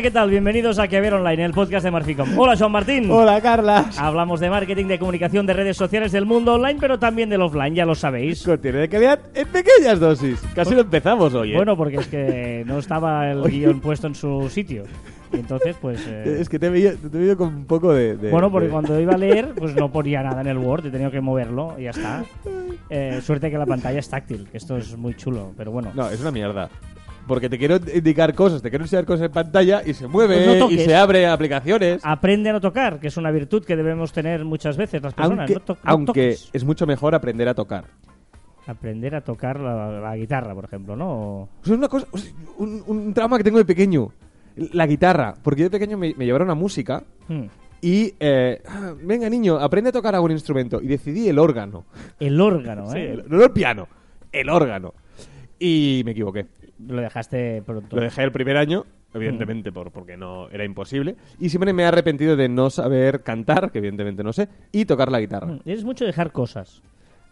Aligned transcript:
Hola, 0.00 0.08
¿qué 0.08 0.10
tal? 0.14 0.30
Bienvenidos 0.30 0.78
a 0.78 0.88
Que 0.88 0.98
Ver 0.98 1.12
Online, 1.12 1.44
el 1.44 1.52
podcast 1.52 1.84
de 1.84 1.90
Marficom. 1.90 2.26
Hola, 2.38 2.56
Joan 2.56 2.72
Martín. 2.72 3.10
Hola, 3.10 3.38
Carla. 3.42 3.84
Hablamos 3.98 4.40
de 4.40 4.48
marketing, 4.48 4.86
de 4.86 4.98
comunicación, 4.98 5.44
de 5.44 5.52
redes 5.52 5.76
sociales 5.76 6.10
del 6.10 6.24
mundo 6.24 6.54
online, 6.54 6.78
pero 6.80 6.98
también 6.98 7.28
del 7.28 7.42
offline, 7.42 7.74
ya 7.74 7.84
lo 7.84 7.94
sabéis. 7.94 8.42
Contiene 8.42 8.78
de 8.78 8.88
calidad 8.88 9.18
en 9.34 9.46
pequeñas 9.48 10.00
dosis. 10.00 10.40
Casi 10.54 10.74
lo 10.74 10.80
empezamos 10.80 11.34
hoy. 11.34 11.52
¿eh? 11.52 11.56
Bueno, 11.56 11.76
porque 11.76 11.96
es 11.96 12.06
que 12.06 12.64
no 12.66 12.78
estaba 12.78 13.30
el 13.30 13.42
guion 13.50 13.80
puesto 13.80 14.06
en 14.06 14.14
su 14.14 14.48
sitio. 14.48 14.84
Y 15.34 15.36
entonces, 15.36 15.76
pues... 15.78 16.00
eh, 16.08 16.38
Es 16.40 16.48
que 16.48 16.58
te 16.58 16.68
he 16.68 16.70
visto 16.70 17.36
con 17.36 17.48
un 17.54 17.66
poco 17.66 17.92
de. 17.92 18.16
de- 18.16 18.30
Bueno, 18.30 18.50
porque 18.50 18.68
de- 18.68 18.72
cuando 18.72 18.98
iba 18.98 19.12
a 19.12 19.18
leer, 19.18 19.50
pues 19.54 19.74
no 19.76 19.92
ponía 19.92 20.22
nada 20.22 20.40
en 20.40 20.46
el 20.46 20.56
Word, 20.56 20.86
he 20.86 20.90
tenido 20.90 21.10
que 21.10 21.20
moverlo 21.20 21.74
y 21.78 21.82
ya 21.84 21.90
está. 21.90 22.24
Eh, 22.88 23.20
suerte 23.22 23.50
que 23.50 23.58
la 23.58 23.66
pantalla 23.66 23.98
es 23.98 24.08
táctil, 24.08 24.48
que 24.50 24.56
esto 24.56 24.78
es 24.78 24.96
muy 24.96 25.14
chulo, 25.14 25.52
pero 25.58 25.70
bueno. 25.72 25.90
No, 25.94 26.08
es 26.08 26.20
una 26.22 26.30
mierda. 26.30 26.70
Porque 27.30 27.48
te 27.48 27.58
quiero 27.58 27.76
indicar 27.94 28.34
cosas, 28.34 28.60
te 28.60 28.70
quiero 28.70 28.84
enseñar 28.84 29.04
cosas 29.04 29.26
en 29.26 29.32
pantalla 29.32 29.82
y 29.86 29.94
se 29.94 30.08
mueve 30.08 30.34
Pues 30.44 30.58
no 30.58 30.68
y 30.68 30.78
se 30.78 30.96
abre 30.96 31.28
aplicaciones. 31.28 32.00
Aprende 32.04 32.50
a 32.50 32.54
no 32.54 32.60
tocar, 32.60 32.98
que 32.98 33.06
es 33.06 33.16
una 33.16 33.30
virtud 33.30 33.64
que 33.64 33.76
debemos 33.76 34.12
tener 34.12 34.44
muchas 34.44 34.76
veces 34.76 35.00
las 35.00 35.14
personas. 35.14 35.38
aunque 35.48 35.54
no 35.54 35.60
to- 35.60 35.78
aunque 35.84 36.06
toques. 36.06 36.50
es 36.52 36.64
mucho 36.64 36.88
mejor 36.88 37.14
aprender 37.14 37.48
a 37.48 37.54
tocar. 37.54 37.84
Aprender 38.66 39.14
a 39.14 39.20
tocar 39.20 39.60
la, 39.60 40.00
la 40.00 40.16
guitarra, 40.16 40.54
por 40.56 40.64
ejemplo, 40.64 40.96
¿no? 40.96 41.08
O- 41.42 41.48
sea, 41.62 41.76
una 41.76 41.86
cosa, 41.88 42.08
un, 42.58 42.82
un 42.84 43.14
trauma 43.14 43.38
que 43.38 43.44
tengo 43.44 43.58
de 43.58 43.64
pequeño. 43.64 44.12
La 44.72 44.88
guitarra. 44.88 45.34
Porque 45.40 45.60
yo 45.60 45.66
de 45.66 45.70
pequeño 45.70 45.96
me, 45.96 46.12
me 46.16 46.24
llevaron 46.24 46.50
a 46.50 46.54
música 46.56 47.04
Hmm. 47.28 47.44
y. 47.80 48.12
eh, 48.18 48.60
"Ah, 48.68 48.92
venga, 49.00 49.30
niño, 49.30 49.56
aprende 49.60 49.90
a 49.90 49.92
tocar 49.92 50.16
algún 50.16 50.32
instrumento. 50.32 50.80
Y 50.82 50.88
decidí 50.88 51.28
el 51.28 51.38
órgano. 51.38 51.84
El 52.18 52.40
órgano, 52.40 52.90
Sí, 52.90 52.98
¿eh? 52.98 53.12
el- 53.12 53.24
no 53.28 53.40
el 53.40 53.52
piano, 53.52 53.86
el 54.32 54.48
órgano. 54.50 54.94
Y 55.62 56.02
me 56.04 56.12
equivoqué. 56.12 56.46
Lo 56.88 57.00
dejaste 57.02 57.62
pronto. 57.62 57.96
Lo 57.96 58.02
dejé 58.02 58.22
el 58.22 58.32
primer 58.32 58.56
año, 58.56 58.84
evidentemente 59.14 59.70
por, 59.72 59.90
porque 59.92 60.16
no 60.16 60.48
era 60.50 60.64
imposible. 60.64 61.16
Y 61.38 61.48
siempre 61.50 61.72
me 61.72 61.82
he 61.82 61.86
arrepentido 61.86 62.36
de 62.36 62.48
no 62.48 62.70
saber 62.70 63.22
cantar, 63.22 63.70
que 63.70 63.78
evidentemente 63.78 64.22
no 64.24 64.32
sé, 64.32 64.48
y 64.72 64.84
tocar 64.86 65.10
la 65.10 65.20
guitarra. 65.20 65.46
Hmm. 65.48 65.60
Es 65.64 65.84
mucho 65.84 66.04
dejar 66.04 66.32
cosas. 66.32 66.82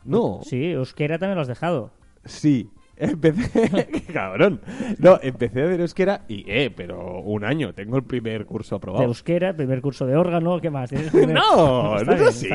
No, 0.05 0.41
Sí, 0.43 0.71
euskera 0.73 1.19
también 1.19 1.37
lo 1.37 1.43
has 1.43 1.49
dejado. 1.49 1.91
sí. 2.25 2.71
Empecé, 3.01 3.87
qué 3.93 4.13
cabrón. 4.13 4.61
No, 4.99 5.21
empecé 5.23 5.63
a 5.63 5.67
ver 5.67 5.81
euskera 5.81 6.23
y, 6.27 6.45
eh, 6.51 6.69
pero 6.77 7.21
un 7.21 7.45
año, 7.45 7.73
tengo 7.73 7.97
el 7.97 8.03
primer 8.03 8.45
curso 8.45 8.75
De 8.75 8.79
aprobado. 8.79 9.05
euskera, 9.05 9.55
primer 9.55 9.81
curso 9.81 10.05
de 10.05 10.17
órgano, 10.17 10.61
¿qué 10.61 10.69
más? 10.69 10.91
¿Tienes 10.91 11.13
primer- 11.13 11.33
No, 11.37 11.95
no 11.95 12.05
bien, 12.05 12.13
es 12.25 12.29
así. 12.29 12.49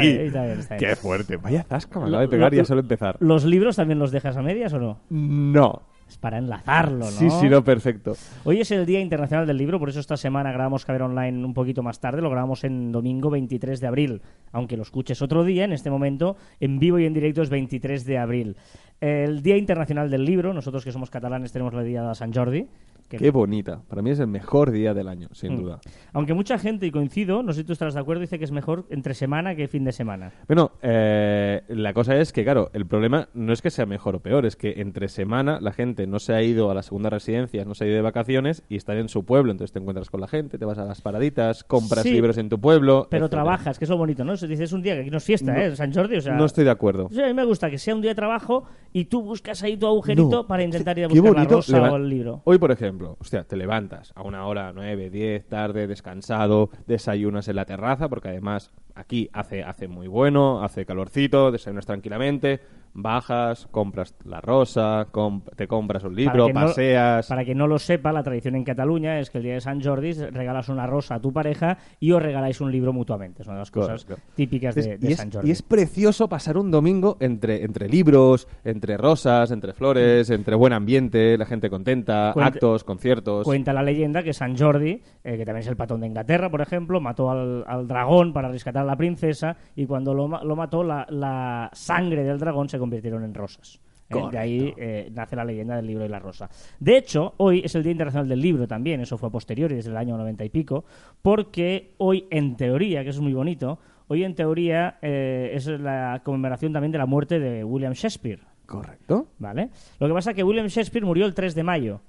Qué 0.78 0.98
fuerte. 0.98 1.38
Vaya 1.38 1.64
zasca 1.64 1.98
me 2.02 2.08
acaba 2.08 2.22
de 2.24 2.28
pegar 2.28 2.52
lo- 2.52 2.58
ya 2.58 2.66
solo 2.66 2.82
empezar. 2.82 3.16
¿Los 3.22 3.46
libros 3.46 3.78
también 3.78 4.00
los 4.00 4.12
dejas 4.12 4.36
a 4.36 4.42
medias 4.42 4.74
o 4.74 4.80
no? 4.80 5.00
No. 5.10 5.82
Es 6.08 6.18
para 6.18 6.38
enlazarlo, 6.38 7.06
¿no? 7.06 7.12
Sí, 7.12 7.30
sí, 7.30 7.50
no, 7.50 7.64
perfecto. 7.64 8.16
Hoy 8.44 8.62
es 8.62 8.72
el 8.72 8.86
Día 8.86 9.00
Internacional 9.00 9.48
del 9.48 9.58
Libro, 9.58 9.80
por 9.80 9.90
eso 9.90 10.00
esta 10.00 10.18
semana 10.18 10.52
grabamos 10.52 10.86
Caber 10.86 11.04
Online 11.04 11.44
un 11.44 11.54
poquito 11.54 11.82
más 11.82 12.00
tarde, 12.00 12.22
lo 12.22 12.30
grabamos 12.30 12.64
en 12.64 12.92
domingo 12.92 13.30
23 13.30 13.80
de 13.80 13.88
abril, 13.88 14.22
aunque 14.52 14.78
lo 14.78 14.84
escuches 14.84 15.22
otro 15.22 15.44
día, 15.44 15.64
en 15.64 15.74
este 15.74 15.90
momento 15.90 16.36
en 16.60 16.80
vivo 16.80 17.00
y 17.00 17.06
en 17.06 17.14
directo 17.14 17.42
es 17.42 17.50
23 17.50 18.06
de 18.06 18.18
abril. 18.18 18.58
El 19.04 19.42
Día 19.44 19.58
Internacional 19.58 20.10
del 20.10 20.24
Libro, 20.24 20.54
nosotros 20.54 20.86
que 20.86 20.94
somos 20.94 21.10
catalanes 21.10 21.52
tenemos 21.52 21.74
el 21.74 21.86
Día 21.86 22.04
de 22.08 22.16
San 22.16 22.32
Jordi. 22.34 22.68
que- 23.10 23.18
Qué 23.18 23.30
bonita. 23.32 23.80
Para 23.90 24.02
mí 24.02 24.10
es 24.10 24.20
el 24.20 24.26
mejor 24.28 24.72
día 24.72 24.96
del 24.96 25.08
año, 25.08 25.28
sin 25.34 25.54
Mm. 25.54 25.58
duda. 25.62 25.80
Aunque 26.14 26.34
mucha 26.34 26.58
gente, 26.58 26.88
y 26.88 26.92
coincido, 26.92 27.44
no 27.44 27.54
sé 27.54 27.60
si 27.60 27.64
tú 27.66 27.74
estarás 27.74 27.94
de 27.94 28.00
acuerdo, 28.00 28.22
dice 28.22 28.40
que 28.40 28.46
es 28.46 28.52
mejor 28.52 28.86
entre 28.90 29.14
semana 29.14 29.56
que 29.56 29.68
fin 29.68 29.84
de 29.84 29.92
semana. 29.92 30.32
Bueno, 30.48 30.72
eh, 30.82 31.62
la 31.68 31.94
cosa 31.94 32.18
es 32.18 32.32
que, 32.34 32.44
claro, 32.44 32.72
el 32.74 32.88
problema 32.88 33.28
no 33.36 33.54
es 33.54 33.62
que 33.62 33.70
sea 33.70 33.86
mejor 33.86 34.16
o 34.16 34.20
peor, 34.20 34.48
es 34.48 34.56
que 34.56 34.76
entre 34.82 35.10
semana 35.10 35.60
la 35.62 35.74
gente 35.74 36.08
no 36.08 36.18
se 36.18 36.34
ha 36.34 36.42
ido 36.42 36.72
a 36.72 36.74
la 36.74 36.82
segunda 36.82 37.12
residencia, 37.12 37.66
no 37.66 37.76
se 37.76 37.84
ha 37.84 37.88
ido 37.88 37.98
de 37.98 38.02
vacaciones 38.02 38.64
y 38.68 38.78
están 38.78 38.98
en 38.98 39.10
su 39.10 39.26
pueblo, 39.26 39.52
entonces 39.52 39.74
te 39.74 39.80
encuentras 39.80 40.10
con 40.10 40.20
la 40.22 40.28
gente, 40.28 40.58
te 40.58 40.66
vas 40.66 40.80
a 40.80 40.86
las 40.86 41.02
paraditas, 41.02 41.64
compras 41.64 42.02
Sí, 42.04 42.14
libros 42.14 42.38
en 42.40 42.50
tu 42.50 42.60
pueblo. 42.60 43.06
Pero 43.12 43.26
etcétera. 43.26 43.44
trabajas, 43.44 43.78
que 43.78 43.86
es 43.86 43.90
lo 43.92 43.98
bonito, 43.98 44.24
¿no? 44.24 44.36
Se 44.38 44.48
dice, 44.48 44.64
es 44.64 44.74
un 44.74 44.82
día 44.82 44.96
que 44.96 45.02
aquí 45.02 45.12
no 45.12 45.18
es 45.18 45.24
fiesta, 45.24 45.54
No. 45.54 45.60
¿eh? 45.60 45.76
San 45.76 45.94
Jordi, 45.94 46.16
o 46.16 46.22
sea... 46.22 46.34
No 46.36 46.46
estoy 46.46 46.64
de 46.64 46.72
acuerdo. 46.72 47.06
O 47.08 47.10
sea, 47.14 47.26
a 47.26 47.28
mí 47.28 47.34
me 47.36 47.46
gusta 47.46 47.70
que 47.70 47.78
sea 47.78 47.94
un 47.94 48.02
día 48.02 48.12
de 48.12 48.16
trabajo 48.16 48.64
y 48.94 49.06
tú 49.06 49.22
buscas 49.24 49.62
ahí 49.64 49.76
tu 49.76 49.88
agujerito 49.88 50.30
No. 50.30 50.48
para 50.48 50.64
intentar 50.64 50.98
ir 51.00 51.06
a 51.06 51.08
buscar 51.08 51.34
la 51.36 51.44
rosa 51.46 51.78
leva- 51.78 51.92
o 51.92 51.96
el 51.98 52.08
libro. 52.10 52.42
Hoy, 52.46 52.58
por 52.60 52.72
ejemplo, 52.72 53.18
hostia, 53.20 53.44
te 53.44 53.58
levantas 53.58 54.14
a 54.16 54.22
una 54.22 54.46
hora, 54.46 54.72
nueve, 54.74 55.10
diez, 55.10 55.48
tarde, 55.48 55.88
descansado, 55.88 56.70
desayunas 56.88 57.48
en 57.48 57.56
la 57.56 57.66
terraza, 57.66 58.08
porque 58.08 58.30
además 58.30 58.72
aquí 58.96 59.30
hace, 59.34 59.64
hace 59.64 59.88
muy 59.88 60.08
bueno, 60.08 60.64
hace 60.64 60.86
calorcito, 60.86 61.52
desayunas 61.52 61.86
tranquilamente, 61.88 62.60
bajas, 62.94 63.68
compras 63.72 64.16
la 64.26 64.40
rosa, 64.42 65.08
comp- 65.12 65.50
te 65.56 65.68
compras 65.68 66.04
un 66.04 66.16
libro, 66.16 66.48
no- 66.48 66.54
paseas... 66.54 67.28
para 67.28 67.44
que 67.44 67.56
no 67.56 67.68
lo 67.68 67.80
sepa, 67.80 68.12
la 68.12 68.24
tradición 68.24 68.56
en 68.56 68.64
Cataluña 68.64 69.20
es 69.20 69.30
que 69.30 69.40
el 69.40 69.44
día 69.44 69.54
de 69.56 69.62
San 69.62 69.82
Jordi 69.82 70.14
regalas 70.14 70.70
una 70.70 70.86
rosa 70.88 71.16
a 71.16 71.20
tu 71.20 71.34
pareja 71.34 71.78
y 72.00 72.12
os 72.12 72.22
regaláis 72.22 72.62
un 72.62 72.72
libro 72.72 72.94
mutuamente. 72.94 73.42
Es 73.42 73.48
una 73.48 73.56
de 73.58 73.62
las 73.62 73.72
cosas 73.72 74.06
Correcto. 74.06 74.28
típicas 74.36 74.76
de, 74.76 74.98
de 74.98 75.12
es, 75.12 75.18
San 75.18 75.32
Jordi. 75.32 75.48
y 75.48 75.52
es 75.52 75.62
precioso 75.62 76.28
pasar 76.30 76.58
un 76.58 76.70
domingo 76.72 77.18
entre, 77.20 77.64
entre 77.64 77.90
libros, 77.90 78.48
entre 78.64 78.98
rosas, 78.98 79.52
entre 79.52 79.74
flores, 79.74 80.30
entre 80.30 80.56
buen 80.56 80.74
ambiente, 80.74 81.38
la 81.38 81.46
gente 81.46 81.70
contenta, 81.70 82.32
Cuenta- 82.34 82.48
actos, 82.54 82.84
conciertos. 82.84 83.44
Cuenta 83.46 83.74
la 83.74 83.82
leyenda 83.84 84.22
que 84.24 84.34
San 84.34 84.56
Jordi, 84.58 85.02
eh, 85.24 85.38
que 85.38 85.46
también 85.46 85.58
es 85.64 85.68
el 85.68 85.76
patrón 85.76 86.02
de 86.02 86.08
Inglaterra, 86.08 86.50
por 86.50 86.62
ejemplo, 86.62 87.02
mató 87.02 87.32
al, 87.32 87.64
al 87.68 87.88
dragón 87.88 88.34
para 88.34 88.50
rescatar 88.50 88.84
a 88.84 88.86
la 88.86 88.96
princesa 88.96 89.58
y 89.76 89.86
cuando 89.86 90.14
lo, 90.14 90.28
lo 90.44 90.56
mató, 90.56 90.84
la, 90.84 91.06
la 91.10 91.70
sangre 91.74 92.24
del 92.24 92.38
dragón 92.40 92.70
se 92.70 92.78
convirtieron 92.84 93.24
en 93.24 93.34
rosas. 93.34 93.80
Eh, 94.10 94.30
de 94.32 94.38
ahí 94.38 94.74
eh, 94.78 95.10
nace 95.14 95.36
la 95.36 95.46
leyenda 95.46 95.78
del 95.78 95.88
libro 95.88 96.06
y 96.06 96.10
la 96.10 96.20
rosa. 96.20 96.50
De 96.80 96.98
hecho, 96.98 97.34
hoy 97.38 97.62
es 97.64 97.74
el 97.76 97.84
Día 97.84 97.94
Internacional 97.94 98.28
del 98.28 98.42
Libro 98.42 98.68
también, 98.68 99.00
eso 99.00 99.18
fue 99.18 99.30
a 99.30 99.32
posteriori, 99.32 99.76
desde 99.76 99.90
el 99.90 99.98
año 99.98 100.18
90 100.18 100.44
y 100.44 100.50
pico, 100.50 100.84
porque 101.22 101.94
hoy, 101.98 102.28
en 102.30 102.56
teoría, 102.58 103.04
que 103.04 103.10
eso 103.10 103.20
es 103.20 103.24
muy 103.24 103.34
bonito, 103.34 103.80
hoy 104.08 104.24
en 104.24 104.36
teoría 104.36 104.98
eh, 105.02 105.52
es 105.54 105.68
la 105.68 106.22
conmemoración 106.24 106.74
también 106.74 106.92
de 106.92 106.98
la 106.98 107.06
muerte 107.06 107.40
de 107.40 107.64
William 107.64 107.94
Shakespeare. 107.94 108.42
Correcto. 108.66 109.28
¿Vale? 109.40 109.70
Lo 110.00 110.08
que 110.08 110.14
pasa 110.14 110.32
es 110.32 110.36
que 110.36 110.44
William 110.44 110.68
Shakespeare 110.68 111.06
murió 111.06 111.26
el 111.26 111.34
3 111.34 111.56
de 111.56 111.64
mayo 111.64 112.02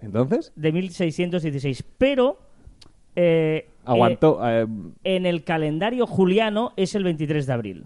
Entonces, 0.00 0.52
de 0.56 0.72
1616, 0.72 1.84
pero 1.96 2.38
aguantó... 3.86 4.40
eh, 4.46 4.62
eh, 4.62 4.66
en 5.04 5.26
el 5.26 5.44
calendario 5.44 6.06
juliano 6.06 6.72
es 6.76 6.94
el 6.94 7.04
23 7.04 7.46
de 7.46 7.52
abril. 7.52 7.84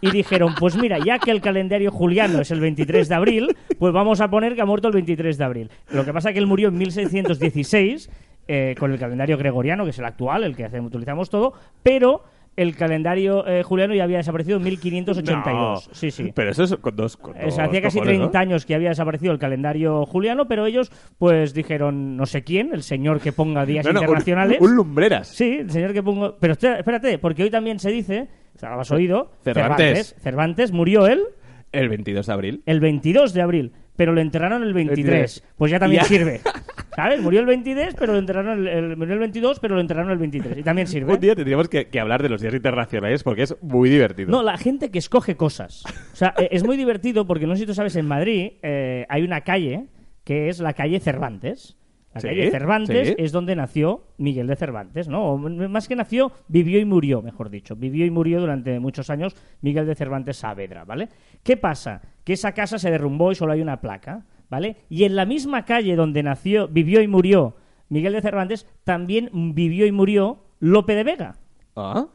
Y 0.00 0.10
dijeron, 0.10 0.54
pues 0.58 0.76
mira, 0.76 0.98
ya 1.04 1.18
que 1.18 1.30
el 1.30 1.40
calendario 1.40 1.90
juliano 1.90 2.40
es 2.40 2.50
el 2.50 2.60
23 2.60 3.08
de 3.08 3.14
abril, 3.14 3.56
pues 3.78 3.92
vamos 3.92 4.20
a 4.20 4.30
poner 4.30 4.54
que 4.54 4.60
ha 4.62 4.66
muerto 4.66 4.88
el 4.88 4.94
23 4.94 5.36
de 5.38 5.44
abril. 5.44 5.70
Lo 5.90 6.04
que 6.04 6.12
pasa 6.12 6.28
es 6.30 6.32
que 6.34 6.38
él 6.38 6.46
murió 6.46 6.68
en 6.68 6.78
1616 6.78 8.10
eh, 8.48 8.74
con 8.78 8.92
el 8.92 8.98
calendario 8.98 9.36
gregoriano, 9.36 9.84
que 9.84 9.90
es 9.90 9.98
el 9.98 10.04
actual, 10.04 10.44
el 10.44 10.54
que 10.56 10.64
hacemos- 10.64 10.88
utilizamos 10.88 11.30
todo, 11.30 11.54
pero 11.82 12.22
el 12.56 12.74
calendario 12.76 13.46
eh, 13.46 13.62
juliano 13.62 13.94
ya 13.94 14.04
había 14.04 14.16
desaparecido 14.18 14.56
en 14.56 14.64
1582. 14.64 15.88
no. 15.88 15.94
Sí, 15.94 16.10
sí. 16.10 16.32
Pero 16.34 16.50
eso 16.50 16.64
es 16.64 16.76
con 16.76 16.96
dos... 16.96 17.16
Con 17.16 17.34
dos 17.38 17.58
hacía 17.58 17.82
casi 17.82 17.98
cojones, 17.98 18.18
30 18.18 18.32
¿no? 18.32 18.38
años 18.42 18.66
que 18.66 18.74
había 18.74 18.88
desaparecido 18.88 19.32
el 19.32 19.38
calendario 19.38 20.04
juliano, 20.06 20.48
pero 20.48 20.66
ellos 20.66 20.90
pues 21.18 21.54
dijeron, 21.54 22.16
no 22.16 22.26
sé 22.26 22.42
quién, 22.42 22.70
el 22.72 22.82
señor 22.82 23.20
que 23.20 23.32
ponga 23.32 23.64
días 23.66 23.84
No, 23.84 23.92
no, 23.92 24.00
un- 24.00 24.04
internacionales. 24.04 24.58
Un, 24.60 24.74
lumbreras. 24.74 25.28
Sí, 25.28 25.58
el 25.60 25.70
señor 25.70 25.92
que 25.92 26.02
pongo... 26.02 26.36
Pero 26.40 26.54
espérate, 26.54 27.18
porque 27.18 27.42
hoy 27.42 27.50
también 27.50 27.78
se 27.78 27.90
dice, 27.90 28.28
o 28.54 28.58
sea, 28.58 28.70
lo 28.74 28.80
has 28.80 28.90
oído, 28.90 29.30
Cervantes. 29.44 30.14
Cervantes, 30.20 30.72
murió 30.72 31.06
él 31.06 31.22
El 31.72 31.88
22 31.88 32.26
de 32.26 32.32
abril. 32.32 32.62
el 32.66 32.80
22 32.80 33.32
de 33.34 33.42
abril, 33.42 33.72
pero 33.96 34.12
lo 34.12 34.20
enterraron 34.20 34.62
el 34.62 34.72
23. 34.72 35.06
23. 35.06 35.44
Pues 35.56 35.70
ya 35.72 35.78
también 35.78 36.02
Ya. 36.02 36.08
sirve. 36.08 36.40
¿Sabes? 36.96 37.20
Murió 37.20 37.40
el 37.40 37.46
23, 37.46 37.94
pero 37.98 38.14
lo 38.14 38.18
enterraron 38.18 38.58
el, 38.60 38.68
el- 38.68 38.96
murió 38.96 39.12
el 39.14 39.20
22, 39.20 39.60
pero 39.60 39.74
lo 39.74 39.80
enterraron 39.82 40.10
el 40.10 40.18
23. 40.18 40.56
Y 40.58 40.62
también 40.62 40.86
sirve. 40.88 41.12
Un 41.12 41.20
día 41.20 41.34
tendríamos 41.36 41.68
que, 41.68 41.88
que 41.88 42.00
hablar 42.00 42.22
de 42.22 42.30
los 42.30 42.40
días 42.40 42.54
internacionales 42.54 43.22
porque 43.22 43.42
es 43.42 43.54
muy 43.62 43.90
divertido. 43.90 44.30
No, 44.30 44.42
la 44.42 44.56
gente 44.56 44.90
que 44.90 44.98
escoge 44.98 45.36
cosas. 45.36 45.84
O 46.12 46.16
sea, 46.16 46.34
eh, 46.38 46.48
es 46.50 46.64
muy 46.64 46.76
divertido 46.78 47.26
porque 47.26 47.46
no 47.46 47.54
sé 47.54 47.60
si 47.60 47.66
tú 47.66 47.74
sabes, 47.74 47.94
en 47.96 48.06
Madrid 48.06 48.52
eh, 48.62 49.04
hay 49.10 49.22
una 49.22 49.42
calle 49.42 49.86
que 50.24 50.48
es 50.48 50.58
la 50.58 50.72
calle 50.72 50.98
Cervantes. 50.98 51.76
La 52.14 52.20
Sí, 52.22 52.28
calle 52.28 52.50
Cervantes 52.50 53.08
sí. 53.08 53.14
es 53.18 53.30
donde 53.30 53.54
nació 53.54 54.06
Miguel 54.16 54.46
de 54.46 54.56
Cervantes, 54.56 55.06
¿no? 55.06 55.32
O 55.32 55.36
más 55.36 55.86
que 55.86 55.94
nació, 55.96 56.32
vivió 56.48 56.78
y 56.80 56.86
murió, 56.86 57.20
mejor 57.20 57.50
dicho. 57.50 57.76
Vivió 57.76 58.06
y 58.06 58.10
murió 58.10 58.40
durante 58.40 58.80
muchos 58.80 59.10
años 59.10 59.36
Miguel 59.60 59.84
de 59.86 59.94
Cervantes 59.94 60.38
Saavedra, 60.38 60.86
¿vale? 60.86 61.10
¿Qué 61.42 61.58
pasa? 61.58 62.00
Que 62.24 62.32
esa 62.32 62.52
casa 62.52 62.78
se 62.78 62.90
derrumbó 62.90 63.32
y 63.32 63.34
solo 63.34 63.52
hay 63.52 63.60
una 63.60 63.82
placa, 63.82 64.24
¿vale? 64.50 64.76
Y 64.88 65.04
en 65.04 65.16
la 65.16 65.24
misma 65.26 65.64
calle 65.64 65.96
donde 65.96 66.22
nació, 66.22 66.68
vivió 66.68 67.00
y 67.02 67.08
murió 67.08 67.56
Miguel 67.88 68.12
de 68.14 68.22
Cervantes, 68.22 68.66
también 68.84 69.30
vivió 69.54 69.86
y 69.86 69.92
murió 69.92 70.44
Lope 70.60 70.94
de 70.94 71.04
Vega. 71.04 71.36
Ah, 71.76 72.06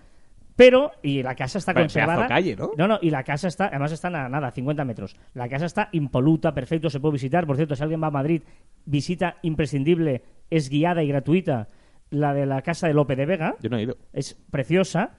Pero, 0.55 0.91
y 1.01 1.23
la 1.23 1.33
casa 1.35 1.57
está 1.59 1.73
Pe- 1.73 1.81
conservada. 1.81 2.27
calle, 2.27 2.55
¿no? 2.55 2.71
No, 2.77 2.87
no, 2.87 2.99
y 3.01 3.09
la 3.09 3.23
casa 3.23 3.47
está, 3.47 3.67
además 3.67 3.91
está 3.93 4.09
a 4.09 4.29
nada, 4.29 4.51
50 4.51 4.83
metros. 4.85 5.15
La 5.33 5.47
casa 5.47 5.65
está 5.65 5.89
impoluta, 5.93 6.53
perfecto, 6.53 6.89
se 6.89 6.99
puede 6.99 7.13
visitar. 7.13 7.47
Por 7.47 7.55
cierto, 7.55 7.75
si 7.75 7.81
alguien 7.83 8.01
va 8.03 8.07
a 8.07 8.11
Madrid, 8.11 8.41
visita 8.85 9.37
imprescindible, 9.43 10.23
es 10.49 10.69
guiada 10.69 11.03
y 11.03 11.07
gratuita, 11.07 11.67
la 12.09 12.33
de 12.33 12.45
la 12.45 12.61
casa 12.61 12.87
de 12.87 12.93
Lope 12.93 13.15
de 13.15 13.25
Vega. 13.25 13.55
yo 13.61 13.69
no 13.69 13.77
he 13.77 13.83
ido. 13.83 13.97
Es 14.13 14.33
preciosa. 14.51 15.11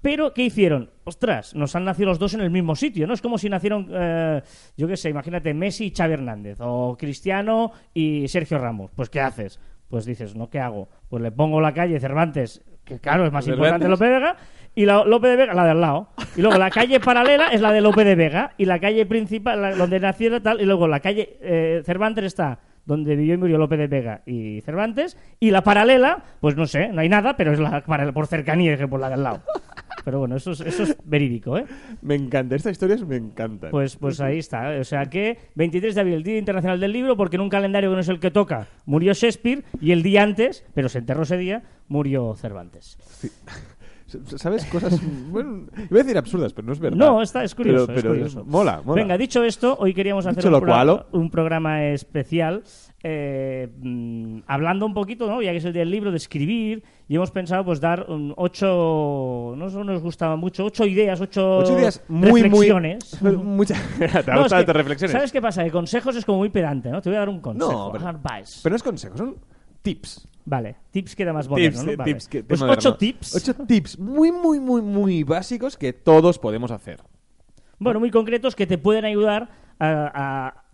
Pero, 0.00 0.32
¿qué 0.32 0.42
hicieron? 0.44 0.90
Ostras, 1.04 1.54
nos 1.54 1.74
han 1.74 1.84
nacido 1.84 2.08
los 2.08 2.18
dos 2.18 2.34
en 2.34 2.40
el 2.40 2.50
mismo 2.50 2.76
sitio, 2.76 3.06
¿no? 3.06 3.14
Es 3.14 3.20
como 3.22 3.36
si 3.38 3.48
nacieron, 3.48 3.88
eh, 3.92 4.42
yo 4.76 4.86
qué 4.86 4.96
sé, 4.96 5.10
imagínate, 5.10 5.52
Messi 5.54 5.86
y 5.86 5.90
Xavi 5.94 6.12
Hernández, 6.14 6.58
o 6.60 6.96
Cristiano 6.96 7.72
y 7.92 8.28
Sergio 8.28 8.58
Ramos. 8.58 8.90
Pues, 8.94 9.10
¿qué 9.10 9.20
haces? 9.20 9.60
pues 9.88 10.04
dices, 10.04 10.36
¿no? 10.36 10.50
¿Qué 10.50 10.60
hago? 10.60 10.90
Pues 11.08 11.22
le 11.22 11.32
pongo 11.32 11.62
la 11.62 11.72
calle 11.72 11.98
Cervantes, 11.98 12.62
que 12.84 12.98
claro, 13.00 13.24
es 13.24 13.32
más 13.32 13.46
importante 13.48 13.88
Lope 13.88 14.04
de 14.04 14.10
Vega, 14.10 14.36
y 14.74 14.84
la 14.84 15.02
Lope 15.02 15.28
de 15.28 15.36
Vega, 15.36 15.54
la 15.54 15.64
de 15.64 15.70
al 15.70 15.80
lado. 15.80 16.10
Y 16.36 16.42
luego 16.42 16.58
la 16.58 16.68
calle 16.68 17.00
paralela 17.00 17.48
es 17.48 17.62
la 17.62 17.72
de 17.72 17.80
Lope 17.80 18.04
de 18.04 18.14
Vega, 18.14 18.52
y 18.58 18.66
la 18.66 18.78
calle 18.80 19.06
principal, 19.06 19.62
la- 19.62 19.74
donde 19.74 19.98
nació 19.98 20.36
y 20.36 20.40
tal, 20.40 20.60
y 20.60 20.66
luego 20.66 20.86
la 20.88 21.00
calle 21.00 21.38
eh, 21.40 21.80
Cervantes 21.86 22.22
está 22.26 22.58
donde 22.84 23.16
vivió 23.16 23.32
y 23.34 23.36
murió 23.38 23.56
Lope 23.56 23.78
de 23.78 23.86
Vega 23.86 24.20
y 24.26 24.60
Cervantes, 24.60 25.16
y 25.40 25.50
la 25.52 25.62
paralela, 25.62 26.22
pues 26.40 26.54
no 26.54 26.66
sé, 26.66 26.88
no 26.88 27.00
hay 27.00 27.08
nada, 27.08 27.34
pero 27.38 27.52
es 27.54 27.58
la 27.58 27.80
paralela 27.82 28.12
por 28.12 28.26
cercanía 28.26 28.76
que 28.76 28.88
por 28.88 29.00
la 29.00 29.08
de 29.08 29.14
al 29.14 29.22
lado. 29.22 29.42
Pero 30.08 30.20
bueno, 30.20 30.36
eso 30.36 30.52
es, 30.52 30.62
eso 30.62 30.84
es 30.84 30.96
verídico, 31.04 31.58
¿eh? 31.58 31.66
Me 32.00 32.14
encanta, 32.14 32.56
estas 32.56 32.72
historias 32.72 33.06
me 33.06 33.16
encantan. 33.16 33.70
Pues, 33.70 33.94
pues 33.96 34.22
ahí 34.22 34.38
está. 34.38 34.70
O 34.80 34.84
sea 34.84 35.04
que 35.04 35.36
23 35.54 35.94
de 35.94 36.00
abril, 36.00 36.22
Día 36.22 36.38
Internacional 36.38 36.80
del 36.80 36.94
Libro, 36.94 37.14
porque 37.14 37.36
en 37.36 37.42
un 37.42 37.50
calendario 37.50 37.90
que 37.90 37.94
no 37.96 38.00
es 38.00 38.08
el 38.08 38.18
que 38.18 38.30
toca, 38.30 38.68
murió 38.86 39.12
Shakespeare 39.12 39.64
y 39.82 39.92
el 39.92 40.02
día 40.02 40.22
antes, 40.22 40.64
pero 40.72 40.88
se 40.88 41.00
enterró 41.00 41.24
ese 41.24 41.36
día, 41.36 41.62
murió 41.88 42.34
Cervantes. 42.36 42.96
¿Sabes? 44.36 44.64
Cosas. 44.64 44.98
Bueno, 45.28 45.66
iba 45.90 46.00
a 46.00 46.02
decir 46.02 46.16
absurdas, 46.16 46.54
pero 46.54 46.64
no 46.66 46.72
es 46.72 46.78
verdad. 46.78 46.96
No, 46.96 47.20
está, 47.20 47.44
es 47.44 47.54
curioso. 47.54 47.86
Pero, 47.88 47.98
es 47.98 48.02
pero 48.02 48.14
curioso. 48.14 48.44
mola, 48.46 48.80
mola. 48.82 49.02
Venga, 49.02 49.18
dicho 49.18 49.44
esto, 49.44 49.76
hoy 49.78 49.92
queríamos 49.92 50.24
hacer 50.24 50.36
Dicho 50.36 50.48
un, 50.48 50.52
lo 50.52 50.60
programa, 50.60 50.84
cual- 51.02 51.06
un 51.20 51.30
programa 51.30 51.84
especial 51.88 52.62
eh, 53.02 53.68
mm, 53.80 54.40
hablando 54.46 54.84
un 54.86 54.94
poquito, 54.94 55.28
¿no? 55.28 55.40
ya 55.40 55.52
que 55.52 55.58
es 55.58 55.64
el 55.64 55.72
día 55.72 55.80
del 55.80 55.90
libro, 55.90 56.10
de 56.10 56.16
escribir, 56.16 56.82
y 57.08 57.14
hemos 57.16 57.30
pensado 57.30 57.64
pues 57.64 57.80
dar 57.80 58.06
ocho, 58.36 59.54
no 59.56 59.70
sé, 59.70 59.78
nos 59.84 60.02
gustaba 60.02 60.36
mucho, 60.36 60.64
ocho 60.64 60.84
ideas, 60.84 61.20
ocho, 61.20 61.58
Ocho 61.58 61.78
ideas 61.78 62.02
muy, 62.08 62.42
reflexiones. 62.42 63.22
muy. 63.22 63.36
Mucha... 63.58 63.74
¿Te 63.98 64.04
ha 64.30 64.34
No, 64.34 64.46
es 64.46 64.52
que, 64.52 64.72
reflexiones? 64.72 65.12
¿Sabes 65.12 65.32
qué 65.32 65.40
pasa? 65.40 65.64
Que 65.64 65.70
consejos 65.70 66.16
es 66.16 66.24
como 66.24 66.38
muy 66.38 66.48
pedante, 66.50 66.90
¿no? 66.90 67.00
Te 67.00 67.08
voy 67.08 67.16
a 67.16 67.20
dar 67.20 67.28
un 67.28 67.40
consejo. 67.40 67.70
No, 67.70 67.92
pero, 67.92 68.04
pero 68.62 68.72
no 68.72 68.76
es 68.76 68.82
consejo, 68.82 69.16
son 69.16 69.36
tips. 69.82 70.28
Vale, 70.44 70.76
tips 70.90 71.14
queda 71.14 71.32
más 71.32 71.46
Tips, 71.46 71.84
¿no? 71.84 71.90
eh, 71.92 71.96
Vale. 71.96 72.12
tips 72.14 72.28
que- 72.28 72.42
pues 72.42 72.62
ocho 72.62 72.94
tips. 72.96 73.36
Ocho 73.36 73.54
tips 73.66 73.98
muy, 73.98 74.32
muy, 74.32 74.58
muy, 74.60 74.80
muy 74.82 75.22
básicos 75.22 75.76
que 75.76 75.92
todos 75.92 76.38
podemos 76.38 76.70
hacer. 76.70 77.00
Bueno, 77.78 78.00
muy 78.00 78.10
concretos 78.10 78.56
que 78.56 78.66
te 78.66 78.76
pueden 78.78 79.04
ayudar 79.04 79.50
a, 79.78 80.46
a 80.48 80.64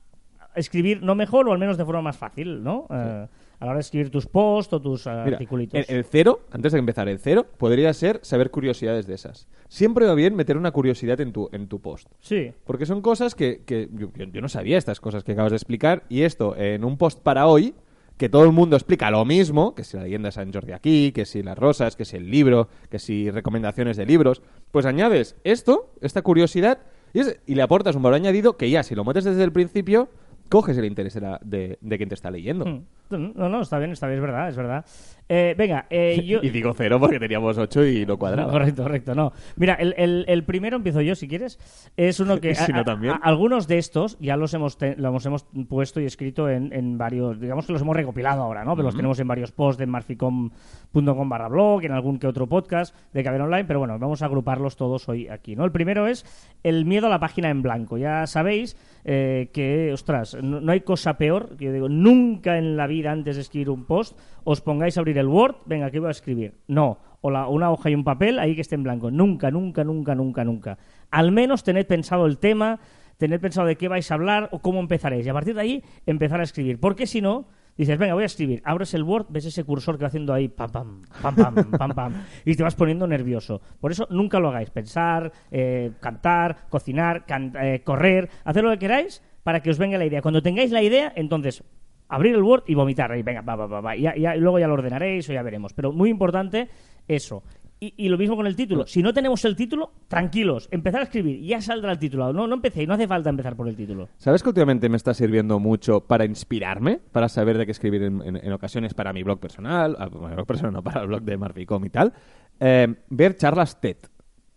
escribir 0.55 1.03
no 1.03 1.15
mejor 1.15 1.49
o 1.49 1.53
al 1.53 1.59
menos 1.59 1.77
de 1.77 1.85
forma 1.85 2.03
más 2.03 2.17
fácil, 2.17 2.63
¿no? 2.63 2.87
Eh, 2.91 3.27
a 3.61 3.65
la 3.65 3.71
hora 3.71 3.75
de 3.75 3.81
escribir 3.83 4.11
tus 4.11 4.27
posts 4.27 4.73
o 4.75 4.81
tus 4.81 5.07
eh, 5.07 5.11
Mira, 5.25 5.37
articulitos. 5.37 5.89
el, 5.89 5.97
el 5.97 6.05
cero, 6.05 6.41
antes 6.51 6.73
de 6.73 6.79
empezar, 6.79 7.09
el 7.09 7.19
cero 7.19 7.47
podría 7.57 7.93
ser 7.95 8.21
saber 8.23 8.51
curiosidades 8.51 9.07
de 9.07 9.15
esas. 9.15 9.49
Siempre 9.69 10.07
va 10.07 10.15
bien 10.15 10.35
meter 10.35 10.57
una 10.57 10.71
curiosidad 10.73 11.21
en 11.21 11.33
tu, 11.33 11.49
en 11.53 11.69
tu 11.69 11.81
post. 11.81 12.09
Sí. 12.21 12.53
Porque 12.65 12.85
son 12.87 13.01
cosas 13.01 13.35
que, 13.35 13.63
que 13.65 13.89
yo, 13.93 14.11
yo- 14.17 14.27
yo 14.27 14.41
no 14.41 14.49
sabía 14.49 14.77
estas 14.77 15.01
cosas 15.01 15.25
que 15.25 15.33
acabas 15.33 15.53
de 15.53 15.57
explicar 15.57 16.03
y 16.09 16.23
esto 16.23 16.57
en 16.57 16.85
un 16.85 16.99
post 16.99 17.21
para 17.23 17.47
hoy 17.47 17.75
que 18.17 18.29
todo 18.29 18.45
el 18.45 18.53
mundo 18.53 18.77
explica 18.77 19.11
lo 19.11 19.25
mismo, 19.25 19.75
que 19.75 19.83
si 19.83 19.97
la 19.97 20.05
leyenda 20.05 20.29
de 20.29 20.33
San 20.33 20.53
Jordi 20.53 20.71
aquí, 20.73 21.11
que 21.13 21.25
si 21.25 21.43
las 21.43 21.59
rosas, 21.59 21.97
que 21.97 22.05
si 22.05 22.17
el 22.17 22.31
libro, 22.31 22.69
que 22.89 23.01
si 23.01 23.29
recomendaciones 23.31 23.97
de 23.97 24.07
libros, 24.07 24.41
pues 24.71 24.87
añades 24.87 25.35
esto, 25.43 25.91
esta 26.01 26.23
curiosidad 26.23 26.79
y, 27.13 27.21
es- 27.21 27.41
y 27.47 27.55
le 27.57 27.63
aportas 27.63 27.97
un 27.97 28.03
valor 28.03 28.17
añadido 28.17 28.57
que 28.57 28.71
ya 28.71 28.83
si 28.85 28.95
lo 28.95 29.05
metes 29.05 29.25
desde 29.25 29.43
el 29.43 29.51
principio 29.53 30.09
coges 30.49 30.77
el 30.79 30.85
interés 30.85 31.15
de, 31.15 31.21
la- 31.21 31.41
de- 31.43 31.79
de 31.81 31.97
quien 31.97 32.09
te 32.09 32.15
está 32.15 32.31
leyendo. 32.31 32.65
Mm. 32.67 32.85
No, 33.11 33.49
no, 33.49 33.61
está 33.61 33.79
bien, 33.79 33.93
está 33.93 34.07
bien, 34.07 34.19
es 34.19 34.23
verdad, 34.23 34.49
es 34.49 34.57
verdad. 34.57 34.85
Eh, 35.29 35.55
venga, 35.57 35.87
eh, 35.89 36.23
yo... 36.27 36.41
Y 36.43 36.51
digo 36.51 36.73
cero 36.75 36.99
porque 37.01 37.19
teníamos 37.19 37.57
ocho 37.57 37.85
y 37.85 38.05
lo 38.05 38.19
cuadraba. 38.19 38.51
Correcto, 38.53 38.83
correcto, 38.83 39.15
no. 39.15 39.33
Mira, 39.57 39.75
el, 39.75 39.95
el- 39.97 40.25
el 40.29 40.45
primero 40.45 40.77
empiezo 40.77 41.01
yo, 41.01 41.15
si 41.15 41.29
quieres. 41.29 41.59
Es 41.97 42.21
uno 42.21 42.41
que... 42.41 42.55
Si 42.65 42.73
no, 42.73 42.81
a- 42.81 42.85
también. 42.85 43.15
a- 43.15 43.17
algunos 43.23 43.67
de 43.69 43.79
estos 43.79 44.19
ya 44.21 44.37
los 44.37 44.53
hemos, 44.55 44.77
te- 44.79 44.97
los 44.97 45.25
hemos 45.27 45.47
puesto 45.69 46.01
y 46.01 46.05
escrito 46.07 46.49
en, 46.51 46.73
en 46.73 46.99
varios... 46.99 47.41
Digamos 47.41 47.67
que 47.67 47.73
los 47.73 47.83
hemos 47.83 47.97
recopilado 47.97 48.43
ahora, 48.43 48.65
¿no? 48.65 48.73
Pero 48.75 48.87
los 48.87 48.97
tenemos 48.97 49.19
en 49.21 49.29
varios 49.29 49.53
posts 49.53 49.79
de 49.79 49.87
marficom.com 49.87 51.29
barra 51.29 51.49
blog, 51.49 51.85
en 51.85 51.93
algún 51.93 52.19
que 52.19 52.27
otro 52.27 52.47
podcast 52.49 52.95
de 53.13 53.23
Caber 53.25 53.41
Online, 53.43 53.65
pero 53.65 53.79
bueno, 53.79 53.99
vamos 53.99 54.23
a 54.23 54.27
agruparlos 54.27 54.77
todos 54.77 55.09
hoy 55.09 55.29
aquí, 55.29 55.57
¿no? 55.57 55.65
El 55.65 55.73
primero 55.73 56.07
es 56.07 56.25
el 56.63 56.85
miedo 56.85 57.07
a 57.07 57.11
la 57.11 57.19
página 57.21 57.51
en 57.51 57.63
blanco. 57.63 57.97
Ya 57.99 58.27
sabéis 58.27 58.77
eh, 59.05 59.51
que, 59.53 59.93
ostras, 59.93 60.37
no, 60.43 60.61
no 60.61 60.73
hay 60.73 60.81
cosa 60.81 61.17
peor, 61.17 61.57
que 61.57 61.67
yo 61.67 61.73
digo, 61.73 61.89
nunca 61.89 62.59
en 62.59 62.77
la 62.77 62.87
vida 62.87 62.94
antes 63.03 63.37
de 63.37 63.43
escribir 63.43 63.71
un 63.71 63.85
post 63.85 64.19
os 64.45 64.61
pongáis 64.61 64.97
a 64.97 65.01
abrir 65.01 65.19
el 65.19 65.27
Word, 65.29 65.57
venga, 65.67 65.91
¿qué 65.91 65.99
voy 65.99 66.09
a 66.09 66.13
escribir? 66.13 66.55
No, 66.69 66.99
o 67.21 67.31
la- 67.31 67.49
una 67.49 67.71
hoja 67.71 67.91
y 67.91 67.95
un 67.95 68.05
papel 68.05 68.39
ahí 68.39 68.55
que 68.55 68.61
esté 68.61 68.75
en 68.77 68.83
blanco. 68.85 69.11
Nunca, 69.11 69.51
nunca, 69.51 69.83
nunca, 69.85 70.15
nunca, 70.15 70.45
nunca. 70.45 70.79
Al 71.11 71.33
menos 71.33 71.63
tened 71.65 71.87
pensado 71.87 72.27
el 72.27 72.39
tema, 72.39 72.79
tened 73.19 73.41
pensado 73.41 73.67
de 73.67 73.77
qué 73.77 73.89
vais 73.89 74.11
a 74.11 74.15
hablar 74.15 74.49
o 74.53 74.59
cómo 74.61 74.81
empezaréis. 74.81 75.27
Y 75.27 75.29
a 75.29 75.33
partir 75.35 75.55
de 75.55 75.61
ahí 75.61 75.83
empezar 76.07 76.41
a 76.41 76.45
escribir. 76.45 76.79
Porque 76.81 77.07
si 77.07 77.21
no, 77.23 77.47
dices, 77.79 77.97
venga, 77.99 78.15
voy 78.15 78.25
a 78.25 78.27
escribir. 78.27 78.61
Abres 78.65 78.93
el 78.95 79.03
Word, 79.05 79.27
ves 79.31 79.47
ese 79.47 79.65
cursor 79.65 79.97
que 79.97 80.03
va 80.03 80.09
haciendo 80.09 80.33
ahí, 80.35 80.49
pam, 80.49 80.71
pam, 80.71 81.03
pam, 81.23 81.35
pam, 81.35 81.55
pam, 81.79 81.91
pam. 81.95 82.13
Y 82.45 82.55
te 82.57 82.63
vas 82.63 82.75
poniendo 82.75 83.07
nervioso. 83.07 83.61
Por 83.81 83.91
eso 83.93 84.07
nunca 84.11 84.39
lo 84.39 84.49
hagáis. 84.49 84.71
Pensar, 84.71 85.33
eh, 85.51 85.93
cantar, 86.01 86.67
cocinar, 86.69 87.25
can- 87.25 87.55
eh, 87.61 87.81
correr, 87.85 88.29
hacer 88.45 88.63
lo 88.65 88.71
que 88.73 88.79
queráis 88.79 89.23
para 89.45 89.61
que 89.61 89.71
os 89.71 89.79
venga 89.79 89.97
la 89.99 90.05
idea. 90.07 90.21
Cuando 90.23 90.43
tengáis 90.43 90.73
la 90.73 90.83
idea, 90.83 91.13
entonces 91.17 91.63
abrir 92.09 92.35
el 92.35 92.43
Word 92.43 92.65
y 92.67 92.75
vomitar. 92.75 93.11
ahí, 93.13 93.23
venga, 93.23 93.41
va, 93.43 93.57
va, 93.57 93.67
va, 93.67 93.81
va. 93.81 93.97
Y 93.97 94.03
ya- 94.03 94.17
ya- 94.17 94.37
y 94.37 94.41
luego 94.41 94.59
ya 94.59 94.67
lo 94.69 94.75
ordenaréis 94.75 95.29
o 95.31 95.33
ya 95.33 95.43
veremos. 95.43 95.73
Pero 95.73 95.93
muy 95.93 96.11
importante 96.11 96.69
eso. 97.09 97.43
Y, 97.81 97.93
y 97.97 98.09
lo 98.09 98.17
mismo 98.17 98.37
con 98.37 98.47
el 98.47 98.57
título. 98.57 98.87
Si 98.87 99.03
no 99.03 99.13
tenemos 99.13 99.45
el 99.45 99.57
título, 99.57 99.91
tranquilos, 100.09 100.69
empezar 100.71 101.01
a 101.01 101.05
escribir, 101.05 101.41
ya 101.43 101.61
saldrá 101.61 101.93
el 101.93 101.99
título. 101.99 102.33
No, 102.33 102.47
no 102.47 102.55
empecéis, 102.55 102.87
no 102.89 102.95
hace 102.95 103.07
falta 103.07 103.29
empezar 103.31 103.57
por 103.57 103.69
el 103.69 103.77
título. 103.77 104.09
¿Sabes 104.17 104.43
que 104.43 104.49
últimamente 104.49 104.89
me 104.89 104.97
está 104.97 105.13
sirviendo 105.13 105.59
mucho 105.59 106.01
para 106.01 106.25
inspirarme? 106.25 107.01
Para 107.13 107.29
saber 107.29 107.59
de 107.59 107.67
qué 107.67 107.73
escribir 107.73 108.03
en, 108.05 108.23
en- 108.23 108.37
en 108.37 108.53
ocasiones 108.53 108.95
para 108.95 109.13
mi 109.13 109.23
blog 109.23 109.39
personal, 109.41 109.97
ah, 109.99 110.07
bueno, 110.07 110.29
mi 110.29 110.35
blog 110.35 110.47
personal 110.47 110.73
no, 110.73 110.83
para 110.83 111.03
el 111.03 111.09
blog 111.09 111.23
de 111.23 111.37
Marficom 111.37 111.85
y 111.85 111.91
tal. 111.91 112.13
Eh, 112.61 112.95
ver 113.11 113.37
charlas 113.37 113.81
TED. 113.81 113.97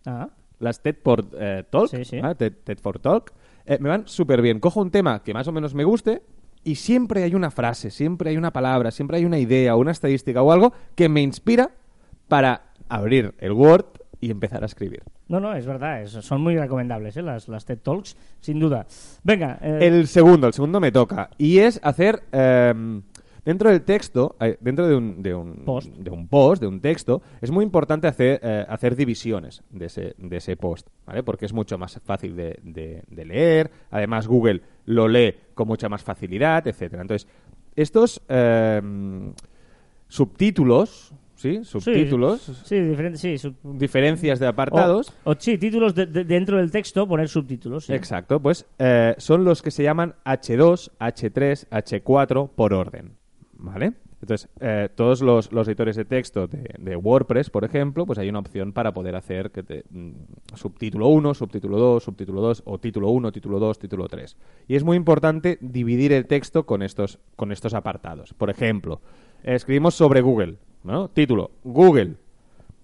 Ah, 0.06 0.28
Las 0.60 0.80
TED 0.82 0.96
por 1.02 1.26
eh, 1.38 1.64
Talk, 1.68 1.88
Sí, 1.88 2.04
sí. 2.04 2.20
TED, 2.38 2.52
TED 2.64 2.78
for 2.78 2.98
Talk, 2.98 3.32
eh, 3.66 3.78
me 3.80 3.88
van 3.90 4.06
súper 4.08 4.40
bien. 4.40 4.58
Cojo 4.60 4.80
un 4.80 4.90
tema 4.90 5.22
que 5.22 5.34
más 5.34 5.46
o 5.48 5.52
menos 5.52 5.74
me 5.74 5.84
guste 5.84 6.22
y 6.64 6.74
siempre 6.76 7.22
hay 7.22 7.34
una 7.34 7.50
frase, 7.50 7.90
siempre 7.90 8.30
hay 8.30 8.36
una 8.36 8.52
palabra, 8.52 8.90
siempre 8.90 9.16
hay 9.18 9.24
una 9.24 9.38
idea 9.38 9.74
o 9.76 9.78
una 9.80 9.90
estadística 9.92 10.42
o 10.42 10.52
algo 10.52 10.72
que 10.94 11.08
me 11.08 11.22
inspira 11.22 11.70
para 12.28 12.62
abrir 12.88 13.34
el 13.38 13.52
Word 13.52 13.86
y 14.20 14.30
empezar 14.30 14.62
a 14.62 14.66
escribir. 14.66 15.02
no, 15.28 15.40
no, 15.40 15.54
es 15.54 15.64
verdad, 15.66 16.02
es- 16.02 16.10
son 16.12 16.40
muy 16.40 16.56
recomendables 16.58 17.16
¿eh? 17.16 17.22
las, 17.22 17.48
las 17.48 17.64
TED 17.64 17.78
Talks, 17.78 18.16
sin 18.40 18.58
duda. 18.58 18.86
Venga, 19.22 19.58
eh, 19.62 19.78
El 19.82 20.08
segundo, 20.08 20.46
el 20.46 20.52
segundo 20.54 20.80
me 20.80 20.90
toca. 20.90 21.30
Y 21.38 21.58
es 21.58 21.78
hacer 21.84 22.22
em, 22.32 23.02
dentro 23.48 23.70
del 23.70 23.80
texto, 23.82 24.36
eh, 24.40 24.58
dentro 24.60 24.86
de 24.86 24.94
un, 24.94 25.22
de, 25.22 25.34
un, 25.34 25.64
Post. 25.64 25.88
de 25.96 26.10
un 26.10 26.28
post, 26.28 26.60
de 26.60 26.68
un 26.68 26.80
texto, 26.80 27.22
es 27.40 27.50
muy 27.50 27.64
importante 27.64 28.06
hacer, 28.06 28.38
eh, 28.42 28.66
hacer 28.68 28.94
divisiones 28.94 29.62
de 29.70 29.86
ese, 29.86 30.14
de 30.18 30.36
ese 30.36 30.56
post, 30.56 30.88
¿vale? 31.06 31.22
Porque 31.22 31.46
es 31.46 31.52
mucho 31.54 31.78
más 31.78 31.98
fácil 32.04 32.36
de, 32.36 32.58
de- 32.62 33.02
de 33.08 33.24
leer. 33.24 33.70
Además, 33.90 34.26
Google 34.28 34.60
lo 34.84 35.08
lee 35.08 35.34
con 35.54 35.66
mucha 35.66 35.88
más 35.88 36.02
facilidad, 36.02 36.66
etcétera. 36.68 37.00
Entonces, 37.02 37.26
estos 37.74 38.20
em, 38.28 39.32
subtítulos, 40.08 41.12
¿sí? 41.36 41.58
sí, 41.58 41.64
Subtítulos, 41.64 42.40
Sí, 42.64 42.80
diferentes, 42.80 43.20
sí. 43.20 43.38
sub- 43.38 43.54
diferencias 43.62 44.38
de 44.40 44.46
apartados. 44.46 45.12
O, 45.24 45.30
o 45.32 45.34
sí, 45.38 45.58
títulos 45.58 45.94
de- 45.94 46.06
de- 46.06 46.24
dentro 46.24 46.58
del 46.58 46.70
texto, 46.70 47.06
poner 47.06 47.28
subtítulos. 47.28 47.86
sí. 47.86 47.92
Exacto, 47.92 48.40
pues 48.40 48.66
eh, 48.78 49.14
son 49.18 49.44
los 49.44 49.62
que 49.62 49.70
se 49.70 49.82
llaman 49.82 50.14
H2, 50.24 50.90
H3, 50.98 51.68
H4 51.70 52.50
por 52.54 52.74
orden, 52.74 53.12
¿vale? 53.58 53.92
Entonces, 54.20 54.48
eh, 54.60 54.88
todos 54.94 55.20
los, 55.20 55.48
editores 55.52 55.94
de 55.94 56.04
texto 56.04 56.48
de, 56.48 56.96
WordPress, 56.96 57.50
por 57.50 57.64
ejemplo, 57.64 58.04
pues 58.04 58.18
hay 58.18 58.28
una 58.28 58.40
opción 58.40 58.72
para 58.72 58.92
poder 58.92 59.14
hacer 59.14 59.50
que 59.50 59.62
te, 59.62 59.84
mm, 59.90 60.10
subtítulo 60.54 61.08
1, 61.08 61.34
subtítulo 61.34 61.78
2, 61.78 62.02
subtítulo 62.02 62.40
2 62.40 62.62
o 62.64 62.78
título 62.78 63.10
1, 63.10 63.30
título 63.30 63.60
2, 63.60 63.78
título 63.78 64.08
3. 64.08 64.36
Y 64.66 64.74
es 64.74 64.82
muy 64.82 64.96
importante 64.96 65.58
dividir 65.60 66.12
el 66.12 66.26
texto 66.26 66.66
con 66.66 66.82
estos, 66.82 67.20
con 67.36 67.52
estos 67.52 67.74
apartados. 67.74 68.34
Por 68.34 68.50
ejemplo, 68.50 69.00
escribimos 69.44 69.94
sobre 69.94 70.20
Google, 70.20 70.56
¿no? 70.82 71.08
Título, 71.08 71.52
Google. 71.62 72.14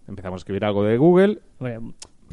Empezamos 0.07 0.39
a 0.39 0.43
escribir 0.43 0.65
algo 0.65 0.85
de 0.85 0.99
Google, 0.99 1.41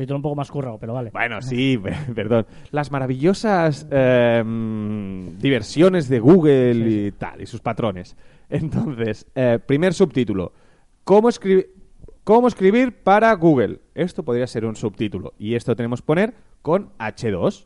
título 0.02 0.18
un 0.18 0.22
poco 0.24 0.36
más 0.36 0.52
currado, 0.52 0.78
pero 0.78 0.94
vale. 0.94 1.10
bueno, 1.12 1.42
sí, 1.42 1.78
pe- 1.84 1.96
perdón. 2.14 2.46
Las 2.72 2.92
maravillosas 2.92 3.88
eh, 3.90 4.44
mm, 4.46 5.38
diversiones 5.40 6.10
de 6.10 6.20
Google 6.20 6.74
y 7.08 7.12
tal, 7.12 7.42
y 7.42 7.46
sus 7.46 7.62
patrones. 7.62 8.16
Entonces, 8.50 9.26
eh, 9.36 9.60
primer 9.66 9.94
subtítulo. 9.94 10.52
¿Cómo, 11.04 11.30
escribir 11.30 11.70
¿Cómo 12.24 12.48
escribir 12.48 13.02
para 13.04 13.34
Google? 13.34 13.80
Esto 13.96 14.22
podría 14.24 14.46
ser 14.46 14.66
un 14.66 14.76
subtítulo. 14.76 15.34
Y 15.40 15.56
esto 15.56 15.76
tenemos 15.76 16.02
que 16.02 16.06
poner 16.06 16.34
con 16.62 16.92
H2. 17.00 17.66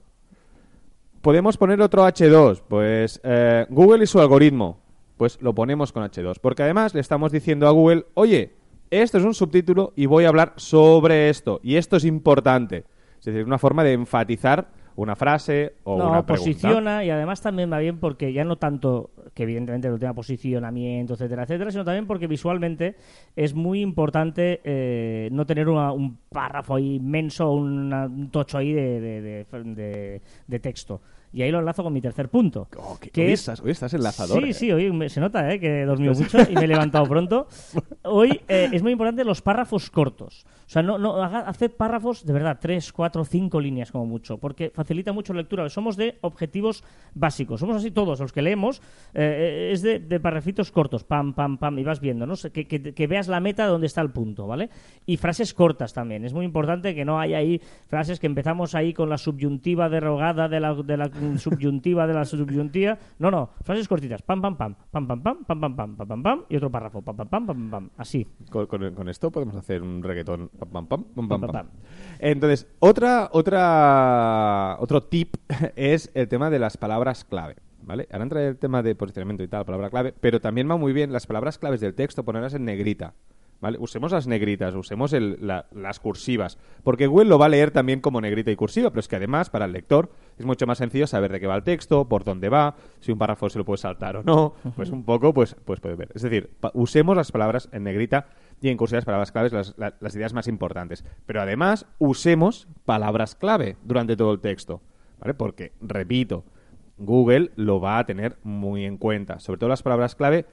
Podemos 1.22 1.58
poner 1.58 1.82
otro 1.82 2.04
H2. 2.08 2.62
Pues 2.68 3.20
eh, 3.24 3.66
Google 3.70 4.04
y 4.04 4.08
su 4.08 4.20
algoritmo. 4.22 4.80
Pues 5.18 5.42
lo 5.42 5.54
ponemos 5.54 5.92
con 5.92 6.04
H2. 6.04 6.38
Porque 6.40 6.64
además 6.64 6.94
le 6.94 7.02
estamos 7.02 7.32
diciendo 7.34 7.68
a 7.68 7.72
Google, 7.72 8.06
oye, 8.14 8.54
esto 8.90 9.18
es 9.18 9.24
un 9.24 9.34
subtítulo 9.34 9.94
y 9.96 10.06
voy 10.06 10.26
a 10.26 10.30
hablar 10.30 10.54
sobre 10.58 11.30
esto. 11.30 11.60
Y 11.64 11.76
esto 11.76 11.98
es 11.98 12.06
importante. 12.06 12.86
Es 13.20 13.26
decir, 13.26 13.44
una 13.46 13.58
forma 13.58 13.84
de 13.84 13.94
enfatizar 13.94 14.68
una 14.98 15.16
frase 15.18 15.74
o 15.84 15.98
no, 15.98 16.10
una 16.12 16.26
pregunta. 16.26 16.52
posiciona 16.52 17.04
y 17.04 17.10
además 17.10 17.42
también 17.42 17.70
va 17.70 17.80
bien 17.80 18.00
porque 18.00 18.32
ya 18.32 18.46
no 18.46 18.56
tanto 18.58 19.10
que 19.34 19.44
evidentemente 19.44 19.90
no 19.90 19.98
tenga 20.00 20.14
posicionamiento, 20.14 21.16
etcétera, 21.16 21.44
etcétera, 21.44 21.70
sino 21.72 21.84
también 21.84 22.08
porque 22.08 22.28
visualmente 22.28 22.96
es 23.36 23.54
muy 23.54 23.82
importante 23.82 24.62
eh, 24.64 25.28
no 25.34 25.46
tener 25.46 25.68
una- 25.68 25.92
un 25.92 26.18
párrafo 26.30 26.76
ahí 26.76 26.96
inmenso, 26.96 27.52
una- 27.52 28.06
un 28.06 28.30
tocho 28.32 28.58
ahí 28.58 28.72
de, 28.72 29.02
de- 29.02 29.22
de- 29.22 29.46
de- 29.76 30.22
de 30.48 30.60
texto. 30.60 31.02
Y 31.36 31.42
ahí 31.42 31.52
lo 31.52 31.60
enlazo 31.60 31.84
con 31.84 31.92
mi 31.92 32.00
tercer 32.00 32.30
punto. 32.30 32.70
Oh, 32.78 32.98
que- 32.98 33.10
que 33.10 33.26
hoy, 33.26 33.34
es- 33.34 33.42
estás, 33.42 33.60
hoy 33.60 33.72
estás 33.72 33.94
enlazador. 33.94 34.42
Sí, 34.42 34.50
eh. 34.50 34.54
sí, 34.54 34.72
hoy 34.72 34.90
me- 34.94 35.10
se 35.10 35.20
nota 35.20 35.52
¿eh? 35.54 35.60
que 35.60 35.82
he 35.82 35.86
dormido 35.86 36.14
mucho 36.14 36.38
y 36.50 36.56
me 36.56 36.64
he 36.64 36.68
levantado 36.90 37.06
pronto. 37.08 37.48
Hoy 38.04 38.40
eh, 38.48 38.70
es 38.72 38.82
muy 38.82 38.94
importante 38.94 39.26
los 39.26 39.42
párrafos 39.42 39.90
cortos. 39.90 40.46
O 40.66 40.70
sea, 40.70 40.82
no, 40.82 40.98
no 40.98 41.22
haga- 41.22 41.42
haced 41.42 41.72
párrafos 41.72 42.26
de 42.26 42.32
verdad, 42.34 42.58
tres, 42.60 42.92
cuatro, 42.94 43.24
cinco 43.26 43.60
líneas 43.60 43.92
como 43.92 44.06
mucho, 44.06 44.38
porque 44.38 44.72
facilita 44.74 45.12
mucho 45.12 45.34
la 45.34 45.42
lectura. 45.42 45.68
Somos 45.70 45.98
de 45.98 46.18
objetivos 46.22 46.84
básicos. 47.14 47.60
Somos 47.60 47.76
así 47.76 47.92
todos 47.92 48.20
los 48.22 48.32
que 48.32 48.42
leemos. 48.42 48.82
eh, 49.14 49.72
es 49.74 49.82
de, 49.82 50.00
de 50.00 50.20
parrafitos 50.22 50.72
cortos, 50.72 51.04
pam, 51.04 51.34
pam, 51.34 51.58
pam, 51.58 51.78
y 51.80 51.84
vas 51.84 52.00
viendo, 52.00 52.26
¿no? 52.26 52.36
Que, 52.54 52.66
que- 52.66 52.94
que 52.94 53.08
veas 53.08 53.28
la 53.28 53.40
meta 53.42 53.68
donde 53.68 53.88
está 53.88 54.00
el 54.02 54.10
punto, 54.12 54.48
¿vale? 54.48 54.70
Y 55.06 55.18
frases 55.18 55.54
cortas 55.54 55.94
también. 55.94 56.24
Es 56.26 56.34
muy 56.34 56.46
importante 56.46 56.96
que 56.96 57.04
no 57.06 57.20
haya 57.20 57.38
ahí 57.40 57.62
frases 57.88 58.20
que 58.20 58.28
empezamos 58.28 58.74
ahí 58.74 58.94
con 58.94 59.10
la 59.10 59.18
subyuntiva 59.18 59.90
derogada 59.90 60.48
de 60.48 60.60
la, 60.60 60.74
de 60.74 60.98
la 60.98 61.10
subyuntiva 61.38 62.08
de 62.08 62.14
la 62.14 62.26
subyuntiva. 62.26 62.98
No, 63.20 63.30
no, 63.32 63.50
frases 63.64 63.88
cortitas. 63.88 64.22
Pam, 64.22 64.42
pam, 64.42 64.56
pam, 64.58 64.76
pam, 64.92 65.08
pam, 65.08 65.22
pam, 65.22 65.44
pam, 65.46 65.60
pam, 65.60 65.76
pam, 65.76 65.96
pam, 65.98 66.08
pam, 66.08 66.24
pam, 66.24 66.44
y 66.50 66.56
otro 66.56 66.72
párrafo. 66.72 67.02
Pam, 67.02 67.16
pam, 67.18 67.28
pam, 67.30 67.46
pam, 67.48 67.70
pam, 67.72 67.90
así. 67.98 68.28
Con, 68.50 68.66
con- 68.68 68.94
con 68.94 69.10
esto 69.10 69.32
podemos 69.32 69.56
hacer 69.56 69.82
un 69.82 70.02
reggaetón. 70.04 70.50
Pam, 70.58 70.70
pam, 70.70 70.88
pam, 70.88 71.04
pam, 71.04 71.28
Pam, 71.28 71.28
pam, 71.30 71.42
pam, 71.42 71.52
pam. 71.52 71.68
Entonces, 72.20 72.68
otra, 72.80 73.30
otra, 73.32 74.78
otro 74.80 75.04
tip 75.04 75.36
es 75.76 76.12
el 76.14 76.28
tema 76.28 76.50
de 76.50 76.60
las 76.60 76.78
palabras 76.78 77.24
clave. 77.26 77.56
¿Vale? 77.84 78.08
Ahora 78.12 78.24
entra 78.24 78.44
el 78.48 78.58
tema 78.58 78.82
de 78.82 78.96
posicionamiento 78.96 79.44
y 79.44 79.48
tal, 79.48 79.64
palabra 79.64 79.92
clave, 79.92 80.12
pero 80.20 80.42
también 80.42 80.68
va 80.68 80.76
muy 80.76 80.92
bien 80.92 81.14
las 81.14 81.28
palabras 81.28 81.60
claves 81.60 81.82
del 81.82 81.94
texto 81.94 82.26
ponerlas 82.26 82.56
en 82.56 82.66
negrita. 82.66 83.14
¿Vale? 83.66 83.80
Usemos 83.80 84.12
las 84.12 84.28
negritas, 84.28 84.76
usemos 84.76 85.12
el- 85.14 85.40
la- 85.42 85.66
las 85.72 86.00
cursivas, 86.00 86.60
porque 86.84 87.08
Google 87.08 87.26
lo 87.30 87.40
va 87.40 87.48
a 87.48 87.50
leer 87.50 87.72
también 87.72 88.00
como 88.00 88.22
negrita 88.22 88.52
y 88.52 88.56
cursiva, 88.56 88.92
pero 88.92 89.00
es 89.00 89.08
que 89.08 89.16
además 89.16 89.50
para 89.50 89.66
el 89.66 89.72
lector 89.72 90.12
es 90.38 90.46
mucho 90.46 90.68
más 90.68 90.78
sencillo 90.78 91.08
saber 91.08 91.32
de 91.32 91.40
qué 91.40 91.48
va 91.48 91.56
el 91.56 91.64
texto, 91.64 92.08
por 92.08 92.24
dónde 92.24 92.50
va, 92.50 92.76
si 93.00 93.12
un 93.12 93.18
párrafo 93.18 93.50
se 93.50 93.58
lo 93.58 93.66
puede 93.66 93.80
saltar 93.80 94.18
o 94.18 94.24
no, 94.24 94.54
pues 94.76 94.92
un 94.92 95.04
poco 95.04 95.34
pues, 95.34 95.56
pues 95.66 95.80
puede 95.80 95.96
ver. 95.96 96.12
Es 96.14 96.22
decir, 96.22 96.52
usemos 96.76 97.18
las 97.18 97.32
palabras 97.32 97.68
en 97.72 97.86
negrita 97.86 98.28
y 98.62 98.70
en 98.70 98.78
cursiva 98.78 98.98
las 98.98 99.06
palabras 99.06 99.32
claves, 99.32 99.52
las, 99.52 99.74
la- 99.80 99.96
las 100.00 100.16
ideas 100.16 100.34
más 100.36 100.48
importantes. 100.48 101.04
Pero 101.26 101.42
además 101.42 101.88
usemos 101.98 102.68
palabras 102.86 103.34
clave 103.34 103.78
durante 103.84 104.16
todo 104.16 104.32
el 104.32 104.42
texto, 104.42 104.80
¿vale? 105.20 105.34
Porque, 105.34 105.72
repito, 105.82 106.44
Google 107.00 107.50
lo 107.56 107.80
va 107.82 107.98
a 107.98 108.06
tener 108.06 108.38
muy 108.44 108.86
en 108.86 108.98
cuenta. 108.98 109.40
Sobre 109.40 109.58
todo 109.58 109.70
las 109.70 109.82
palabras 109.82 110.14
clave 110.14 110.46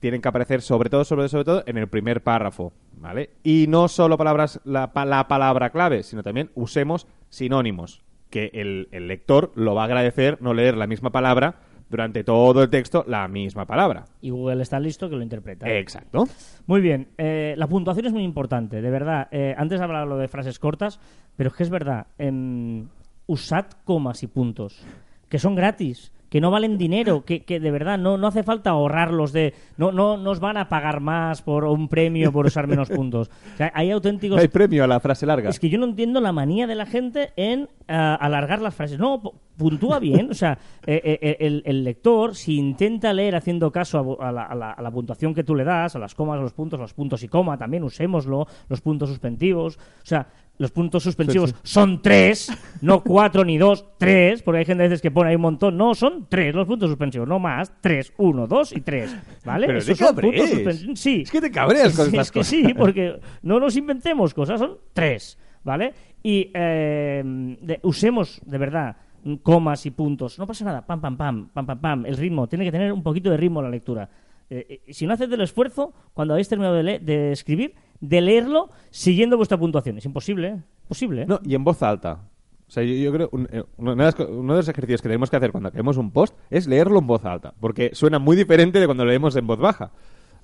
tienen 0.00 0.20
que 0.20 0.28
aparecer 0.28 0.62
sobre 0.62 0.90
todo, 0.90 1.04
sobre, 1.04 1.28
sobre 1.28 1.44
todo 1.44 1.64
en 1.66 1.78
el 1.78 1.88
primer 1.88 2.22
párrafo, 2.22 2.72
¿vale? 2.96 3.30
Y 3.42 3.66
no 3.68 3.88
solo 3.88 4.16
palabras, 4.16 4.60
la, 4.64 4.90
la 5.06 5.28
palabra 5.28 5.70
clave, 5.70 6.02
sino 6.02 6.22
también 6.22 6.50
usemos 6.54 7.06
sinónimos, 7.28 8.02
que 8.30 8.50
el, 8.54 8.88
el 8.92 9.08
lector 9.08 9.52
lo 9.54 9.74
va 9.74 9.82
a 9.82 9.84
agradecer 9.86 10.40
no 10.42 10.54
leer 10.54 10.76
la 10.76 10.86
misma 10.86 11.10
palabra 11.10 11.56
durante 11.88 12.22
todo 12.22 12.62
el 12.62 12.68
texto, 12.68 13.02
la 13.08 13.26
misma 13.28 13.64
palabra. 13.64 14.04
Y 14.20 14.28
Google 14.30 14.62
está 14.62 14.78
listo 14.78 15.08
que 15.08 15.16
lo 15.16 15.22
interpreta. 15.22 15.66
Exacto. 15.70 16.26
Muy 16.66 16.82
bien, 16.82 17.08
eh, 17.16 17.54
la 17.56 17.66
puntuación 17.66 18.06
es 18.06 18.12
muy 18.12 18.24
importante, 18.24 18.82
de 18.82 18.90
verdad. 18.90 19.28
Eh, 19.30 19.54
antes 19.56 19.80
hablaba 19.80 20.04
lo 20.04 20.18
de 20.18 20.28
frases 20.28 20.58
cortas, 20.58 21.00
pero 21.36 21.48
es 21.48 21.56
que 21.56 21.62
es 21.62 21.70
verdad. 21.70 22.08
em, 22.18 22.88
usad 23.26 23.66
comas 23.84 24.22
y 24.22 24.26
puntos, 24.26 24.82
que 25.28 25.38
son 25.38 25.54
gratis, 25.54 26.12
que 26.28 26.40
no 26.40 26.50
valen 26.50 26.76
dinero, 26.78 27.24
que, 27.24 27.44
que 27.44 27.58
de 27.60 27.70
verdad 27.70 27.98
no, 27.98 28.18
no 28.18 28.26
hace 28.26 28.42
falta 28.42 28.70
ahorrarlos 28.70 29.32
de... 29.32 29.54
No, 29.76 29.92
no 29.92 30.16
nos 30.16 30.40
van 30.40 30.56
a 30.56 30.68
pagar 30.68 31.00
más 31.00 31.42
por 31.42 31.64
un 31.64 31.88
premio 31.88 32.32
por 32.32 32.46
usar 32.46 32.66
menos 32.66 32.88
puntos. 32.90 33.30
O 33.54 33.56
sea, 33.56 33.72
hay 33.74 33.90
auténticos... 33.90 34.36
No 34.36 34.42
hay 34.42 34.48
premio 34.48 34.84
a 34.84 34.86
la 34.86 35.00
frase 35.00 35.24
larga. 35.26 35.48
Es 35.48 35.58
que 35.58 35.68
yo 35.68 35.78
no 35.78 35.86
entiendo 35.86 36.20
la 36.20 36.32
manía 36.32 36.66
de 36.66 36.74
la 36.74 36.86
gente 36.86 37.32
en 37.36 37.68
ah, 37.88 38.14
alargar 38.20 38.60
las 38.60 38.74
frases. 38.74 38.98
No, 38.98 39.22
pu- 39.22 39.32
puntúa 39.56 39.98
bien. 39.98 40.30
O 40.30 40.34
sea, 40.34 40.58
eh, 40.86 41.00
eh, 41.22 41.36
el, 41.40 41.62
el 41.64 41.82
lector, 41.84 42.34
si 42.34 42.56
intenta 42.58 43.12
leer 43.12 43.34
haciendo 43.34 43.72
caso 43.72 44.18
a, 44.20 44.28
a 44.28 44.32
la, 44.32 44.42
a 44.42 44.54
la- 44.54 44.72
a 44.72 44.82
la 44.82 44.90
puntuación 44.90 45.34
que 45.34 45.44
tú 45.44 45.54
le 45.54 45.64
das, 45.64 45.96
a 45.96 45.98
las 45.98 46.14
comas, 46.14 46.38
a 46.38 46.42
los 46.42 46.52
puntos, 46.52 46.78
los 46.78 46.92
puntos 46.94 47.22
y 47.22 47.28
coma, 47.28 47.56
también 47.56 47.82
usémoslo, 47.84 48.46
los 48.68 48.80
puntos 48.80 49.08
suspensivos. 49.08 49.76
O 49.76 50.04
sea, 50.06 50.28
los 50.58 50.70
puntos 50.72 51.02
suspensivos 51.04 51.50
Sí, 51.50 51.56
sí. 51.56 51.60
son 51.62 52.02
tres, 52.02 52.50
no 52.82 53.02
cuatro 53.02 53.44
ni 53.44 53.58
dos, 53.58 53.84
tres, 53.96 54.42
porque 54.42 54.58
hay 54.58 54.64
gente 54.64 54.82
a 54.82 54.86
veces 54.88 55.00
que 55.00 55.10
pone 55.10 55.30
ahí 55.30 55.36
un 55.36 55.42
montón. 55.42 55.76
No, 55.76 55.94
son 55.94 56.26
tres 56.28 56.54
los 56.54 56.66
puntos 56.66 56.88
suspensivos, 56.90 57.26
no 57.28 57.38
más. 57.38 57.72
Tres, 57.80 58.12
uno, 58.18 58.46
dos 58.46 58.74
y 58.76 58.80
tres. 58.80 59.14
¿Vale? 59.44 59.66
Pero 59.68 59.78
Esos 59.78 59.96
son 59.98 60.16
puntos 60.16 60.50
suspensivos. 60.50 60.98
Sí. 61.00 61.22
Es 61.22 61.30
que 61.30 61.40
te 61.40 61.50
cabreas 61.50 61.94
con 61.96 62.02
Es- 62.06 62.12
estas 62.12 62.26
es 62.26 62.32
que 62.32 62.44
sí, 62.44 62.74
porque 62.74 63.20
no 63.42 63.60
nos 63.60 63.76
inventemos 63.76 64.34
cosas, 64.34 64.58
son 64.60 64.78
tres, 64.92 65.38
¿vale? 65.64 65.94
Y 66.22 66.50
eh, 66.52 67.22
de- 67.60 67.80
usemos 67.82 68.40
de 68.44 68.58
verdad 68.58 68.96
comas 69.42 69.84
y 69.86 69.90
puntos. 69.90 70.38
No 70.38 70.46
pasa 70.46 70.64
nada, 70.64 70.84
pam, 70.86 71.00
pam, 71.00 71.16
pam, 71.16 71.48
pam, 71.50 71.66
pam, 71.66 71.78
pam. 71.80 72.06
El 72.06 72.16
ritmo, 72.16 72.48
tiene 72.48 72.64
que 72.64 72.72
tener 72.72 72.92
un 72.92 73.02
poquito 73.02 73.30
de 73.30 73.36
ritmo 73.36 73.60
la 73.62 73.68
lectura. 73.70 74.08
Eh, 74.50 74.80
eh, 74.86 74.92
si 74.94 75.06
no 75.06 75.12
haces 75.12 75.28
del 75.28 75.42
esfuerzo, 75.42 75.92
cuando 76.14 76.34
habéis 76.34 76.48
terminado 76.48 76.74
de, 76.76 76.98
de 77.00 77.32
escribir, 77.32 77.74
de 78.00 78.20
leerlo 78.20 78.70
siguiendo 78.90 79.36
vuestra 79.36 79.58
puntuación. 79.58 79.98
Es 79.98 80.04
imposible, 80.04 80.48
¿eh? 80.48 80.62
Posible. 80.88 81.22
¿eh? 81.22 81.26
No, 81.26 81.40
y 81.44 81.54
en 81.54 81.64
voz 81.64 81.82
alta. 81.82 82.20
O 82.66 82.70
sea, 82.70 82.82
yo, 82.82 82.94
yo 82.94 83.12
creo 83.12 83.28
un- 83.32 83.48
eh, 83.50 83.62
de 83.78 84.24
uno 84.26 84.52
de 84.54 84.58
los 84.58 84.68
ejercicios 84.68 85.00
que 85.00 85.08
tenemos 85.08 85.30
que 85.30 85.36
hacer 85.36 85.52
cuando 85.52 85.68
hacemos 85.70 85.96
un 85.96 86.10
post 86.10 86.36
es 86.50 86.66
leerlo 86.66 86.98
en 86.98 87.06
voz 87.06 87.24
alta, 87.24 87.54
porque 87.60 87.90
suena 87.94 88.18
muy 88.18 88.36
diferente 88.36 88.78
de 88.78 88.86
cuando 88.86 89.04
lo 89.04 89.10
leemos 89.10 89.34
en 89.36 89.46
voz 89.46 89.58
baja. 89.58 89.90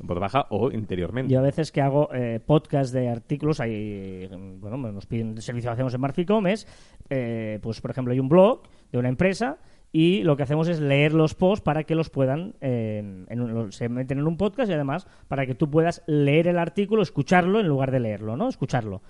En 0.00 0.06
voz 0.08 0.18
baja 0.18 0.46
o 0.50 0.72
interiormente. 0.72 1.32
Yo 1.32 1.38
a 1.38 1.42
veces 1.42 1.70
que 1.70 1.80
hago 1.80 2.08
eh, 2.12 2.40
podcast 2.44 2.92
de 2.92 3.08
artículos, 3.08 3.60
hay, 3.60 4.26
bueno, 4.58 4.76
nos 4.90 5.06
piden 5.06 5.36
el 5.36 5.42
servicio 5.42 5.68
que 5.70 5.74
hacemos 5.74 5.94
en 5.94 6.00
Marficom, 6.00 6.46
es, 6.48 6.66
eh, 7.10 7.58
pues 7.62 7.80
por 7.80 7.90
ejemplo, 7.92 8.12
hay 8.12 8.18
un 8.18 8.28
blog 8.28 8.62
de 8.90 8.98
una 8.98 9.08
empresa 9.08 9.58
y 9.96 10.24
lo 10.24 10.36
que 10.36 10.42
hacemos 10.42 10.66
es 10.66 10.80
leer 10.80 11.12
los 11.14 11.34
posts 11.34 11.62
para 11.62 11.84
que 11.84 11.94
los 11.94 12.10
puedan, 12.10 12.54
eh, 12.60 12.98
en 13.28 13.40
un- 13.40 13.70
se 13.70 13.88
meten 13.88 14.18
en 14.18 14.26
un 14.26 14.36
podcast 14.36 14.68
y 14.68 14.74
además 14.74 15.06
para 15.28 15.46
que 15.46 15.54
tú 15.54 15.70
puedas 15.70 16.02
leer 16.08 16.48
el 16.48 16.58
artículo, 16.58 17.00
escucharlo 17.00 17.60
en 17.60 17.68
lugar 17.68 17.92
de 17.92 18.00
leerlo, 18.00 18.36
¿no? 18.36 18.48
Escucharlo. 18.48 19.02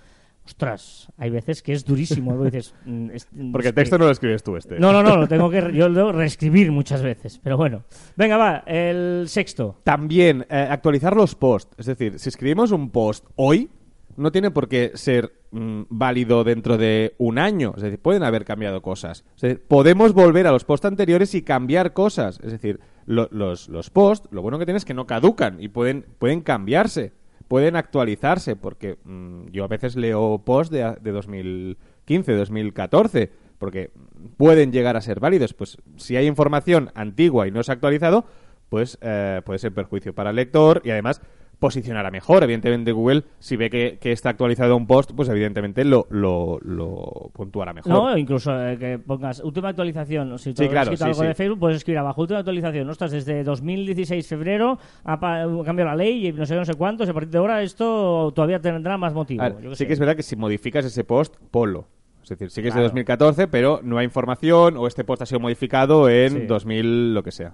Ostras, 0.45 1.11
hay 1.17 1.31
veces 1.31 1.63
que 1.63 1.73
es 1.73 1.83
durísimo. 1.85 2.43
Dices, 2.43 2.75
mm, 2.85 3.09
es- 3.09 3.25
Porque 3.51 3.69
es 3.69 3.71
el 3.71 3.73
que- 3.75 3.81
texto 3.81 3.97
no 3.97 4.05
lo 4.05 4.11
escribes 4.11 4.43
tú 4.43 4.55
este. 4.57 4.79
No, 4.79 4.91
no, 4.93 5.01
no, 5.01 5.17
lo 5.17 5.27
tengo 5.27 5.49
que, 5.49 5.59
re- 5.59 5.73
yo 5.75 5.89
lo 5.89 5.95
tengo 5.95 6.11
que 6.11 6.17
reescribir 6.19 6.71
muchas 6.71 7.01
veces, 7.01 7.39
pero 7.43 7.57
bueno. 7.57 7.81
Venga, 8.15 8.37
va, 8.37 8.63
el 8.67 9.25
sexto. 9.27 9.79
También 9.83 10.45
eh, 10.49 10.67
actualizar 10.69 11.15
los 11.15 11.33
posts. 11.33 11.73
Es 11.79 11.87
decir, 11.87 12.19
si 12.19 12.29
escribimos 12.29 12.71
un 12.71 12.91
post 12.91 13.25
hoy, 13.37 13.69
no 14.17 14.31
tiene 14.31 14.51
por 14.51 14.67
qué 14.67 14.91
ser 14.95 15.33
mm, 15.51 15.83
válido 15.89 16.43
dentro 16.43 16.77
de 16.77 17.15
un 17.17 17.37
año. 17.37 17.73
Es 17.75 17.83
decir, 17.83 17.99
pueden 17.99 18.23
haber 18.23 18.45
cambiado 18.45 18.81
cosas. 18.81 19.23
Podemos 19.67 20.13
volver 20.13 20.47
a 20.47 20.51
los 20.51 20.63
posts 20.65 20.85
anteriores 20.85 21.33
y 21.35 21.41
cambiar 21.41 21.93
cosas. 21.93 22.39
Es 22.43 22.51
decir, 22.51 22.79
lo- 23.05 23.27
los, 23.31 23.69
los 23.69 23.89
posts, 23.89 24.27
lo 24.31 24.41
bueno 24.41 24.57
que 24.59 24.65
tienen 24.65 24.77
es 24.77 24.85
que 24.85 24.93
no 24.93 25.05
caducan 25.07 25.61
y 25.61 25.67
pueden, 25.67 26.05
pueden 26.19 26.41
cambiarse, 26.41 27.13
pueden 27.47 27.75
actualizarse, 27.75 28.55
porque 28.55 28.97
mm, 29.03 29.47
yo 29.51 29.63
a 29.63 29.67
veces 29.67 29.95
leo 29.95 30.41
posts 30.45 30.71
de, 30.71 30.95
de 31.01 31.11
2015, 31.11 32.33
2014, 32.33 33.31
porque 33.57 33.91
pueden 34.37 34.71
llegar 34.71 34.97
a 34.97 35.01
ser 35.01 35.19
válidos. 35.19 35.53
Pues 35.53 35.77
si 35.97 36.15
hay 36.17 36.27
información 36.27 36.91
antigua 36.95 37.47
y 37.47 37.51
no 37.51 37.63
se 37.63 37.71
ha 37.71 37.75
actualizado, 37.75 38.25
pues 38.69 38.97
eh, 39.01 39.41
puede 39.45 39.59
ser 39.59 39.73
perjuicio 39.73 40.13
para 40.15 40.31
el 40.31 40.35
lector 40.37 40.81
y 40.83 40.89
además 40.89 41.21
posicionará 41.65 42.11
mejor. 42.11 42.43
Evidentemente 42.43 42.91
Google, 42.91 43.23
si 43.39 43.55
ve 43.55 43.69
que, 43.69 43.97
que 43.99 44.11
está 44.11 44.29
actualizado 44.29 44.75
un 44.77 44.85
post, 44.87 45.11
pues 45.15 45.27
evidentemente 45.29 45.83
lo, 45.83 46.05
lo, 46.09 46.59
lo 46.61 47.31
puntuará 47.33 47.73
mejor. 47.73 47.91
No, 47.91 48.17
incluso 48.17 48.51
eh, 48.67 48.77
que 48.77 48.99
pongas 48.99 49.39
última 49.43 49.69
actualización. 49.69 50.31
o 50.31 50.37
Si 50.37 50.53
tú 50.53 50.57
Sí, 50.61 50.65
has 50.65 50.69
claro, 50.71 50.91
escrito 50.91 51.05
sí, 51.05 51.09
algo 51.11 51.21
sí. 51.21 51.27
de 51.27 51.33
Facebook, 51.35 51.59
puedes 51.59 51.77
escribir 51.77 51.99
abajo 51.99 52.21
última 52.21 52.39
actualización. 52.39 52.89
Ostras, 52.89 53.11
desde 53.11 53.43
2016 53.43 54.27
febrero 54.27 54.77
ha 55.03 55.19
cambiado 55.19 55.89
la 55.89 55.95
ley 55.95 56.27
y 56.27 56.31
no 56.33 56.45
sé 56.45 56.55
no 56.55 56.65
sé 56.65 56.75
cuántos. 56.75 57.09
A 57.09 57.13
partir 57.13 57.31
de 57.31 57.37
ahora 57.39 57.61
esto 57.63 58.31
todavía 58.35 58.59
tendrá 58.59 58.97
más 58.97 59.13
motivo. 59.13 59.41
Ver, 59.43 59.59
Yo 59.61 59.71
sí 59.71 59.77
sé. 59.77 59.87
que 59.87 59.93
es 59.93 59.99
verdad 59.99 60.15
que 60.15 60.23
si 60.23 60.35
modificas 60.35 60.85
ese 60.85 61.03
post, 61.03 61.35
ponlo. 61.51 61.87
Es 62.23 62.29
decir, 62.29 62.49
sí 62.49 62.61
que 62.63 62.69
es 62.69 62.73
de 62.73 62.79
Claro. 62.79 62.87
2014, 62.89 63.47
pero 63.47 63.81
no 63.83 63.97
hay 63.99 64.05
información 64.05 64.77
o 64.77 64.87
este 64.87 65.03
post 65.03 65.21
ha 65.21 65.25
sido 65.27 65.39
modificado 65.39 66.09
en 66.09 66.31
Sí. 66.31 66.39
2000, 66.47 67.13
lo 67.13 67.21
que 67.21 67.31
sea. 67.31 67.53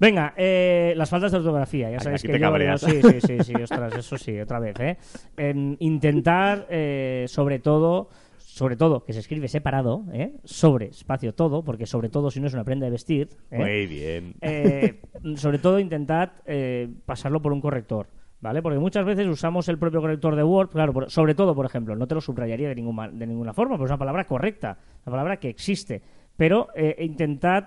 Venga, 0.00 0.32
eh, 0.36 0.94
las 0.96 1.10
faltas 1.10 1.30
de 1.30 1.38
ortografía. 1.38 1.90
Ya 1.90 2.00
sabéis 2.00 2.22
aquí 2.22 2.28
que 2.28 2.32
te 2.32 2.38
yo, 2.40 2.46
cabreas. 2.46 2.80
sí, 2.80 3.02
sí, 3.02 3.20
sí, 3.20 3.38
sí, 3.44 3.54
ostras, 3.62 3.94
eso 3.96 4.16
sí, 4.16 4.40
otra 4.40 4.58
vez, 4.58 4.80
¿eh? 4.80 4.96
En 5.36 5.76
intentar, 5.78 6.66
eh, 6.70 7.26
sobre 7.28 7.58
todo, 7.58 8.08
sobre 8.38 8.76
todo, 8.76 9.04
que 9.04 9.12
se 9.12 9.20
escribe 9.20 9.46
separado, 9.48 10.04
¿eh? 10.12 10.32
Sobre, 10.44 10.86
espacio, 10.86 11.34
todo, 11.34 11.62
porque 11.62 11.84
sobre 11.86 12.08
todo 12.08 12.30
si 12.30 12.40
no 12.40 12.46
es 12.46 12.54
una 12.54 12.64
prenda 12.64 12.86
de 12.86 12.90
vestir, 12.92 13.28
¿eh? 13.50 13.58
Muy 13.58 13.86
bien. 13.86 14.34
Eh, 14.40 15.00
sobre 15.36 15.58
todo 15.58 15.78
intentad 15.78 16.30
eh, 16.46 16.88
pasarlo 17.04 17.42
por 17.42 17.52
un 17.52 17.60
corrector. 17.60 18.06
¿Vale? 18.42 18.62
Porque 18.62 18.78
muchas 18.78 19.04
veces 19.04 19.26
usamos 19.28 19.68
el 19.68 19.76
propio 19.78 20.00
corrector 20.00 20.34
de 20.34 20.42
Word, 20.42 20.70
claro, 20.70 20.94
por- 20.94 21.10
sobre 21.10 21.34
todo, 21.34 21.54
por 21.54 21.66
ejemplo, 21.66 21.94
no 21.94 22.06
te 22.06 22.14
lo 22.14 22.22
subrayaría 22.22 22.70
de 22.70 22.74
ninguna, 22.74 23.10
de 23.10 23.26
ninguna 23.26 23.52
forma, 23.52 23.74
pero 23.74 23.84
es 23.84 23.90
una 23.90 23.98
palabra 23.98 24.24
correcta, 24.24 24.78
una 25.04 25.10
palabra 25.10 25.36
que 25.36 25.50
existe. 25.50 26.00
Pero 26.40 26.68
eh, 26.74 26.96
intentad, 27.00 27.64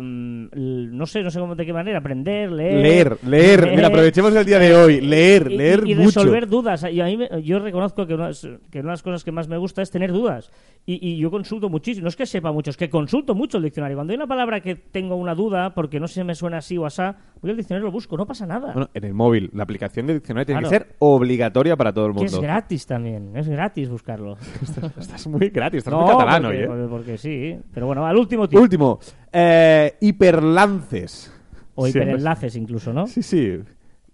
l- 0.00 0.88
no 0.92 1.04
sé, 1.06 1.20
no 1.22 1.30
sé 1.32 1.40
cómo 1.40 1.56
de 1.56 1.66
qué 1.66 1.72
manera, 1.72 1.98
aprender, 1.98 2.50
leer. 2.52 2.80
Leer, 2.80 3.18
leer. 3.26 3.70
Mira, 3.74 3.88
aprovechemos 3.88 4.34
el 4.36 4.44
día 4.44 4.60
de 4.60 4.72
hoy. 4.74 5.00
Leer, 5.00 5.50
y- 5.50 5.56
leer 5.56 5.82
y, 5.84 5.90
y 5.90 5.94
mucho. 5.96 6.20
resolver 6.20 6.46
dudas. 6.48 6.86
Y 6.90 7.00
a 7.00 7.06
mí 7.06 7.16
me- 7.16 7.42
yo 7.42 7.58
reconozco 7.58 8.06
que 8.06 8.14
una, 8.14 8.24
de 8.24 8.30
las- 8.30 8.42
que 8.70 8.78
una 8.78 8.88
de 8.90 8.92
las 8.92 9.02
cosas 9.02 9.24
que 9.24 9.32
más 9.32 9.48
me 9.48 9.56
gusta 9.58 9.82
es 9.82 9.90
tener 9.90 10.12
dudas. 10.12 10.52
Y, 10.86 11.04
y 11.06 11.18
yo 11.18 11.30
consulto 11.30 11.68
muchísimo. 11.68 12.04
No 12.04 12.08
es 12.08 12.16
que 12.16 12.24
sepa 12.24 12.52
mucho, 12.52 12.70
es 12.70 12.76
que 12.76 12.88
consulto 12.88 13.34
mucho 13.34 13.58
el 13.58 13.64
diccionario. 13.64 13.96
Cuando 13.96 14.12
hay 14.12 14.16
una 14.16 14.26
palabra 14.28 14.60
que 14.60 14.76
tengo 14.76 15.16
una 15.16 15.34
duda, 15.34 15.74
porque 15.74 15.98
no 15.98 16.06
sé 16.06 16.20
si 16.20 16.24
me 16.24 16.36
suena 16.36 16.58
así 16.58 16.78
o 16.78 16.86
asá, 16.86 17.16
voy 17.42 17.50
al 17.50 17.56
diccionario 17.56 17.86
y 17.86 17.88
lo 17.88 17.92
busco. 17.92 18.16
No 18.16 18.26
pasa 18.26 18.46
nada. 18.46 18.72
Bueno, 18.72 18.88
en 18.94 19.04
el 19.04 19.12
móvil, 19.14 19.50
la 19.54 19.64
aplicación 19.64 20.06
de 20.06 20.14
diccionario 20.14 20.46
tiene 20.46 20.60
Claro. 20.60 20.70
que 20.70 20.84
ser 20.84 20.96
obligatoria 21.00 21.76
para 21.76 21.92
todo 21.92 22.06
el 22.06 22.14
que 22.14 22.24
es 22.26 22.32
mundo. 22.32 22.42
gratis 22.46 22.86
también. 22.86 23.36
Es 23.36 23.48
gratis 23.48 23.88
buscarlo. 23.90 24.36
Estás 25.00 25.26
muy 25.26 25.48
gratis, 25.48 25.78
estás 25.78 25.92
no, 25.92 26.02
muy 26.02 26.14
porque, 26.14 26.46
hoy, 26.46 26.56
¿eh? 26.56 26.66
porque- 26.66 26.86
porque 26.88 27.18
sí. 27.18 27.39
Pero 27.72 27.86
bueno, 27.86 28.06
al 28.06 28.16
último 28.16 28.48
tip. 28.48 28.58
Último, 28.58 28.98
eh, 29.32 29.94
hiperlances. 30.00 31.32
O 31.74 31.84
Sí, 31.86 31.90
hiperenlaces 31.90 32.56
incluso, 32.56 32.92
¿no? 32.92 33.06
Sí, 33.06 33.22
sí. 33.22 33.58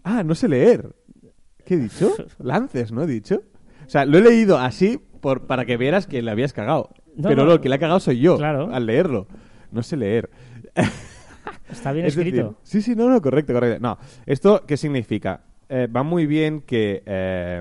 Ah, 0.04 0.22
no 0.22 0.34
sé 0.34 0.48
leer. 0.48 0.94
¿Qué 1.64 1.74
he 1.74 1.78
dicho? 1.78 2.14
Lances, 2.38 2.92
¿no 2.92 3.02
he 3.02 3.06
dicho? 3.06 3.42
O 3.86 3.88
sea, 3.90 4.04
lo 4.04 4.18
he 4.18 4.20
leído 4.22 4.58
así 4.58 5.00
por, 5.20 5.46
para 5.46 5.64
que 5.64 5.76
vieras 5.76 6.06
que 6.06 6.22
le 6.22 6.30
habías 6.30 6.52
cagado. 6.52 6.90
No, 7.16 7.28
Pero 7.28 7.44
no. 7.44 7.52
el 7.52 7.60
que 7.60 7.68
le 7.68 7.74
ha 7.76 7.78
cagado 7.78 7.98
soy 8.00 8.20
yo 8.20 8.36
Claro. 8.36 8.68
al 8.72 8.86
leerlo. 8.86 9.26
No 9.72 9.82
sé 9.82 9.96
leer. 9.96 10.30
Está 11.70 11.92
bien 11.92 12.06
Es 12.06 12.14
decir, 12.14 12.32
escrito. 12.34 12.58
sí, 12.62 12.80
sí, 12.82 12.94
no, 12.94 13.08
no, 13.08 13.20
correcto, 13.20 13.52
correcto. 13.52 13.80
No, 13.80 13.98
¿esto 14.26 14.64
qué 14.66 14.76
significa? 14.76 15.40
Eh, 15.68 15.88
va 15.88 16.02
muy 16.04 16.26
bien 16.26 16.60
que, 16.60 17.02
eh, 17.06 17.60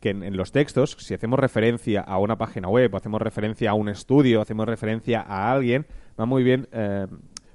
que 0.00 0.10
en, 0.10 0.22
en 0.22 0.36
los 0.36 0.52
textos, 0.52 0.96
si 0.98 1.14
hacemos 1.14 1.38
referencia 1.38 2.00
a 2.02 2.18
una 2.18 2.36
página 2.38 2.68
web, 2.68 2.94
hacemos 2.94 3.20
referencia 3.20 3.70
a 3.70 3.74
un 3.74 3.88
estudio, 3.88 4.40
hacemos 4.40 4.66
referencia 4.66 5.20
a 5.22 5.52
alguien, 5.52 5.86
va 6.18 6.24
muy 6.26 6.42
bien 6.44 6.68
eh, 6.72 7.06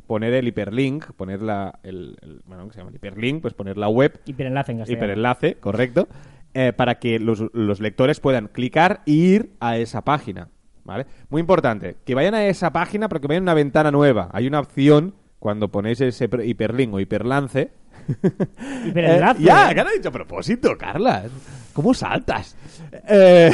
poner 0.08 0.34
el 0.34 0.48
hiperlink, 0.48 1.12
poner 1.14 1.42
la, 1.42 1.80
el, 1.84 2.18
el- 2.22 2.42
bueno, 2.46 2.68
¿qué 2.68 2.74
se 2.74 2.80
llama? 2.80 2.90
El 2.90 2.96
hiperlink, 2.98 3.42
pues 3.42 3.54
poner 3.54 3.78
la 3.78 3.88
web, 3.88 4.20
Hiperenlace 4.26 4.74
en 4.74 4.80
castellano. 4.80 5.06
hiperenlace, 5.06 5.56
correcto, 5.56 6.08
eh, 6.54 6.74
para 6.74 6.96
que 7.00 7.18
los, 7.20 7.46
los 7.54 7.80
lectores 7.80 8.20
puedan 8.20 8.48
clicar 8.50 9.02
e 9.06 9.12
ir 9.12 9.52
a 9.60 9.78
esa 9.78 10.04
página. 10.04 10.50
¿Vale? 10.86 11.06
Muy 11.30 11.40
importante, 11.40 11.96
que 12.06 12.14
vayan 12.14 12.34
a 12.36 12.46
esa 12.48 12.74
página 12.74 13.08
porque 13.08 13.28
vayan 13.28 13.44
a 13.44 13.46
una 13.46 13.54
ventana 13.54 13.90
nueva. 13.90 14.28
Hay 14.34 14.48
una 14.48 14.60
opción 14.60 15.16
cuando 15.40 15.70
ponéis 15.72 16.02
ese 16.02 16.26
hiperlink 16.44 16.94
o 16.94 17.00
hiperlance. 17.00 17.72
Hiperenlace. 18.86 19.42
Eh, 19.42 19.46
ya, 19.46 19.74
¿qué 19.74 19.80
han 19.82 19.88
dicho 19.96 20.10
a 20.10 20.12
propósito, 20.12 20.78
Carla? 20.78 21.24
¿Cómo 21.74 21.94
saltas? 21.94 22.56
Eh, 23.08 23.52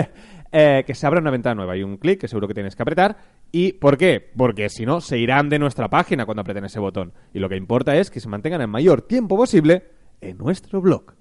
eh, 0.52 0.84
que 0.86 0.94
se 0.94 1.06
abra 1.06 1.20
una 1.20 1.30
ventana 1.30 1.56
nueva. 1.56 1.74
Hay 1.74 1.82
un 1.82 1.96
clic 1.98 2.20
que 2.20 2.28
seguro 2.28 2.48
que 2.48 2.54
tienes 2.54 2.76
que 2.76 2.82
apretar. 2.82 3.16
¿Y 3.52 3.72
por 3.74 3.96
qué? 3.96 4.30
Porque 4.36 4.68
si 4.68 4.86
no, 4.86 5.00
se 5.00 5.18
irán 5.18 5.48
de 5.48 5.58
nuestra 5.58 5.88
página 5.88 6.24
cuando 6.24 6.42
aprieten 6.42 6.64
ese 6.64 6.80
botón. 6.80 7.12
Y 7.32 7.38
lo 7.38 7.48
que 7.48 7.56
importa 7.56 7.96
es 7.96 8.10
que 8.10 8.20
se 8.20 8.28
mantengan 8.28 8.60
el 8.60 8.68
mayor 8.68 9.02
tiempo 9.02 9.36
posible 9.36 9.84
en 10.20 10.38
nuestro 10.38 10.80
blog. 10.80 11.17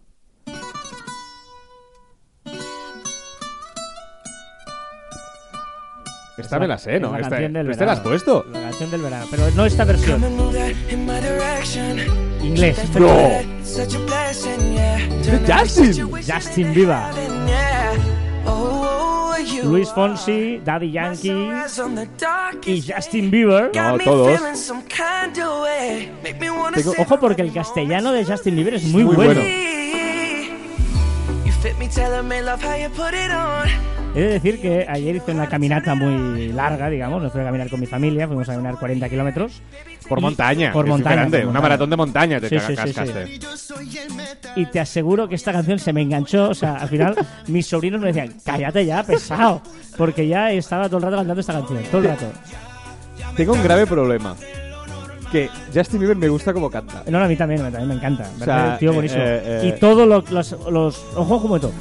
Esta 6.48 6.60
me 6.60 6.68
la 6.68 6.78
sé, 6.78 6.96
Es 6.96 7.02
¿no? 7.02 7.18
Esta, 7.18 7.36
del 7.36 7.70
¿Esta 7.72 7.86
la 7.86 7.92
has 7.92 8.00
puesto? 8.00 8.46
La 8.54 8.62
canción 8.62 8.90
del 8.90 9.02
verano. 9.02 9.26
Pero 9.30 9.44
no 9.54 9.66
esta 9.66 9.84
versión. 9.84 10.22
Inglés. 12.42 12.78
¡No! 12.96 13.08
¡De 15.26 15.54
Justin! 15.54 16.10
Justin 16.26 16.74
Bieber. 16.74 16.98
Luis 19.64 19.90
Fonsi, 19.90 20.62
Daddy 20.64 20.92
Yankee 20.92 21.50
y 22.66 22.82
Justin 22.94 23.30
Bieber. 23.30 23.72
No, 23.76 23.98
todos. 24.06 24.40
Tengo- 26.76 26.94
ojo 26.98 27.20
porque 27.20 27.42
el 27.42 27.52
castellano 27.52 28.14
de 28.14 28.24
Justin 28.24 28.56
Bieber 28.56 28.76
es 28.76 28.84
muy, 28.86 29.04
Muy 29.04 29.16
bueno. 29.16 29.42
bueno. 29.42 29.68
He 34.18 34.22
de 34.22 34.30
decir 34.30 34.60
que 34.60 34.86
ayer 34.90 35.16
hice 35.18 35.32
una 35.32 35.48
caminata 35.48 35.94
muy 35.94 36.52
larga, 36.52 36.90
digamos. 36.90 37.22
Me 37.22 37.30
fui 37.30 37.42
a 37.42 37.44
caminar 37.46 37.70
con 37.70 37.80
mi 37.80 37.86
familia, 37.86 38.26
fuimos 38.28 38.50
a 38.50 38.54
caminar 38.54 38.76
40 38.80 39.08
kilómetros. 39.10 39.62
Por 40.10 40.22
montaña. 40.22 40.72
Por 40.74 40.88
montaña. 40.88 41.16
por 41.26 41.28
Una 41.28 41.44
montaña. 41.44 41.62
maratón 41.62 41.90
de 41.92 41.96
montaña 41.98 42.40
te 42.40 42.50
Sí, 42.50 42.56
ca- 42.56 42.62
sí, 42.62 42.76
sí, 42.76 42.88
sí. 42.88 42.94
cascaste. 42.94 43.40
Y 44.56 44.66
te 44.68 44.80
aseguro 44.80 45.28
que 45.30 45.36
esta 45.36 45.52
canción 45.52 45.78
se 45.78 45.94
me 45.94 46.02
enganchó. 46.02 46.50
O 46.50 46.54
sea, 46.56 46.76
al 46.78 46.90
final 46.90 47.16
mis 47.48 47.68
sobrinos 47.68 48.02
me 48.02 48.08
decían, 48.08 48.34
cállate 48.44 48.86
ya, 48.86 49.04
pesado. 49.04 49.62
Porque 49.98 50.28
ya 50.28 50.52
estaba 50.52 50.88
todo 50.88 50.98
el 50.98 51.04
rato 51.04 51.18
cantando 51.18 51.40
esta 51.42 51.54
canción. 51.54 51.84
Todo 51.92 52.02
el 52.02 52.08
rato. 52.08 52.26
Tengo 53.36 53.54
un 53.54 53.64
grave 53.64 53.86
problema. 53.86 54.36
Que 55.32 55.50
Justin 55.76 56.00
Bieber 56.00 56.16
me 56.18 56.30
gusta 56.30 56.54
como 56.54 56.70
canta. 56.72 57.04
No, 57.08 57.20
no, 57.20 57.26
a 57.26 57.28
mí 57.28 57.36
también, 57.36 57.62
a 57.66 57.70
mí 57.70 57.86
me 57.86 57.96
encanta. 57.96 58.30
Me 58.40 58.46
sea, 58.46 58.78
tío 58.80 58.92
eh, 58.92 58.94
buenísimo. 58.94 59.22
eh, 59.24 59.42
eh. 59.64 59.74
Y 59.76 59.80
todos 59.80 60.08
los, 60.08 60.32
los, 60.32 60.52
los- 60.72 61.04
Ojo, 61.16 61.36
ojo, 61.36 61.44
un 61.44 61.48
momento. 61.50 61.72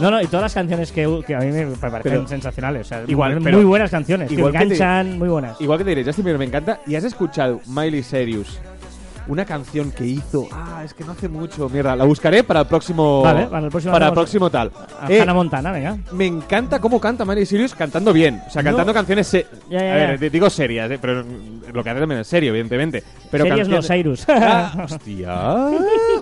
No, 0.00 0.10
no, 0.10 0.20
y 0.22 0.26
todas 0.26 0.42
las 0.42 0.54
canciones 0.54 0.92
que, 0.92 1.22
que 1.26 1.34
a 1.34 1.40
mí 1.40 1.46
me 1.46 1.66
parecen 1.76 2.00
Pero- 2.02 2.28
sensacionales. 2.28 2.86
O 2.86 2.88
sea, 2.88 3.02
Igual, 3.06 3.34
muy, 3.34 3.44
pero- 3.44 3.56
muy 3.58 3.66
buenas 3.66 3.90
canciones. 3.90 4.30
igual 4.32 4.52
que 4.52 4.58
que 4.58 4.64
te- 4.66 4.74
enganchan, 4.74 5.18
muy 5.18 5.28
buenas. 5.28 5.60
Igual 5.60 5.78
que 5.78 5.84
te 5.84 5.90
diré, 5.90 6.04
Justin 6.04 6.24
Bieber 6.24 6.38
me 6.38 6.44
encanta. 6.46 6.80
¿Y 6.86 6.94
has 6.94 7.04
escuchado 7.04 7.60
Miley 7.66 8.02
Cyrus? 8.02 8.58
Una 9.28 9.44
canción 9.44 9.92
que 9.92 10.04
hizo. 10.06 10.48
Ah, 10.52 10.82
es 10.84 10.92
que 10.94 11.04
no 11.04 11.12
hace 11.12 11.28
mucho. 11.28 11.68
Mierda, 11.68 11.94
la 11.94 12.04
buscaré 12.04 12.42
para 12.42 12.60
el 12.60 12.66
próximo. 12.66 13.22
Vale, 13.22 13.46
para 13.46 13.64
el 13.66 13.70
próximo 13.70 13.92
para 13.92 14.06
el 14.08 14.12
próximo 14.12 14.50
tal. 14.50 14.72
A 15.00 15.10
Eh, 15.10 15.20
Hannah 15.20 15.34
Montana, 15.34 15.70
venga. 15.72 15.96
me 16.12 16.26
encanta 16.26 16.80
cómo 16.80 17.00
canta 17.00 17.24
Miley 17.24 17.46
Cyrus 17.46 17.74
cantando 17.74 18.12
bien. 18.12 18.40
O 18.46 18.50
sea, 18.50 18.62
No. 18.62 18.70
cantando 18.70 18.92
canciones. 18.92 19.26
se- 19.28 19.46
Ya, 19.68 19.78
ya, 19.78 19.92
a 19.92 20.16
ver, 20.16 20.30
digo 20.30 20.50
serias, 20.50 20.90
eh, 20.90 20.98
pero 21.00 21.24
lo 21.72 21.84
que 21.84 21.90
hace 21.90 22.00
también 22.00 22.20
es 22.22 22.26
serio, 22.26 22.50
evidentemente. 22.50 23.04
Pero 23.30 23.44
Series 23.44 23.68
canciones- 23.68 23.86
Cyrus. 23.86 24.26
Ah, 24.28 24.72
hostia. 24.84 25.36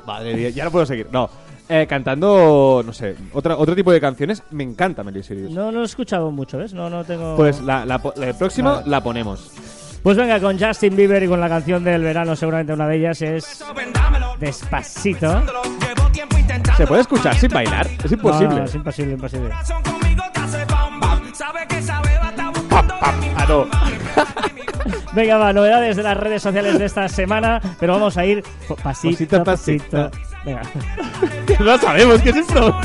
Madre 0.06 0.34
mía, 0.34 0.50
ya 0.50 0.64
no 0.64 0.70
puedo 0.70 0.84
seguir. 0.87 1.08
No. 1.11 1.28
Eh, 1.70 1.87
cantando, 1.87 2.82
no 2.84 2.92
sé, 2.94 3.14
otra, 3.34 3.56
otro 3.58 3.74
tipo 3.76 3.92
de 3.92 4.00
canciones. 4.00 4.42
Me 4.50 4.64
encanta 4.64 5.02
Miley 5.04 5.22
Cyrus. 5.22 5.50
no, 5.50 5.66
no 5.66 5.72
lo 5.72 5.82
he 5.82 5.84
escuchado 5.84 6.30
mucho, 6.30 6.56
¿ves? 6.58 6.72
No, 6.72 6.88
no 6.88 7.04
tengo... 7.04 7.37
Pues 7.37 7.61
la, 7.62 7.84
la, 7.84 8.00
la 8.16 8.32
próxima 8.32 8.76
Vale. 8.76 8.88
la 8.90 9.02
ponemos. 9.02 9.50
Pues 10.02 10.16
venga, 10.16 10.40
con 10.40 10.58
Justin 10.58 10.96
Bieber 10.96 11.22
y 11.22 11.28
con 11.28 11.40
la 11.40 11.48
canción 11.48 11.82
del 11.84 12.02
verano, 12.02 12.34
seguramente 12.37 12.72
una 12.72 12.87
de 12.87 12.96
ellas 12.96 13.20
es 13.22 13.64
Despacito. 14.38 15.42
¿Se 16.76 16.87
puede 16.87 17.00
escuchar 17.02 17.37
sin 17.37 17.50
bailar? 17.50 17.87
Es 18.04 18.12
imposible. 18.12 18.48
No, 18.48 18.56
no, 18.58 18.64
es 18.64 18.74
imposible, 18.74 19.12
imposible. 19.14 19.50
Ah, 22.70 23.46
no. 23.48 23.66
Venga, 25.12 25.38
va, 25.38 25.52
novedades 25.52 25.96
de 25.96 26.02
las 26.02 26.16
redes 26.16 26.42
sociales 26.42 26.78
de 26.78 26.84
esta 26.84 27.08
semana, 27.08 27.61
pero 27.80 27.94
vamos 27.94 28.16
a 28.16 28.24
ir 28.24 28.42
pasito, 28.82 28.82
Pasito 28.82 29.37
a 29.37 29.44
pasito. 29.44 30.11
pasito. 30.11 30.11
Venga. 30.44 30.62
no 31.58 31.64
lo 31.64 31.78
sabemos, 31.78 32.22
que 32.22 32.30
es 32.30 32.37
impro. 32.37 32.80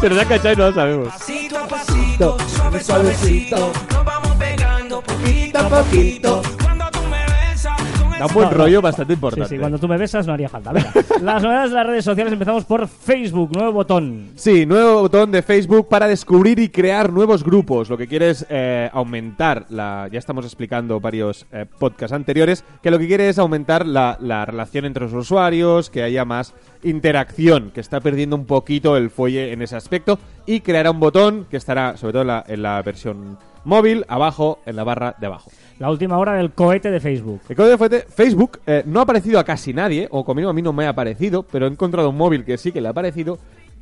Se 0.00 0.08
nos 0.10 0.18
ha 0.18 0.24
cachado 0.24 0.52
y 0.52 0.56
no 0.56 0.66
lo 0.66 0.74
sabemos. 0.74 1.08
Pasito 1.08 1.58
a 1.58 1.68
pasito, 1.68 2.38
suave 2.48 2.80
suavecito, 2.82 3.72
nos 3.92 4.04
vamos 4.04 4.36
pegando 4.36 5.00
poquito 5.02 5.43
a 5.58 5.68
poquito. 5.68 6.42
Cuando 6.62 6.84
tú 6.90 6.98
me 7.10 7.24
besas, 7.50 7.80
con 8.00 8.10
Da 8.18 8.26
un 8.26 8.34
buen 8.34 8.46
No, 8.48 8.50
no. 8.52 8.56
rollo 8.64 8.82
bastante 8.82 9.12
Sí, 9.12 9.16
importante. 9.16 9.48
sí, 9.48 9.58
cuando 9.58 9.78
tú 9.78 9.88
me 9.88 9.96
besas 9.98 10.26
no 10.26 10.32
haría 10.32 10.48
falta. 10.48 10.72
Venga. 10.72 10.92
Las 11.22 11.42
novedades 11.42 11.70
de 11.70 11.76
las 11.76 11.86
redes 11.86 12.04
sociales 12.04 12.32
empezamos 12.32 12.64
por 12.64 12.86
Facebook, 12.88 13.50
nuevo 13.56 13.72
botón. 13.72 14.30
Sí, 14.36 14.66
nuevo 14.66 15.02
botón 15.02 15.30
de 15.32 15.42
Facebook 15.42 15.88
para 15.88 16.06
descubrir 16.08 16.58
y 16.58 16.68
crear 16.68 17.12
nuevos 17.12 17.42
grupos. 17.44 17.88
Lo 17.90 17.96
que 17.98 18.06
quiere 18.06 18.30
es 18.30 18.46
eh, 18.48 18.88
aumentar 18.92 19.66
la. 19.68 20.08
Ya 20.12 20.18
estamos 20.18 20.44
explicando 20.44 21.00
varios 21.00 21.46
eh, 21.52 21.66
podcasts 21.78 22.12
anteriores. 22.14 22.64
Que 22.82 22.90
lo 22.90 22.98
que 22.98 23.06
quiere 23.08 23.28
es 23.28 23.38
aumentar 23.38 23.86
la, 23.86 24.16
la 24.20 24.44
relación 24.44 24.84
entre 24.84 25.04
los 25.04 25.12
usuarios, 25.12 25.90
que 25.90 26.02
haya 26.02 26.24
más 26.24 26.54
interacción, 26.82 27.70
que 27.74 27.80
está 27.80 28.00
perdiendo 28.00 28.36
un 28.36 28.44
poquito 28.46 28.96
el 28.96 29.10
fuelle 29.10 29.52
en 29.52 29.62
ese 29.62 29.76
aspecto. 29.76 30.18
Y 30.46 30.60
creará 30.60 30.90
un 30.90 31.00
botón 31.00 31.46
que 31.50 31.56
estará, 31.56 31.96
sobre 31.96 32.12
todo 32.12 32.22
en 32.22 32.28
la, 32.28 32.44
en 32.46 32.62
la 32.62 32.80
versión 32.82 33.38
móvil, 33.64 34.04
abajo, 34.08 34.60
en 34.66 34.76
la 34.76 34.84
barra 34.84 35.14
de 35.18 35.26
abajo. 35.26 35.50
La 35.78 35.90
última 35.90 36.18
hora 36.18 36.34
del 36.34 36.52
cohete 36.52 36.90
de 36.90 37.00
Facebook. 37.00 37.40
El 37.48 37.56
código 37.56 37.78
fuente, 37.78 38.04
Facebook 38.08 38.60
eh, 38.66 38.82
no 38.86 39.00
ha 39.00 39.02
aparecido 39.02 39.38
a 39.38 39.44
casi 39.44 39.72
nadie, 39.72 40.08
o 40.10 40.24
conmigo 40.24 40.50
a 40.50 40.52
mí 40.52 40.62
no 40.62 40.72
me 40.72 40.86
ha 40.86 40.90
aparecido, 40.90 41.42
pero 41.42 41.66
he 41.66 41.70
encontrado 41.70 42.10
un 42.10 42.16
móvil 42.16 42.44
que 42.44 42.58
sí 42.58 42.72
que 42.72 42.80
le 42.80 42.88
ha 42.88 42.92
aparecido. 42.92 43.38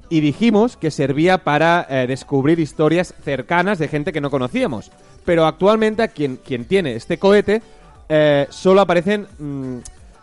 Y 0.08 0.20
dijimos 0.20 0.76
que 0.76 0.90
servía 0.90 1.38
para 1.38 1.86
eh, 1.88 2.06
descubrir 2.06 2.60
historias 2.60 3.14
cercanas 3.24 3.78
de 3.78 3.88
gente 3.88 4.12
que 4.12 4.20
no 4.20 4.30
conocíamos. 4.30 4.90
Pero 5.24 5.46
actualmente 5.46 6.02
a 6.02 6.08
quien, 6.08 6.36
quien 6.36 6.64
tiene 6.64 6.94
este 6.94 7.18
cohete 7.18 7.62
eh, 8.08 8.46
solo 8.50 8.82
aparecen 8.82 9.26
mm, 9.38 9.78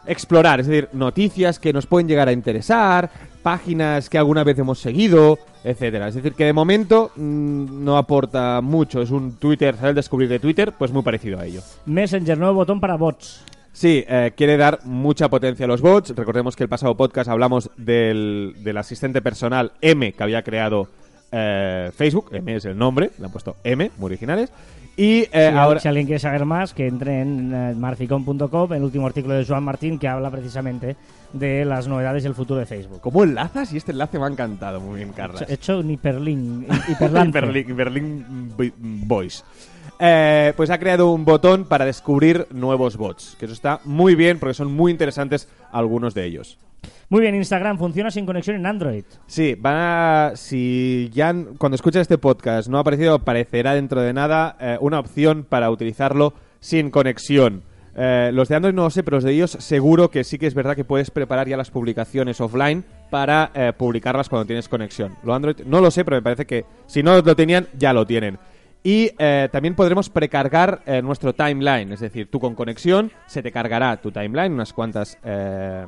explorar, 0.05 0.59
es 0.59 0.67
decir, 0.67 0.89
noticias 0.93 1.59
que 1.59 1.73
nos 1.73 1.85
pueden 1.85 2.07
llegar 2.07 2.27
a 2.27 2.31
interesar, 2.31 3.09
páginas 3.41 4.09
que 4.09 4.17
alguna 4.17 4.43
vez 4.43 4.57
hemos 4.59 4.79
seguido, 4.79 5.39
etcétera. 5.63 6.07
Es 6.07 6.15
decir, 6.15 6.33
que 6.33 6.45
de 6.45 6.53
momento 6.53 7.11
mm, 7.15 7.83
no 7.83 7.97
aporta 7.97 8.61
mucho. 8.61 9.01
Es 9.01 9.11
un 9.11 9.37
Twitter. 9.37 9.75
El 9.81 9.95
descubrir 9.95 10.29
de 10.29 10.39
Twitter, 10.39 10.73
pues 10.77 10.91
muy 10.91 11.03
parecido 11.03 11.39
a 11.39 11.45
ello. 11.45 11.61
Messenger, 11.85 12.37
nuevo 12.37 12.55
botón 12.55 12.79
para 12.79 12.95
bots. 12.95 13.43
Sí, 13.71 14.03
eh, 14.07 14.31
quiere 14.35 14.57
dar 14.57 14.79
mucha 14.83 15.29
potencia 15.29 15.65
a 15.65 15.67
los 15.67 15.81
bots. 15.81 16.15
Recordemos 16.15 16.55
que 16.55 16.63
el 16.63 16.69
pasado 16.69 16.97
podcast 16.97 17.29
hablamos 17.29 17.69
del, 17.77 18.55
del 18.59 18.77
asistente 18.77 19.21
personal 19.21 19.71
M 19.81 20.11
que 20.11 20.23
había 20.23 20.43
creado 20.43 20.87
eh, 21.31 21.91
Facebook. 21.95 22.29
M 22.33 22.55
es 22.55 22.65
el 22.65 22.77
nombre, 22.77 23.11
le 23.17 23.25
han 23.25 23.31
puesto 23.31 23.55
M, 23.63 23.91
muy 23.97 24.07
originales. 24.07 24.51
Y 24.99 25.29
eh, 25.31 25.49
Si, 25.49 25.57
ahora... 25.57 25.79
si 25.79 25.87
alguien 25.87 26.07
quiere 26.07 26.19
saber 26.19 26.43
más, 26.43 26.73
que 26.73 26.85
entre 26.85 27.21
en 27.21 27.53
eh, 27.53 27.73
marficon.com, 27.73 28.73
el 28.73 28.83
último 28.83 29.07
artículo 29.07 29.33
de 29.35 29.45
Joan 29.45 29.63
Martín 29.63 29.97
que 29.97 30.09
habla 30.09 30.29
precisamente 30.29 30.97
de 31.31 31.63
las 31.63 31.87
novedades 31.87 32.25
y 32.25 32.27
el 32.27 32.35
futuro 32.35 32.59
de 32.59 32.65
Facebook. 32.65 32.99
¿Cómo 32.99 33.23
enlazas? 33.23 33.71
Y 33.71 33.77
este 33.77 33.93
enlace 33.93 34.19
me 34.19 34.25
ha 34.25 34.27
encantado. 34.27 34.81
Muy 34.81 34.97
bien, 34.97 35.13
Carlos. 35.13 35.41
He 35.47 35.53
hecho 35.53 35.79
un 35.79 35.89
hiperlink, 35.91 36.67
Boys. 38.77 39.45
Eh, 39.99 40.51
pues 40.57 40.69
ha 40.69 40.77
creado 40.77 41.11
un 41.11 41.23
botón 41.23 41.63
para 41.63 41.85
descubrir 41.85 42.47
nuevos 42.51 42.97
bots. 42.97 43.37
Que 43.39 43.45
eso 43.45 43.53
está 43.53 43.79
muy 43.85 44.15
bien 44.15 44.37
porque 44.37 44.53
son 44.53 44.69
muy 44.73 44.91
interesantes 44.91 45.47
algunos 45.71 46.13
de 46.13 46.25
ellos. 46.25 46.57
Muy 47.09 47.21
bien, 47.21 47.35
Instagram 47.35 47.77
funciona 47.77 48.11
sin 48.11 48.25
conexión 48.25 48.55
en 48.55 48.65
Android. 48.65 49.03
Sí, 49.25 49.55
van 49.57 49.75
a, 49.77 50.31
si 50.35 51.09
ya 51.11 51.33
cuando 51.57 51.75
escuchas 51.75 52.01
este 52.01 52.17
podcast 52.17 52.69
no 52.69 52.77
ha 52.77 52.81
aparecido, 52.81 53.15
aparecerá 53.15 53.73
dentro 53.73 54.01
de 54.01 54.13
nada 54.13 54.55
eh, 54.59 54.77
una 54.79 54.99
opción 54.99 55.43
para 55.43 55.71
utilizarlo 55.71 56.33
sin 56.59 56.91
conexión. 56.91 57.63
Eh, 57.95 58.31
los 58.33 58.47
de 58.47 58.55
Android 58.55 58.73
no 58.73 58.83
lo 58.83 58.89
sé, 58.89 59.03
pero 59.03 59.17
los 59.17 59.23
de 59.23 59.33
ellos 59.33 59.51
seguro 59.51 60.09
que 60.09 60.23
sí 60.23 60.37
que 60.37 60.47
es 60.47 60.53
verdad 60.53 60.75
que 60.75 60.85
puedes 60.85 61.11
preparar 61.11 61.47
ya 61.47 61.57
las 61.57 61.71
publicaciones 61.71 62.39
offline 62.39 62.85
para 63.09 63.51
eh, 63.53 63.73
publicarlas 63.75 64.29
cuando 64.29 64.45
tienes 64.45 64.69
conexión. 64.69 65.15
Lo 65.23 65.33
Android 65.33 65.57
no 65.65 65.81
lo 65.81 65.91
sé, 65.91 66.05
pero 66.05 66.17
me 66.17 66.21
parece 66.21 66.45
que 66.45 66.65
si 66.85 67.03
no 67.03 67.19
lo 67.19 67.35
tenían, 67.35 67.67
ya 67.77 67.91
lo 67.91 68.05
tienen. 68.05 68.37
Y 68.83 69.11
eh, 69.17 69.49
también 69.51 69.75
podremos 69.75 70.09
precargar 70.09 70.81
eh, 70.85 71.01
nuestro 71.01 71.33
timeline, 71.33 71.91
es 71.91 71.99
decir, 71.99 72.29
tú 72.31 72.39
con 72.39 72.55
conexión 72.55 73.11
se 73.27 73.43
te 73.43 73.51
cargará 73.51 73.97
tu 73.97 74.09
timeline, 74.11 74.53
unas 74.53 74.71
cuantas 74.71 75.17
eh, 75.23 75.85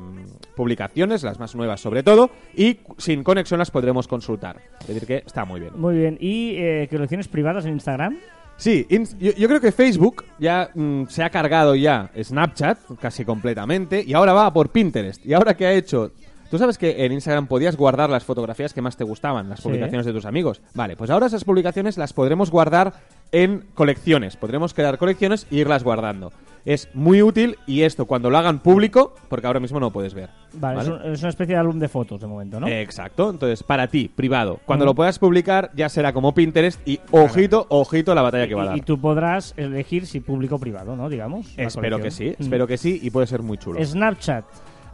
publicaciones, 0.54 1.22
las 1.22 1.38
más 1.38 1.54
nuevas 1.54 1.80
sobre 1.80 2.02
todo, 2.02 2.30
y 2.54 2.80
sin 2.98 3.24
conexión 3.24 3.58
las 3.58 3.70
podremos 3.70 4.06
consultar. 4.06 4.60
Es 4.80 4.88
decir, 4.88 5.06
que 5.06 5.16
está 5.24 5.46
muy 5.46 5.60
bien. 5.60 5.72
Muy 5.80 5.96
bien. 5.96 6.18
¿Y 6.20 6.86
colecciones 6.88 7.28
privadas 7.28 7.64
en 7.64 7.72
Instagram? 7.72 8.18
Sí, 8.56 8.86
yo, 9.18 9.32
yo 9.32 9.48
creo 9.48 9.60
que 9.60 9.72
Facebook 9.72 10.24
ya 10.38 10.70
mm, 10.74 11.06
se 11.08 11.24
ha 11.24 11.30
cargado 11.30 11.74
ya 11.74 12.10
Snapchat 12.16 12.78
casi 13.00 13.24
completamente 13.24 14.04
y 14.06 14.12
ahora 14.12 14.34
va 14.34 14.52
por 14.52 14.68
Pinterest. 14.68 15.24
¿Y 15.24 15.32
ahora 15.32 15.56
qué 15.56 15.66
ha 15.66 15.72
hecho? 15.72 16.12
Tú 16.52 16.58
sabes 16.58 16.76
que 16.76 17.06
en 17.06 17.12
Instagram 17.12 17.46
podías 17.46 17.78
guardar 17.78 18.10
las 18.10 18.24
fotografías 18.24 18.74
que 18.74 18.82
más 18.82 18.98
te 18.98 19.04
gustaban, 19.04 19.48
las 19.48 19.62
publicaciones 19.62 20.04
de 20.04 20.12
tus 20.12 20.26
amigos. 20.26 20.60
Vale, 20.74 20.98
pues 20.98 21.08
ahora 21.08 21.24
esas 21.24 21.44
publicaciones 21.44 21.96
las 21.96 22.12
podremos 22.12 22.50
guardar 22.50 22.92
en 23.32 23.64
colecciones. 23.72 24.36
Podremos 24.36 24.74
crear 24.74 24.98
colecciones 24.98 25.46
e 25.50 25.56
irlas 25.56 25.82
guardando. 25.82 26.30
Es 26.66 26.90
muy 26.92 27.22
útil 27.22 27.56
y 27.66 27.84
esto 27.84 28.04
cuando 28.04 28.28
lo 28.28 28.36
hagan 28.36 28.58
público, 28.58 29.14
porque 29.30 29.46
ahora 29.46 29.60
mismo 29.60 29.80
no 29.80 29.86
lo 29.86 29.92
puedes 29.94 30.12
ver. 30.12 30.28
Vale, 30.52 30.76
¿vale? 30.76 30.88
Es, 30.90 30.94
un- 31.06 31.12
es 31.14 31.20
una 31.20 31.30
especie 31.30 31.54
de 31.54 31.60
álbum 31.60 31.78
de 31.78 31.88
fotos 31.88 32.20
de 32.20 32.26
momento, 32.26 32.60
¿no? 32.60 32.68
Exacto, 32.68 33.30
entonces 33.30 33.62
para 33.62 33.86
ti, 33.88 34.10
privado. 34.14 34.60
Cuando 34.66 34.84
lo 34.84 34.94
puedas 34.94 35.18
publicar 35.18 35.70
ya 35.74 35.88
será 35.88 36.12
como 36.12 36.34
Pinterest 36.34 36.86
y 36.86 37.00
ojito, 37.12 37.64
ojito 37.70 38.14
la 38.14 38.20
batalla 38.20 38.46
que 38.46 38.54
va 38.54 38.64
a 38.64 38.66
dar. 38.66 38.76
y, 38.76 38.82
tú 38.82 39.00
podrás 39.00 39.54
elegir 39.56 40.06
si 40.06 40.20
público 40.20 40.56
o 40.56 40.58
privado, 40.58 40.96
¿no? 40.96 41.08
Digamos. 41.08 41.56
la 41.56 41.64
Espero 41.64 41.98
que 41.98 42.10
sí. 42.10 42.34
Mm. 42.38 42.42
espero 42.42 42.66
que 42.66 42.76
sí 42.76 43.00
y 43.02 43.08
puede 43.08 43.26
ser 43.26 43.40
muy 43.42 43.56
chulo. 43.56 43.82
Snapchat. 43.82 44.44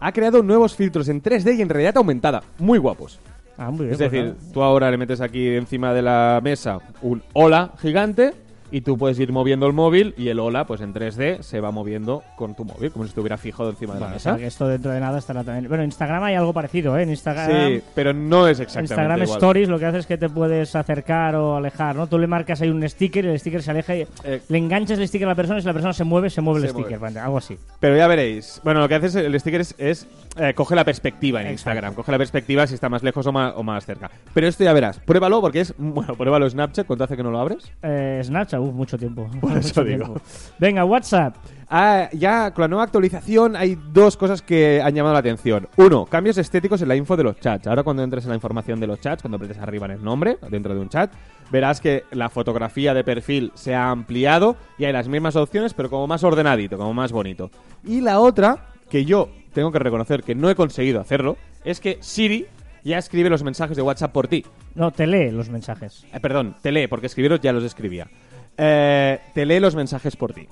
Ha 0.01 0.13
creado 0.13 0.43
nuevos 0.43 0.75
filtros 0.77 1.09
en 1.09 1.23
3D 1.23 1.57
y 1.59 1.63
en 1.63 1.69
realidad 1.69 1.97
aumentada, 1.97 2.43
muy 2.59 2.79
guapos. 2.79 3.19
Ah, 3.57 3.71
muy 3.71 3.87
bien. 3.87 3.93
Es 3.93 3.99
pues 3.99 4.11
decir, 4.11 4.25
nada. 4.29 4.53
tú 4.53 4.63
ahora 4.63 4.91
le 4.91 4.97
metes 4.97 5.21
aquí 5.21 5.49
encima 5.49 5.93
de 5.93 6.03
la 6.03 6.41
mesa 6.43 6.79
un 7.03 7.23
hola 7.33 7.73
gigante 7.81 8.35
y 8.71 8.81
tú 8.83 8.97
puedes 8.99 9.19
ir 9.19 9.33
moviendo 9.33 9.67
el 9.67 9.73
móvil 9.73 10.15
y 10.17 10.29
el 10.29 10.39
hola, 10.41 10.67
pues 10.67 10.81
en 10.81 10.93
3D 10.95 11.43
se 11.43 11.61
va 11.61 11.71
moviendo 11.71 12.23
con 12.37 12.55
tu 12.55 12.65
móvil, 12.65 12.91
como 12.93 13.05
si 13.05 13.09
estuviera 13.11 13.37
fijado 13.37 13.71
encima 13.71 13.95
de 13.95 14.01
la 14.01 14.07
o 14.07 14.11
mesa. 14.11 14.37
sea, 14.37 14.47
esto 14.47 14.69
dentro 14.69 14.91
de 14.91 15.01
nada 15.01 15.19
estará 15.19 15.45
también. 15.45 15.69
Bueno, 15.69 15.83
en 15.83 15.89
Instagram 15.89 16.23
hay 16.25 16.35
algo 16.35 16.53
parecido, 16.53 16.97
¿eh? 16.99 17.03
En 17.03 17.11
Instagram. 17.11 17.51
Sí, 17.51 17.83
pero 17.95 18.13
no 18.13 18.47
es 18.47 18.61
exactamente 18.61 18.93
Instagram 18.95 19.23
igual. 19.23 19.37
Stories 19.39 19.69
lo 19.69 19.79
que 19.79 19.87
hace 19.87 19.99
es 19.99 20.07
que 20.07 20.19
te 20.19 20.29
puedes 20.29 20.75
acercar 20.77 21.35
o 21.37 21.57
alejar, 21.57 21.97
¿no? 21.97 22.07
Tú 22.07 22.19
le 22.19 22.27
marcas 22.27 22.61
ahí 22.61 22.69
un 22.71 22.87
sticker 22.89 23.25
y 23.25 23.29
el 23.29 23.39
sticker 23.41 23.63
se 23.63 23.71
aleja 23.71 23.97
y 23.97 24.07
Eh, 24.25 24.41
le 24.49 24.59
enganchas 24.59 24.99
el 24.99 25.09
sticker 25.09 25.27
a 25.27 25.31
la 25.31 25.35
persona 25.35 25.59
y 25.59 25.63
si 25.63 25.67
la 25.67 25.73
persona 25.73 25.93
se 25.93 26.05
mueve, 26.05 26.31
se 26.31 26.41
mueve 26.41 26.61
el 26.67 26.69
sticker, 26.71 26.99
mueve. 26.99 27.21
algo 27.21 27.39
así. 27.39 27.57
Pero 27.81 27.97
ya 27.97 28.07
veréis. 28.07 28.61
Bueno, 28.65 28.81
lo 28.81 28.89
que 28.89 28.95
hace 28.97 29.07
es- 29.07 29.15
el 29.17 29.39
sticker 29.41 29.61
es, 29.61 29.75
es, 29.79 30.07
eh, 30.37 30.53
coge 30.55 30.75
la 30.75 30.85
perspectiva 30.85 31.41
en 31.41 31.49
Exacto. 31.49 31.71
Instagram. 31.71 31.95
Coge 31.95 32.13
la 32.13 32.19
perspectiva 32.19 32.67
si 32.67 32.75
está 32.75 32.89
más 32.89 33.03
lejos 33.03 33.27
o 33.27 33.33
más, 33.33 33.53
o 33.57 33.63
más 33.63 33.85
cerca. 33.87 34.11
Pero 34.35 34.47
esto 34.47 34.65
ya 34.65 34.73
verás. 34.73 34.99
Pruébalo 35.01 35.41
porque 35.41 35.61
es... 35.61 35.75
Bueno, 35.99 36.15
pruébalo 36.17 36.49
Snapchat. 36.49 36.87
¿Cuánto 36.87 37.05
hace 37.05 37.17
que 37.17 37.23
no 37.23 37.31
lo 37.31 37.41
abres? 37.41 37.73
Eh, 37.83 38.21
Snapchat, 38.23 38.58
mucho 38.61 38.99
tiempo. 38.99 39.29
Por 39.41 39.51
Mucho 39.55 39.59
eso 39.59 39.85
digo. 39.85 40.17
Venga, 40.59 40.85
WhatsApp. 40.85 41.37
Ah, 41.71 42.09
ya 42.13 42.53
con 42.53 42.63
la 42.63 42.69
nueva 42.69 42.85
actualización 42.85 43.55
hay 43.55 43.79
dos 43.93 44.17
cosas 44.17 44.41
que 44.41 44.81
han 44.83 44.95
llamado 44.95 45.13
la 45.13 45.21
atención. 45.21 45.69
Uno, 45.77 46.07
cambios 46.07 46.39
estéticos 46.39 46.81
en 46.81 46.89
la 46.89 46.97
info 46.97 47.17
de 47.17 47.25
los 47.25 47.39
chats. 47.41 47.67
Ahora 47.67 47.83
cuando 47.83 48.03
entres 48.03 48.25
en 48.25 48.31
la 48.31 48.37
información 48.37 48.81
de 48.81 48.87
los 48.87 49.01
chats, 49.01 49.23
cuando 49.23 49.37
apretes 49.37 49.59
arriba 49.59 49.85
en 49.85 49.93
el 49.93 50.03
nombre, 50.03 50.39
dentro 50.51 50.75
de 50.75 50.81
un 50.81 50.89
chat, 50.89 51.13
verás 51.51 51.81
que 51.81 52.05
la 52.11 52.31
fotografía 52.31 52.95
de 52.95 53.05
perfil 53.05 53.53
se 53.55 53.75
ha 53.75 53.91
ampliado 53.91 54.57
y 54.79 54.87
hay 54.87 54.95
las 54.95 55.09
mismas 55.09 55.37
opciones, 55.37 55.75
pero 55.75 55.91
como 55.91 56.07
más 56.07 56.25
ordenadito, 56.25 56.79
como 56.79 56.95
más 56.95 57.13
bonito. 57.13 57.51
Y 57.85 58.01
la 58.01 58.21
otra, 58.21 58.69
que 58.89 59.05
yo 59.05 59.29
tengo 59.53 59.71
que 59.71 59.79
reconocer 59.79 60.23
que 60.23 60.35
no 60.35 60.49
he 60.49 60.55
conseguido 60.55 61.01
hacerlo, 61.01 61.37
es 61.65 61.81
que 61.81 61.99
Siri 62.01 62.47
ya 62.85 62.99
escribe 62.99 63.29
los 63.29 63.43
mensajes 63.43 63.77
de 63.77 63.83
WhatsApp 63.83 64.13
por 64.13 64.29
ti. 64.29 64.45
No, 64.75 64.91
te 64.91 65.07
lee 65.07 65.31
los 65.31 65.51
mensajes. 65.51 66.07
Eh, 66.13 66.21
perdón, 66.21 66.57
te 66.63 66.73
lee, 66.73 66.87
porque 66.87 67.07
escribirlos 67.07 67.41
ya 67.41 67.53
los 67.53 67.65
escribía. 67.65 68.09
Eh, 68.59 69.19
te 69.35 69.47
lee 69.47 69.61
los 69.61 69.75
mensajes 69.77 70.17
por 70.17 70.33
ti. 70.33 70.47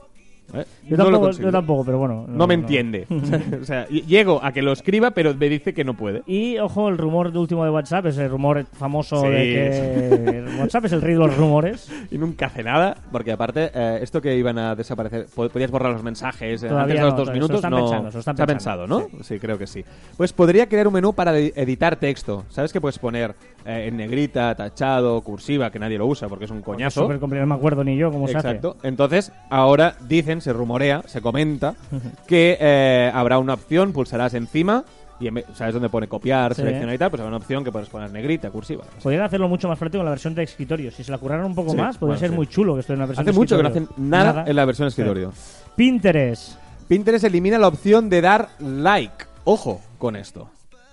¿Eh? 0.54 0.64
Yo, 0.88 0.96
No 0.96 1.02
tampoco, 1.02 1.24
conseguido. 1.24 1.48
yo 1.48 1.52
tampoco, 1.58 1.84
pero 1.84 1.98
bueno. 1.98 2.24
No, 2.28 2.46
me 2.46 2.54
entiende. 2.54 3.04
o 3.60 3.64
sea, 3.64 3.88
llego 3.88 4.38
a 4.44 4.52
que 4.52 4.62
lo 4.62 4.70
escriba, 4.70 5.10
pero 5.10 5.34
me 5.34 5.48
dice 5.48 5.74
que 5.74 5.82
no 5.82 5.94
puede. 5.94 6.22
Y 6.24 6.56
ojo, 6.58 6.88
el 6.88 6.98
rumor 6.98 7.32
de 7.32 7.38
último 7.40 7.64
de 7.64 7.70
WhatsApp, 7.70 8.06
ese 8.06 8.28
rumor 8.28 8.64
famoso 8.72 9.22
Sí. 9.22 9.26
de 9.28 9.42
que 9.42 10.44
WhatsApp 10.60 10.84
es 10.84 10.92
el 10.92 11.02
rey 11.02 11.14
de 11.14 11.18
los 11.18 11.36
rumores. 11.36 11.90
Y 12.12 12.18
nunca 12.18 12.46
hace 12.46 12.62
nada, 12.62 12.96
porque 13.10 13.32
aparte, 13.32 13.72
eh, 13.74 13.98
esto 14.02 14.22
que 14.22 14.36
iban 14.36 14.56
a 14.58 14.76
desaparecer, 14.76 15.26
po- 15.34 15.48
podías 15.48 15.72
borrar 15.72 15.92
los 15.92 16.04
mensajes 16.04 16.62
eh, 16.62 16.68
Todavía 16.68 16.94
antes 16.94 17.00
de 17.00 17.04
los 17.06 17.12
no, 17.14 17.18
dos 17.24 17.32
minutos, 17.34 17.56
están 17.56 17.70
no. 17.72 17.78
pensando, 17.78 18.08
están 18.10 18.36
pensando, 18.36 18.46
pensado, 18.46 18.86
¿no? 18.86 19.24
Sí. 19.24 19.40
creo 19.40 19.58
que 19.58 19.66
sí. 19.66 19.84
Pues 20.16 20.32
podría 20.32 20.68
crear 20.68 20.86
un 20.86 20.94
menú 20.94 21.12
para 21.12 21.36
edi- 21.36 21.52
editar 21.56 21.96
texto. 21.96 22.44
¿Sabes 22.50 22.72
que 22.72 22.80
puedes 22.80 23.00
poner 23.00 23.34
eh, 23.66 23.88
en 23.88 23.96
negrita, 23.96 24.54
tachado, 24.54 25.20
cursiva, 25.22 25.70
que 25.70 25.78
nadie 25.78 25.98
lo 25.98 26.06
usa 26.06 26.28
porque 26.28 26.44
es 26.46 26.50
un 26.50 26.62
coñazo? 26.62 27.02
Súper 27.02 27.18
complicado, 27.18 27.46
no 27.46 27.54
me 27.54 27.58
acuerdo 27.58 27.82
ni 27.84 27.96
yo 27.96 28.10
cómo 28.12 28.28
Exacto. 28.28 28.76
Entonces, 28.82 29.32
ahora 29.50 29.96
dicen, 30.08 30.40
se 30.40 30.52
rumorea, 30.52 31.02
se 31.06 31.20
comenta 31.20 31.74
que 32.26 32.56
eh, 32.60 33.10
habrá 33.12 33.38
una 33.38 33.54
opción, 33.54 33.92
pulsarás 33.92 34.34
encima 34.34 34.84
y 35.18 35.28
en 35.28 35.42
sabes 35.54 35.72
dónde 35.72 35.88
pone 35.88 36.08
copiar, 36.08 36.54
Sí. 36.54 36.60
seleccionar 36.60 36.94
y 36.94 36.98
tal, 36.98 37.08
pues 37.10 37.20
habrá 37.20 37.28
una 37.28 37.38
opción 37.38 37.64
que 37.64 37.72
puedes 37.72 37.88
poner 37.88 38.10
negrita, 38.12 38.50
cursiva. 38.50 38.84
se. 38.84 39.02
Podrían 39.02 39.22
hacerlo 39.24 39.48
mucho 39.48 39.66
más 39.66 39.78
práctico 39.78 40.00
en 40.00 40.04
la 40.04 40.10
versión 40.10 40.34
de 40.34 40.42
escritorio. 40.42 40.90
Si 40.90 41.02
se 41.04 41.10
la 41.10 41.16
curraran 41.16 41.46
un 41.46 41.54
poco 41.54 41.70
Sí, 41.70 41.76
más, 41.78 41.96
podría 41.96 42.16
bueno, 42.16 42.20
ser 42.20 42.30
sí. 42.30 42.36
muy 42.36 42.46
chulo 42.48 42.74
que 42.74 42.80
esto 42.80 42.92
en 42.92 42.98
la 42.98 43.06
versión 43.06 43.22
Hace 43.26 43.32
de 43.32 43.38
mucho 43.38 43.56
que 43.56 43.62
no 43.62 43.68
hacen 43.70 43.82
escritorio. 43.84 44.10
nada, 44.10 44.44
en 44.46 44.56
la 44.56 44.64
versión 44.66 44.88
escritorio. 44.88 45.32
Pinterest. 45.74 46.58
Pinterest 46.88 47.24
elimina 47.24 47.58
la 47.58 47.68
opción 47.68 48.08
de 48.10 48.20
dar 48.20 48.48
like. 48.58 49.24
Ojo 49.44 49.80
con 49.98 50.16
esto. 50.16 50.50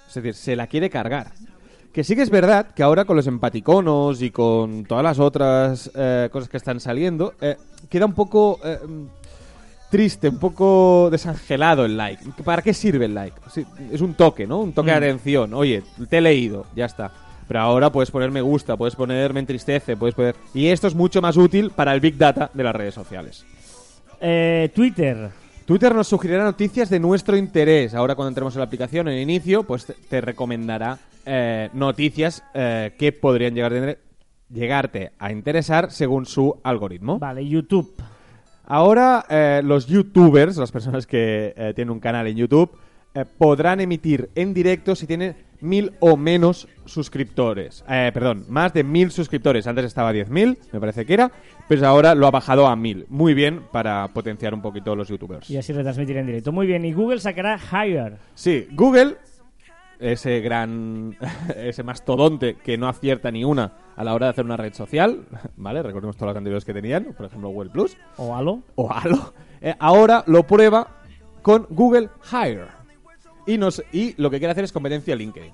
Es 0.07 0.13
decir, 0.15 0.33
se 0.35 0.55
la 0.55 0.67
quiere 0.67 0.89
cargar. 0.89 1.27
Que 1.93 2.03
sí 2.03 2.15
que 2.15 2.23
es 2.23 2.31
verdad 2.31 2.67
que 2.73 2.81
ahora 2.81 3.05
con 3.05 3.15
los 3.15 3.27
empaticonos 3.27 4.21
y 4.23 4.31
con 4.31 4.83
todas 4.85 5.03
las 5.03 5.19
otras 5.19 5.91
eh, 5.93 6.27
cosas 6.31 6.49
que 6.49 6.57
están 6.57 6.79
saliendo, 6.79 7.35
eh, 7.39 7.55
queda 7.87 8.07
un 8.07 8.13
poco 8.13 8.59
eh, 8.63 8.79
triste, 9.91 10.29
un 10.29 10.39
poco 10.39 11.09
desangelado 11.11 11.85
el 11.85 11.95
like. 11.95 12.23
¿Para 12.43 12.63
qué 12.63 12.73
sirve 12.73 13.05
el 13.05 13.13
like? 13.13 13.37
Sí, 13.53 13.63
es 13.91 14.01
un 14.01 14.15
toque, 14.15 14.47
¿no? 14.47 14.59
Un 14.59 14.73
toque 14.73 14.89
de 14.89 14.95
Mm. 14.95 15.03
atención. 15.03 15.53
Oye, 15.53 15.83
te 16.09 16.17
he 16.17 16.21
leído, 16.21 16.65
ya 16.75 16.85
está. 16.85 17.11
Pero 17.47 17.59
ahora 17.59 17.91
puedes 17.91 18.09
poner 18.09 18.31
me 18.31 18.41
gusta, 18.41 18.75
puedes 18.75 18.95
poner 18.95 19.31
me 19.31 19.41
entristece, 19.41 19.95
puedes 19.95 20.15
poner... 20.15 20.35
Y 20.55 20.67
esto 20.67 20.87
es 20.87 20.95
mucho 20.95 21.21
más 21.21 21.37
útil 21.37 21.69
para 21.69 21.93
el 21.93 21.99
big 21.99 22.17
data 22.17 22.49
de 22.53 22.63
las 22.63 22.75
redes 22.75 22.95
sociales. 22.95 23.45
Eh, 24.19 24.71
Twitter. 24.73 25.29
Twitter 25.65 25.93
nos 25.93 26.07
sugerirá 26.07 26.43
noticias 26.43 26.89
de 26.89 26.99
nuestro 26.99 27.37
interés. 27.37 27.93
Ahora 27.93 28.15
cuando 28.15 28.29
entremos 28.29 28.55
en 28.55 28.59
la 28.61 28.65
aplicación 28.65 29.09
en 29.09 29.19
inicio, 29.19 29.61
pues 29.63 29.85
te 30.09 30.21
recomendará 30.21 30.97
eh, 31.25 31.69
noticias 31.73 32.43
eh, 32.53 32.93
que 32.97 33.11
podrían 33.11 33.53
llegar 33.55 33.73
de- 33.73 33.97
llegarte 34.49 35.11
a 35.19 35.31
interesar 35.31 35.91
según 35.91 36.25
su 36.25 36.59
algoritmo. 36.63 37.19
Vale, 37.19 37.47
YouTube. 37.47 37.93
Ahora 38.65 39.25
eh, 39.29 39.61
los 39.63 39.87
youtubers, 39.87 40.57
las 40.57 40.71
personas 40.71 41.05
que 41.05 41.53
eh, 41.55 41.73
tienen 41.75 41.91
un 41.91 41.99
canal 41.99 42.27
en 42.27 42.37
YouTube, 42.37 42.71
eh, 43.13 43.25
podrán 43.37 43.81
emitir 43.81 44.29
en 44.35 44.53
directo 44.53 44.95
si 44.95 45.05
tienen 45.05 45.35
mil 45.59 45.93
o 45.99 46.17
menos 46.17 46.67
suscriptores. 46.85 47.83
Eh, 47.89 48.11
perdón, 48.13 48.45
más 48.49 48.73
de 48.73 48.83
mil 48.83 49.11
suscriptores. 49.11 49.67
Antes 49.67 49.85
estaba 49.85 50.09
a 50.09 50.13
10.000, 50.13 50.57
me 50.71 50.79
parece 50.79 51.05
que 51.05 51.13
era, 51.13 51.31
pero 51.67 51.85
ahora 51.87 52.15
lo 52.15 52.27
ha 52.27 52.31
bajado 52.31 52.67
a 52.67 52.75
mil. 52.75 53.05
Muy 53.09 53.33
bien 53.33 53.61
para 53.71 54.07
potenciar 54.09 54.53
un 54.53 54.61
poquito 54.61 54.95
los 54.95 55.07
youtubers. 55.09 55.49
Y 55.49 55.57
así 55.57 55.71
retransmitir 55.73 56.17
en 56.17 56.25
directo. 56.27 56.51
Muy 56.51 56.65
bien. 56.67 56.83
Y 56.85 56.93
Google 56.93 57.19
sacará 57.19 57.57
Hire. 57.57 58.13
Sí, 58.33 58.67
Google, 58.71 59.15
ese 60.03 60.39
gran, 60.41 61.15
ese 61.57 61.83
mastodonte 61.83 62.55
que 62.55 62.77
no 62.77 62.87
acierta 62.87 63.31
ni 63.31 63.43
una 63.43 63.71
a 63.95 64.03
la 64.03 64.13
hora 64.13 64.27
de 64.27 64.29
hacer 64.31 64.45
una 64.45 64.57
red 64.57 64.73
social, 64.73 65.23
¿vale? 65.57 65.81
Recordemos 65.81 66.15
todas 66.17 66.33
las 66.33 66.37
anteriores 66.37 66.65
que 66.65 66.73
tenían, 66.73 67.13
por 67.17 67.25
ejemplo 67.25 67.49
Google 67.49 67.69
Plus 67.71 67.97
O 68.17 68.35
Halo. 68.35 68.61
o 68.75 68.91
Halo, 68.91 69.33
eh, 69.61 69.75
ahora 69.79 70.23
lo 70.27 70.43
prueba 70.43 70.87
con 71.41 71.65
Google 71.69 72.09
Hire. 72.31 72.67
Y, 73.45 73.57
nos, 73.57 73.83
y 73.91 74.13
lo 74.21 74.29
que 74.29 74.39
quiere 74.39 74.51
hacer 74.53 74.63
es 74.63 74.71
competencia 74.71 75.13
a 75.13 75.17
LinkedIn. 75.17 75.51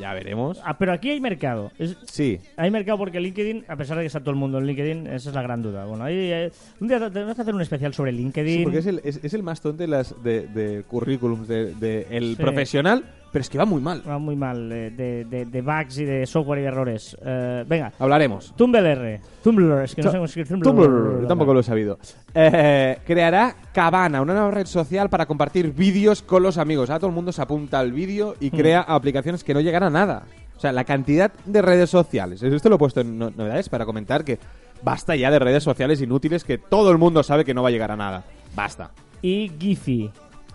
Ya 0.00 0.12
veremos. 0.14 0.58
Ah, 0.64 0.76
pero 0.78 0.92
aquí 0.92 1.10
hay 1.10 1.20
mercado. 1.20 1.70
Es- 1.78 1.96
Sí. 2.06 2.40
hay 2.56 2.70
mercado 2.70 2.96
porque 2.98 3.20
LinkedIn, 3.20 3.66
a 3.68 3.76
pesar 3.76 3.98
de 3.98 4.02
que 4.02 4.06
está 4.06 4.20
todo 4.20 4.30
el 4.30 4.36
mundo 4.36 4.58
en 4.58 4.66
LinkedIn, 4.66 5.06
esa 5.06 5.28
es 5.28 5.34
la 5.34 5.42
gran 5.42 5.62
duda. 5.62 5.84
Bueno, 5.84 6.02
ahí, 6.04 6.16
eh, 6.16 6.50
un 6.80 6.88
día 6.88 6.98
tenemos 7.10 7.36
que 7.36 7.42
hacer 7.42 7.54
un 7.54 7.60
especial 7.60 7.92
sobre 7.94 8.10
LinkedIn. 8.10 8.58
Sí, 8.58 8.62
porque 8.64 8.78
es 8.78 8.86
el, 8.86 9.00
es, 9.04 9.20
es 9.22 9.34
el 9.34 9.42
más 9.42 9.60
tonto 9.60 9.82
de, 9.82 9.88
las, 9.88 10.20
de, 10.24 10.46
de 10.48 10.82
currículums 10.84 11.46
de, 11.46 11.74
de 11.74 12.06
el 12.10 12.36
Sí. 12.36 12.42
profesional, 12.42 13.04
pero 13.32 13.40
es 13.40 13.48
que 13.48 13.56
va 13.58 13.64
muy 13.64 13.80
mal. 13.80 14.02
Va 14.08 14.18
muy 14.18 14.36
mal, 14.36 14.70
eh, 14.70 14.90
de, 14.90 15.24
de- 15.24 15.46
de 15.46 15.62
bugs 15.62 15.98
y 15.98 16.04
de 16.04 16.26
software 16.26 16.58
y 16.58 16.62
de 16.62 16.68
errores. 16.68 17.16
Eh, 17.24 17.64
venga, 17.66 17.92
Hablaremos. 17.98 18.54
Tumblr. 18.56 19.20
Tumblr, 19.42 19.82
es 19.84 19.94
que 19.94 20.02
no 20.02 20.10
sé 20.10 20.16
cómo 20.18 20.24
escribir 20.26 20.48
Tumblr. 20.48 20.64
Tumblr, 20.66 21.20
yo 21.22 21.26
tampoco 21.26 21.54
lo 21.54 21.60
he 21.60 21.62
sabido. 21.62 21.98
Eh, 22.34 22.98
creará 23.06 23.54
Cabana, 23.72 24.20
una 24.22 24.34
nueva 24.34 24.50
red 24.50 24.66
social 24.66 25.08
para 25.10 25.26
compartir 25.26 25.72
vídeos 25.72 26.22
con 26.22 26.42
los 26.42 26.58
amigos. 26.58 26.90
Ahora 26.90 27.00
todo 27.00 27.08
el 27.10 27.14
mundo 27.16 27.32
se 27.32 27.42
apunta 27.42 27.78
al 27.80 27.92
vídeo 27.92 28.36
y 28.40 28.50
crea 28.50 28.80
aplicaciones 28.82 29.42
que 29.44 29.54
no 29.54 29.60
llegan 29.60 29.82
a 29.82 29.90
nada. 29.90 30.24
O 30.56 30.60
sea, 30.60 30.70
la 30.72 30.84
cantidad 30.84 31.32
de 31.44 31.60
redes 31.62 31.90
sociales. 31.90 32.42
Esto 32.42 32.68
lo 32.68 32.76
he 32.76 32.78
puesto 32.78 33.00
en 33.00 33.18
no- 33.18 33.30
novedades 33.30 33.68
para 33.68 33.84
comentar 33.84 34.24
que 34.24 34.38
basta 34.82 35.16
ya 35.16 35.30
de 35.30 35.38
redes 35.38 35.64
sociales 35.64 36.00
inútiles 36.00 36.44
que 36.44 36.58
todo 36.58 36.90
el 36.92 36.98
mundo 36.98 37.22
sabe 37.22 37.44
que 37.44 37.54
no 37.54 37.62
va 37.62 37.68
a 37.70 37.72
llegar 37.72 37.90
a 37.90 37.96
nada. 37.96 38.22
Basta. 38.54 38.90
Y 39.22 39.50
Giphy. 39.58 40.10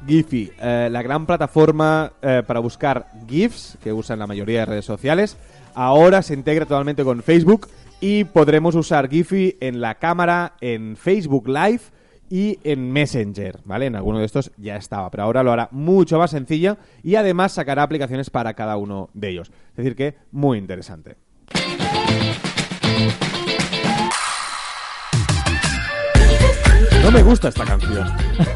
Giphy, 0.06 0.52
eh, 0.60 0.90
la 0.92 1.02
gran 1.02 1.26
plataforma 1.26 2.14
eh, 2.22 2.44
para 2.46 2.60
buscar 2.60 3.08
GIFs 3.28 3.78
que 3.84 3.92
usan 3.94 4.20
la 4.20 4.28
mayoría 4.28 4.60
de 4.60 4.66
redes 4.66 4.86
sociales, 4.86 5.38
ahora 5.74 6.22
se 6.22 6.34
integra 6.34 6.66
totalmente 6.66 7.04
con 7.04 7.24
Facebook 7.24 7.68
y 8.00 8.26
podremos 8.26 8.76
usar 8.76 9.10
Giphy 9.10 9.58
en 9.60 9.82
la 9.82 9.96
cámara, 9.96 10.54
en 10.62 10.96
Facebook 10.96 11.48
Live 11.48 11.82
y 12.30 12.60
en 12.64 12.92
Messenger, 12.92 13.60
¿vale? 13.64 13.86
En 13.86 13.96
alguno 13.96 14.20
de 14.20 14.26
estos 14.26 14.52
ya 14.58 14.76
estaba, 14.76 15.10
pero 15.10 15.24
ahora 15.24 15.44
lo 15.44 15.52
hará 15.52 15.70
mucho 15.72 16.20
más 16.20 16.32
sencillo 16.32 16.78
y 17.04 17.16
además 17.16 17.54
sacará 17.54 17.84
aplicaciones 17.84 18.30
para 18.30 18.54
cada 18.54 18.78
uno 18.78 19.10
de 19.14 19.30
ellos. 19.30 19.52
Es 19.72 19.78
decir, 19.78 19.96
que 19.96 20.16
muy 20.32 20.58
interesante. 20.58 21.16
Me 27.18 27.24
gusta 27.24 27.48
esta 27.50 27.66
canción. 27.66 28.08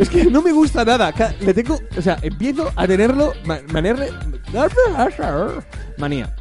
Es 0.00 0.08
que 0.08 0.24
no 0.24 0.42
me 0.42 0.52
gusta 0.52 0.84
nada. 0.84 1.12
Le 1.40 1.54
tengo, 1.54 1.78
o 1.96 2.02
sea, 2.02 2.16
empiezo 2.22 2.70
a 2.74 2.86
tenerlo, 2.86 3.32
ma- 3.44 3.58
manerle, 3.72 4.08
manía. 5.98 6.34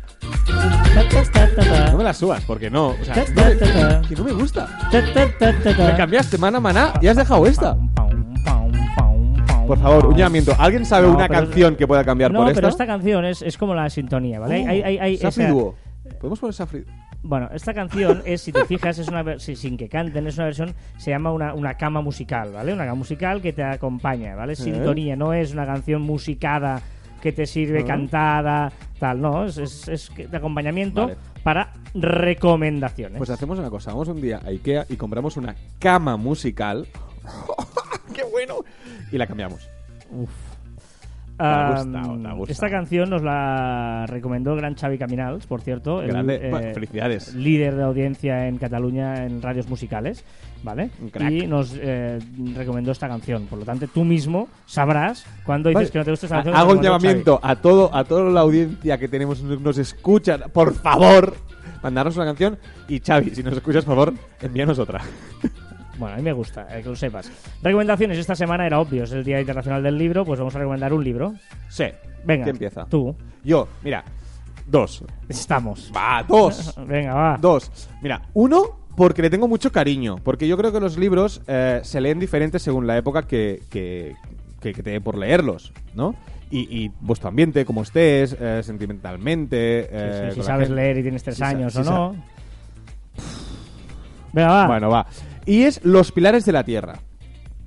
No 1.92 1.98
me 1.98 2.04
la 2.04 2.14
subas, 2.14 2.44
porque 2.46 2.70
no, 2.70 2.90
o 2.90 2.98
sea, 3.04 3.16
no 3.16 3.44
me- 4.02 4.08
que 4.08 4.16
no 4.16 4.24
me 4.24 4.32
gusta. 4.34 4.68
Me 4.92 5.96
cambiaste 5.96 6.38
mana 6.38 6.60
maná 6.60 6.94
y 7.02 7.08
has 7.08 7.18
dejado 7.18 7.46
esta. 7.46 7.78
Por 9.68 9.78
favor, 9.80 10.08
un 10.08 10.16
llamamiento. 10.16 10.56
¿Alguien 10.58 10.84
sabe 10.84 11.08
No, 11.08 11.14
una 11.14 11.30
canción 11.30 11.76
que 11.76 11.86
pueda 11.86 12.04
cambiar 12.04 12.32
No, 12.32 12.40
por 12.44 12.54
pero 12.56 12.68
esta? 12.70 12.84
esta 12.84 12.92
canción 12.92 13.24
es, 13.26 13.44
es 13.44 13.56
como 13.56 13.76
la 13.76 13.88
sintonía, 13.92 14.40
¿vale? 14.40 14.64
Oh, 14.66 14.70
Hay- 14.70 14.82
hay- 14.82 14.98
hay 14.98 15.18
Safri 15.18 15.44
esa- 15.44 15.52
Duo. 15.54 15.76
¿Podemos 16.20 16.40
poner 16.40 16.54
Safri? 16.56 16.86
Bueno, 17.22 17.50
esta 17.54 17.74
canción 17.74 18.22
es, 18.26 18.42
si 18.42 18.52
te 18.54 18.64
fijas, 18.66 18.98
es 18.98 19.08
una 19.10 19.38
sin 19.40 19.76
que 19.78 19.90
canten, 19.90 20.26
es 20.28 20.36
una 20.38 20.46
versión, 20.46 20.74
se 20.98 21.12
llama 21.12 21.32
una, 21.34 21.54
una 21.54 21.74
cama 21.76 22.02
musical, 22.02 22.54
¿vale? 22.54 22.72
Una 22.74 22.86
cama 22.86 22.96
musical 22.96 23.42
que 23.42 23.52
te 23.52 23.64
acompaña, 23.64 24.36
¿vale? 24.36 24.56
Sintonía, 24.56 25.16
no 25.18 25.34
es 25.34 25.52
una 25.52 25.66
canción 25.66 26.02
musicada 26.02 26.82
que 27.22 27.34
te 27.34 27.46
sirve 27.46 27.82
Ah. 27.82 27.86
cantada, 27.86 28.72
tal, 29.00 29.20
no, 29.20 29.44
es, 29.46 29.58
es, 29.58 29.88
es 29.90 30.10
que- 30.10 30.28
de 30.28 30.38
acompañamiento 30.38 31.02
Vale. 31.08 31.18
para 31.44 31.74
recomendaciones. 31.94 33.18
Pues 33.18 33.30
hacemos 33.30 33.60
una 33.60 33.70
cosa, 33.70 33.92
vamos 33.92 34.08
un 34.08 34.22
día 34.22 34.40
a 34.44 34.48
Ikea 34.48 34.86
y 34.90 34.96
compramos 34.96 35.36
una 35.36 35.54
cama 35.80 36.16
musical. 36.16 36.88
¡Qué 38.16 38.24
bueno! 38.24 38.56
Y 39.12 39.18
la 39.18 39.28
cambiamos. 39.28 39.68
Te 40.10 40.49
ha 41.43 41.71
gustado, 41.71 42.19
te 42.19 42.28
ha 42.28 42.34
gustado. 42.34 42.45
Esta 42.47 42.69
canción 42.69 43.10
nos 43.10 43.21
la 43.21 44.06
recomendó 44.08 44.54
el 44.54 44.60
gran 44.60 44.75
Xavi 44.75 44.97
Caminals, 44.97 45.45
por 45.45 45.62
cierto. 45.62 46.02
el, 46.02 46.30
eh, 46.30 46.71
felicidades. 46.73 47.34
Líder 47.34 47.75
de 47.75 47.84
audiencia 47.84 48.47
en 48.47 48.58
Cataluña 48.58 49.25
en 49.25 49.41
radios 49.41 49.69
musicales, 49.69 50.25
¿vale? 50.63 50.91
Y 51.30 51.47
nos 51.47 51.78
eh, 51.80 52.19
recomendó 52.56 52.91
esta 52.91 53.08
canción. 53.08 53.45
Por 53.45 53.60
lo 53.60 53.65
tanto, 53.65 53.88
tú 53.88 54.04
mismo 54.04 54.49
sabrás 54.65 55.25
cuando 55.45 55.69
dices 55.69 55.84
Vale. 55.84 55.91
que 55.91 55.99
no 55.99 56.06
te 56.06 56.12
gusta 56.12 56.25
esta 56.25 56.36
canción. 56.38 56.56
Hago 56.56 56.71
un 56.73 56.82
llamamiento 56.82 57.39
a 57.41 57.56
todo 57.56 57.95
a 57.95 58.04
toda 58.04 58.30
la 58.30 58.41
audiencia 58.41 58.97
que 58.97 59.08
tenemos 59.08 59.41
nos 59.41 59.69
nos 59.69 59.78
escuchan, 59.78 60.43
por 60.52 60.73
favor, 60.73 61.36
mandarnos 61.84 62.15
una 62.15 62.25
canción 62.25 62.58
y 62.88 62.99
Xavi, 62.99 63.36
si 63.36 63.43
nos 63.43 63.54
escuchas, 63.54 63.86
por 63.86 63.95
favor, 63.95 64.13
envíanos 64.41 64.80
otra. 64.80 65.02
Bueno, 66.00 66.16
a 66.16 66.18
mí 66.18 66.24
me 66.24 66.32
gusta, 66.32 66.66
eh, 66.72 66.82
que 66.82 66.90
lo 66.90 66.96
sepas. 66.96 67.30
Recomendaciones. 67.62 68.18
Esta 68.18 68.34
semana 68.36 68.66
era 68.66 68.80
obvio, 68.80 69.04
es 69.04 69.12
el 69.12 69.24
Día 69.24 69.40
Internacional 69.40 69.84
del 69.84 69.98
Libro, 69.98 70.24
pues 70.26 70.40
vamos 70.40 70.56
a 70.56 70.60
recomendar 70.60 70.94
un 70.94 71.04
libro. 71.04 71.34
Sí. 71.68 71.86
Venga, 72.24 72.46
¿Quién 72.46 72.56
empieza? 72.56 72.86
Tú. 72.86 73.14
Yo, 73.44 73.68
mira, 73.84 74.04
dos. 74.66 75.04
Estamos. 75.28 75.92
Va, 75.96 76.24
dos. 76.28 76.74
Venga, 76.88 77.14
va. 77.14 77.38
Dos. 77.40 77.70
Mira, 78.02 78.22
uno, 78.34 78.80
porque 78.96 79.22
le 79.22 79.30
tengo 79.30 79.48
mucho 79.50 79.72
cariño. 79.74 80.16
Porque 80.24 80.48
yo 80.48 80.58
creo 80.58 80.72
que 80.72 80.80
los 80.80 80.98
libros 80.98 81.42
eh, 81.48 81.82
se 81.84 82.00
leen 82.00 82.18
diferentes 82.20 82.62
según 82.62 82.88
la 82.88 82.98
época 82.98 83.24
que, 83.28 83.62
que, 83.70 84.16
que, 84.62 84.74
que 84.74 84.82
te 84.82 84.92
dé 84.92 85.02
por 85.02 85.18
leerlos, 85.18 85.74
¿no? 85.96 86.16
Y, 86.52 86.84
y 86.84 86.92
vuestro 87.02 87.30
ambiente, 87.30 87.64
como 87.66 87.84
estés, 87.84 88.36
eh, 88.40 88.62
sentimentalmente. 88.64 89.88
Eh, 89.92 90.30
sí, 90.34 90.40
si 90.40 90.46
sabes 90.46 90.68
gente. 90.70 90.82
leer 90.82 90.98
y 90.98 91.02
tienes 91.04 91.24
tres 91.24 91.42
años 91.42 91.76
o 91.76 91.84
no. 91.84 92.16
Venga, 94.32 94.48
va. 94.50 94.68
Bueno, 94.68 94.90
va. 94.90 95.06
Y 95.50 95.64
es 95.64 95.84
Los 95.84 96.12
Pilares 96.12 96.46
de 96.46 96.52
la 96.52 96.64
Tierra. 96.64 97.00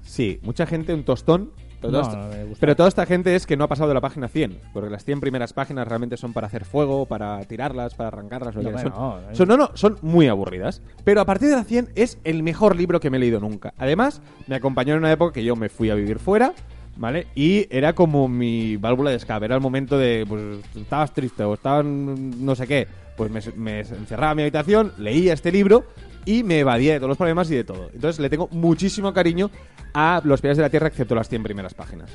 Sí, 0.03 0.38
mucha 0.42 0.66
gente, 0.66 0.95
un 0.95 1.05
tostón. 1.05 1.51
Pero, 1.81 1.92
No, 1.95 2.01
toda 2.03 2.12
no 2.16 2.23
esta, 2.31 2.45
gusta. 2.45 2.61
pero 2.61 2.77
toda 2.77 2.88
esta 2.88 3.07
gente 3.07 3.35
es 3.35 3.45
que 3.45 3.57
no 3.57 3.64
ha 3.64 3.68
pasado 3.68 3.88
de 3.88 3.95
la 3.95 4.01
página 4.01 4.29
100. 4.29 4.57
Porque 4.73 4.88
las 4.88 5.05
100 5.05 5.18
primeras 5.21 5.53
páginas 5.53 5.88
realmente 5.88 6.16
son 6.16 6.33
para 6.33 6.47
hacer 6.47 6.64
fuego, 6.64 7.07
para 7.07 7.40
tirarlas, 7.45 7.95
para 7.95 8.07
arrancarlas. 8.09 8.55
lo 8.55 8.62
No, 8.62 8.79
son. 8.79 8.88
no, 8.90 9.21
Son- 9.35 9.49
no, 9.49 9.57
no, 9.57 9.71
son 9.75 9.99
muy 10.01 10.29
aburridas. 10.29 10.81
Pero 11.03 11.21
a 11.21 11.25
partir 11.25 11.49
de 11.49 11.57
la 11.57 11.64
100 11.64 11.88
es 11.97 12.18
el 12.23 12.45
mejor 12.45 12.77
libro 12.77 13.01
que 13.01 13.11
me 13.11 13.16
he 13.16 13.21
leído 13.21 13.40
nunca. 13.40 13.75
Además, 13.79 14.23
me 14.47 14.55
acompañó 14.55 14.92
en 14.92 15.01
una 15.01 15.11
época 15.11 15.33
que 15.33 15.42
yo 15.42 15.57
me 15.57 15.68
fui 15.68 15.90
a 15.90 15.97
vivir 15.97 16.21
fuera. 16.21 16.53
¿Vale? 16.95 17.27
Y 17.35 17.66
era 17.75 17.95
como 17.95 18.29
mi 18.29 18.77
válvula 18.77 19.11
de 19.11 19.16
escape. 19.16 19.47
Era 19.47 19.55
el 19.57 19.62
momento 19.62 19.97
de, 19.99 20.25
pues, 20.29 20.42
estabas 20.77 21.12
triste 21.14 21.42
o 21.42 21.55
estabas 21.55 21.85
no 21.87 22.55
sé 22.55 22.66
qué. 22.68 22.87
Pues 23.16 23.31
me, 23.31 23.40
me 23.57 23.81
encerraba 23.81 24.33
en 24.33 24.37
mi 24.37 24.42
habitación, 24.42 24.92
leía 24.99 25.33
este 25.33 25.51
libro 25.51 25.85
y 26.24 26.42
me 26.42 26.61
evadía 26.61 26.92
de 26.94 26.98
todos 26.98 27.08
los 27.11 27.18
problemas 27.18 27.50
y 27.50 27.54
de 27.56 27.64
todo. 27.64 27.90
Entonces 27.94 28.20
le 28.20 28.28
tengo 28.30 28.48
muchísimo 28.52 29.12
cariño 29.12 29.50
a 29.94 30.20
Los 30.24 30.40
Pies 30.40 30.56
de 30.56 30.62
la 30.62 30.70
Tierra, 30.70 30.88
excepto 30.88 31.14
las 31.14 31.28
100 31.28 31.42
primeras 31.42 31.74
páginas. 31.74 32.11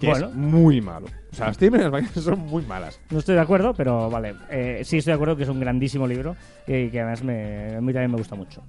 Que 0.00 0.08
Bueno. 0.08 0.26
es 0.28 0.34
muy 0.34 0.80
malo. 0.80 1.06
O 1.32 1.36
sea, 1.36 1.46
las 1.46 1.58
100 1.58 1.70
primeras 1.72 1.92
páginas 1.92 2.24
son 2.24 2.38
muy 2.40 2.64
malas. 2.64 3.00
No 3.10 3.20
estoy 3.20 3.36
de 3.36 3.40
acuerdo, 3.40 3.74
pero 3.74 4.10
vale. 4.10 4.34
Eh, 4.50 4.80
sí 4.84 4.98
estoy 4.98 5.12
de 5.12 5.14
acuerdo 5.14 5.36
que 5.36 5.44
es 5.44 5.48
un 5.48 5.60
grandísimo 5.60 6.06
libro 6.06 6.34
y 6.66 6.88
que 6.88 7.00
además 7.00 7.22
me, 7.22 7.76
a 7.76 7.80
mí 7.80 7.92
también 7.92 8.10
me 8.10 8.16
gusta 8.18 8.34
mucho. 8.34 8.62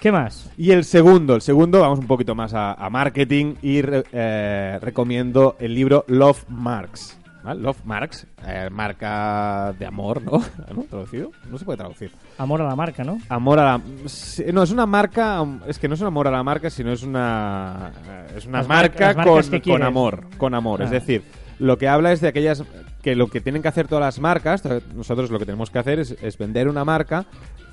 ¿Qué 0.00 0.10
más? 0.10 0.50
Y 0.56 0.72
el 0.72 0.84
segundo, 0.84 1.34
el 1.36 1.42
segundo, 1.42 1.80
vamos 1.80 1.98
un 2.00 2.06
poquito 2.08 2.34
más 2.34 2.54
a, 2.54 2.72
a 2.72 2.90
marketing 2.90 3.54
y 3.62 3.82
re- 3.82 4.02
eh, 4.12 4.78
recomiendo 4.80 5.56
el 5.60 5.74
libro 5.74 6.04
Love 6.08 6.44
Marks. 6.48 7.18
¿Vale? 7.42 7.60
Love 7.60 7.84
Marks, 7.84 8.26
eh, 8.46 8.68
marca 8.70 9.74
de 9.78 9.84
amor, 9.86 10.22
¿no? 10.22 10.32
¿No? 10.74 10.82
¿Traducido? 10.84 11.32
No 11.50 11.58
se 11.58 11.64
puede 11.64 11.78
traducir. 11.78 12.12
Amor 12.38 12.62
a 12.62 12.66
la 12.68 12.76
marca, 12.76 13.02
¿no? 13.04 13.18
Amor 13.28 13.58
a 13.58 13.64
la... 13.64 13.80
sí, 14.06 14.44
No, 14.52 14.62
es 14.62 14.70
una 14.70 14.86
marca... 14.86 15.44
Es 15.66 15.78
que 15.78 15.88
no 15.88 15.94
es 15.94 16.00
un 16.00 16.06
amor 16.06 16.28
a 16.28 16.30
la 16.30 16.42
marca, 16.42 16.70
sino 16.70 16.92
es 16.92 17.02
una... 17.02 17.90
eh, 18.08 18.34
Es 18.36 18.46
una 18.46 18.58
Las 18.58 18.68
marca 18.68 19.14
con, 19.14 19.82
amor. 19.82 20.24
Con 20.38 20.54
amor. 20.54 20.82
Es 20.82 20.88
Ah. 20.90 20.94
decir, 20.94 21.22
lo 21.58 21.76
que 21.78 21.88
habla 21.88 22.12
es 22.12 22.20
de 22.20 22.28
aquellas... 22.28 22.62
Que 23.02 23.16
lo 23.16 23.26
que 23.26 23.40
tienen 23.40 23.62
que 23.62 23.68
hacer 23.68 23.88
todas 23.88 24.02
las 24.04 24.20
marcas, 24.20 24.62
nosotros 24.94 25.28
lo 25.32 25.40
que 25.40 25.44
tenemos 25.46 25.70
que 25.70 25.78
hacer 25.80 25.98
es, 25.98 26.12
es 26.22 26.38
vender 26.38 26.68
una 26.68 26.84
marca 26.84 27.26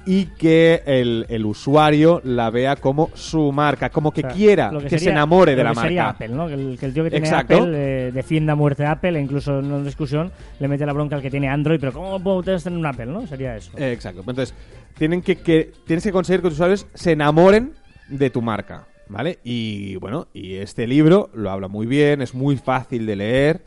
y 0.05 0.25
que 0.25 0.81
el, 0.85 1.25
el 1.29 1.45
usuario 1.45 2.21
la 2.23 2.49
vea 2.49 2.75
como 2.77 3.09
su 3.13 3.51
marca, 3.51 3.89
como 3.89 4.11
que 4.11 4.21
O 4.21 4.23
sea, 4.23 4.31
quiera, 4.31 4.71
lo 4.71 4.79
que, 4.79 4.89
sería- 4.89 5.03
se 5.03 5.09
enamore 5.11 5.51
de 5.51 5.57
lo 5.57 5.63
la 5.65 5.69
que 5.71 5.75
marca. 5.75 5.87
sería 5.87 6.09
Apple, 6.09 6.27
¿no? 6.29 6.47
Que 6.47 6.53
el, 6.53 6.77
que 6.79 6.85
el 6.87 6.93
tío 6.93 7.03
que 7.03 7.09
tiene 7.11 7.27
Exacto. 7.27 7.57
Apple 7.57 7.71
eh, 8.07 8.11
defienda 8.11 8.53
a 8.53 8.55
muerte 8.55 8.85
a 8.85 8.91
Apple 8.91 9.17
e 9.17 9.21
incluso 9.21 9.59
en 9.59 9.65
una 9.71 9.83
discusión 9.83 10.31
le 10.59 10.67
mete 10.67 10.85
la 10.85 10.93
bronca 10.93 11.15
al 11.15 11.21
que 11.21 11.29
tiene 11.29 11.47
Android, 11.49 11.79
pero 11.79 11.93
¿cómo 11.93 12.19
puedo 12.23 12.37
ustedes 12.37 12.63
tener 12.63 12.79
un 12.79 12.85
Apple, 12.85 13.05
no? 13.07 13.27
Sería 13.27 13.55
eso. 13.55 13.71
Eh, 13.77 13.91
Exacto. 13.91 14.21
Entonces, 14.21 14.53
tienen 14.97 15.21
que, 15.21 15.35
que- 15.35 15.71
tienes 15.85 16.03
que 16.03 16.11
conseguir 16.11 16.41
que 16.41 16.45
los 16.47 16.53
usuarios 16.53 16.87
se 16.93 17.11
enamoren 17.11 17.73
de 18.07 18.29
tu 18.29 18.41
marca, 18.41 18.87
¿vale? 19.09 19.39
Y 19.43 19.95
bueno, 19.97 20.27
y 20.33 20.55
este 20.55 20.87
libro 20.87 21.29
lo 21.33 21.51
habla 21.51 21.67
muy 21.67 21.85
bien, 21.85 22.21
es 22.21 22.33
muy 22.33 22.57
fácil 22.57 23.05
de 23.05 23.15
leer 23.15 23.61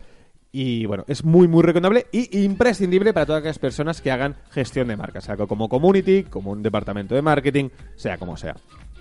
y 0.52 0.84
bueno, 0.84 1.04
es 1.08 1.24
muy 1.24 1.48
muy 1.48 1.62
recomendable 1.62 2.06
y 2.12 2.44
imprescindible 2.44 3.14
para 3.14 3.24
todas 3.24 3.40
aquellas 3.40 3.58
personas 3.58 4.02
que 4.02 4.10
hagan 4.10 4.36
gestión 4.50 4.86
de 4.88 4.96
marcas, 4.96 5.24
sea 5.24 5.36
como 5.36 5.68
community, 5.68 6.24
como 6.24 6.50
un 6.50 6.62
departamento 6.62 7.14
de 7.14 7.22
marketing, 7.22 7.70
sea 7.96 8.18
como 8.18 8.36
sea. 8.36 8.54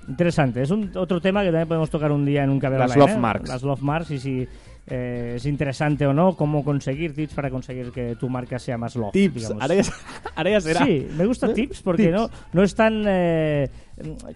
Interesante. 0.07 0.61
Es 0.61 0.71
un 0.71 0.91
otro 0.95 1.21
tema 1.21 1.41
que 1.41 1.47
también 1.47 1.67
podemos 1.67 1.89
tocar 1.89 2.11
un 2.11 2.25
día 2.25 2.43
en 2.43 2.49
un 2.49 2.59
Caber 2.59 2.79
Las 2.79 2.95
love 2.95 3.11
¿eh? 3.11 3.17
marks. 3.17 3.49
Las 3.49 3.63
love 3.63 3.81
marks 3.81 4.11
y 4.11 4.19
si 4.19 4.47
eh, 4.87 5.33
es 5.37 5.45
interesante 5.45 6.05
o 6.07 6.13
no, 6.13 6.35
cómo 6.35 6.63
conseguir 6.63 7.13
tips 7.13 7.33
para 7.33 7.49
conseguir 7.49 7.91
que 7.91 8.15
tu 8.15 8.29
marca 8.29 8.57
sea 8.59 8.77
más 8.77 8.95
love. 8.95 9.11
Tips, 9.11 9.51
ahora 9.51 9.75
ya, 9.75 9.83
ahora 10.35 10.49
ya 10.51 10.61
será. 10.61 10.85
Sí, 10.85 11.07
me 11.17 11.25
gusta 11.25 11.53
tips 11.53 11.81
porque 11.81 12.07
Tips. 12.07 12.13
no 12.15 12.29
no 12.53 12.63
es 12.63 12.75
tan 12.75 13.03
eh, 13.07 13.69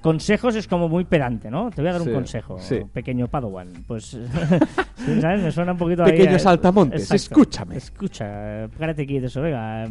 consejos 0.01 0.55
es 0.55 0.67
como 0.67 0.87
muy 0.87 1.03
pedante, 1.05 1.49
¿no? 1.49 1.71
Te 1.71 1.81
voy 1.81 1.89
a 1.89 1.93
dar 1.93 2.01
Sí, 2.03 2.09
un 2.09 2.13
consejo, 2.15 2.59
sí. 2.59 2.81
pequeño 2.93 3.27
Padawan. 3.27 3.69
Pues 3.87 4.17
¿sabes? 5.21 5.41
Me 5.41 5.51
suena 5.51 5.71
un 5.73 5.77
poquito 5.77 6.03
ahí, 6.03 6.11
Pequeño 6.11 6.35
eh, 6.35 6.39
saltamontes, 6.39 7.01
exacto. 7.01 7.15
escúchame. 7.41 7.77
Escucha, 7.77 8.69
párate 8.77 9.05
quieto 9.05 9.27
eso, 9.27 9.41
venga. 9.41 9.85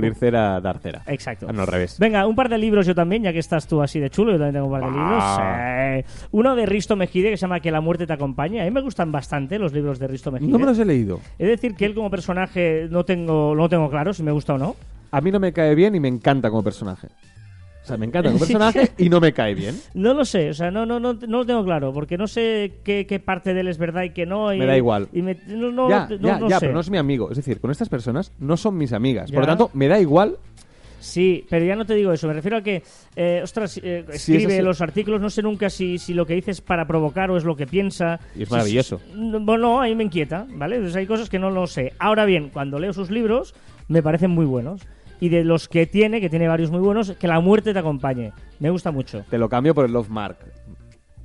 Pulir 0.00 0.14
cera, 0.14 0.60
dar 0.60 0.78
cera. 0.78 1.02
Exacto. 1.06 1.46
Ah, 1.48 1.52
no, 1.52 1.62
al 1.62 1.68
revés. 1.68 1.98
Venga, 1.98 2.26
un 2.26 2.34
par 2.34 2.48
de 2.48 2.58
libros 2.58 2.86
yo 2.86 2.94
también, 2.94 3.22
ya 3.22 3.32
que 3.32 3.38
estás 3.38 3.66
tú 3.66 3.82
así 3.82 4.00
de 4.00 4.10
chulo, 4.10 4.32
yo 4.32 4.38
también 4.38 4.54
tengo 4.54 4.66
un 4.66 4.72
par 4.72 4.84
de 4.84 4.90
libros. 4.90 5.24
Eh, 5.40 6.04
uno 6.32 6.56
de 6.56 6.66
Risto 6.66 6.96
Mejide 6.96 7.30
que 7.30 7.36
se 7.36 7.42
llama 7.42 7.60
Que 7.60 7.70
la 7.70 7.80
muerte 7.80 8.06
te 8.06 8.12
acompañe. 8.12 8.60
A 8.60 8.64
mí 8.64 8.70
me 8.70 8.80
gustan 8.80 9.12
bastante 9.12 9.58
los 9.58 9.72
libros 9.72 9.98
de 9.98 10.08
Risto 10.08 10.32
Mejide. 10.32 10.50
No 10.50 10.58
me 10.58 10.66
los 10.66 10.78
he 10.78 10.84
leído. 10.84 11.20
Es 11.38 11.48
decir, 11.48 11.74
que 11.74 11.84
él 11.84 11.94
como 11.94 12.10
personaje 12.10 12.88
no 12.90 13.04
tengo, 13.04 13.54
no 13.54 13.68
tengo 13.68 13.88
claro 13.90 14.12
si 14.12 14.22
me 14.22 14.32
gusta 14.32 14.54
o 14.54 14.58
no. 14.58 14.76
A 15.10 15.20
mí 15.20 15.30
no 15.30 15.38
me 15.38 15.52
cae 15.52 15.74
bien 15.74 15.94
y 15.94 16.00
me 16.00 16.08
encanta 16.08 16.50
como 16.50 16.62
personaje. 16.62 17.08
O 17.84 17.86
sea, 17.86 17.96
me 17.98 18.06
encanta 18.06 18.30
como 18.30 18.38
personaje 18.46 18.92
y 18.96 19.10
no 19.10 19.20
me 19.20 19.32
cae 19.34 19.54
bien. 19.54 19.78
No 19.92 20.14
lo 20.14 20.24
sé, 20.24 20.48
o 20.50 20.54
sea, 20.54 20.70
no, 20.70 20.86
no, 20.86 20.98
no, 20.98 21.12
no 21.12 21.38
lo 21.38 21.44
tengo 21.46 21.62
claro, 21.64 21.92
porque 21.92 22.16
no 22.16 22.26
sé 22.26 22.78
qué, 22.82 23.06
qué 23.06 23.20
parte 23.20 23.52
de 23.52 23.60
él 23.60 23.68
es 23.68 23.76
verdad 23.78 24.02
y 24.04 24.10
qué 24.10 24.24
no. 24.24 24.52
Y, 24.54 24.58
Me 24.58 24.66
da 24.66 24.76
igual. 24.76 25.08
Y 25.12 25.20
me- 25.22 25.36
no, 25.46 25.70
no- 25.70 25.88
ya, 25.90 26.08
no- 26.10 26.16
ya, 26.28 26.38
no 26.38 26.48
ya, 26.48 26.56
sé. 26.60 26.66
pero 26.66 26.74
no 26.74 26.80
es 26.80 26.90
mi 26.90 26.96
amigo. 26.98 27.30
Es 27.30 27.36
decir, 27.36 27.60
con 27.60 27.70
estas 27.70 27.88
personas 27.90 28.32
no 28.38 28.56
son 28.56 28.76
mis 28.78 28.92
amigas. 28.94 29.30
Por 29.30 29.40
lo 29.42 29.46
tanto, 29.46 29.70
me 29.74 29.86
da 29.88 30.00
igual. 30.00 30.38
Sí, 30.98 31.44
pero 31.50 31.66
ya 31.66 31.76
no 31.76 31.84
te 31.84 31.94
digo 31.94 32.12
eso. 32.14 32.26
Me 32.26 32.32
refiero 32.32 32.56
a 32.56 32.62
que, 32.62 32.82
eh, 33.14 33.40
ostras, 33.44 33.76
eh, 33.82 34.06
es 34.08 34.14
escribe 34.26 34.62
los 34.62 34.80
artículos, 34.80 35.20
no 35.20 35.28
sé 35.28 35.42
nunca 35.42 35.68
si, 35.68 35.98
si 35.98 36.14
lo 36.14 36.24
que 36.24 36.32
dice 36.34 36.52
es 36.52 36.62
para 36.62 36.86
provocar 36.86 37.30
o 37.30 37.36
es 37.36 37.44
lo 37.44 37.54
que 37.56 37.66
piensa. 37.66 38.18
Y 38.34 38.44
es 38.44 38.50
maravilloso. 38.50 38.98
si- 38.98 39.12
bueno, 39.42 39.82
ahí 39.82 39.94
me 39.94 40.04
inquieta, 40.04 40.46
¿vale? 40.48 40.76
Entonces 40.76 40.96
hay 40.96 41.06
cosas 41.06 41.28
que 41.28 41.38
no 41.38 41.50
lo 41.50 41.66
sé. 41.66 41.92
Ahora 41.98 42.24
bien, 42.24 42.48
cuando 42.48 42.78
leo 42.78 42.94
sus 42.94 43.10
libros, 43.10 43.54
me 43.88 44.02
parecen 44.02 44.30
muy 44.30 44.46
buenos. 44.46 44.80
Y 45.20 45.28
de 45.28 45.44
los 45.44 45.68
que 45.68 45.86
tiene, 45.86 46.20
que 46.20 46.28
tiene 46.28 46.48
varios 46.48 46.70
muy 46.70 46.80
buenos, 46.80 47.12
que 47.12 47.28
la 47.28 47.40
muerte 47.40 47.72
te 47.72 47.78
acompañe. 47.78 48.32
Me 48.58 48.70
gusta 48.70 48.90
mucho. 48.90 49.24
Te 49.30 49.38
lo 49.38 49.48
cambio 49.48 49.74
por 49.74 49.84
el 49.84 49.92
Love 49.92 50.08
Mark. 50.08 50.38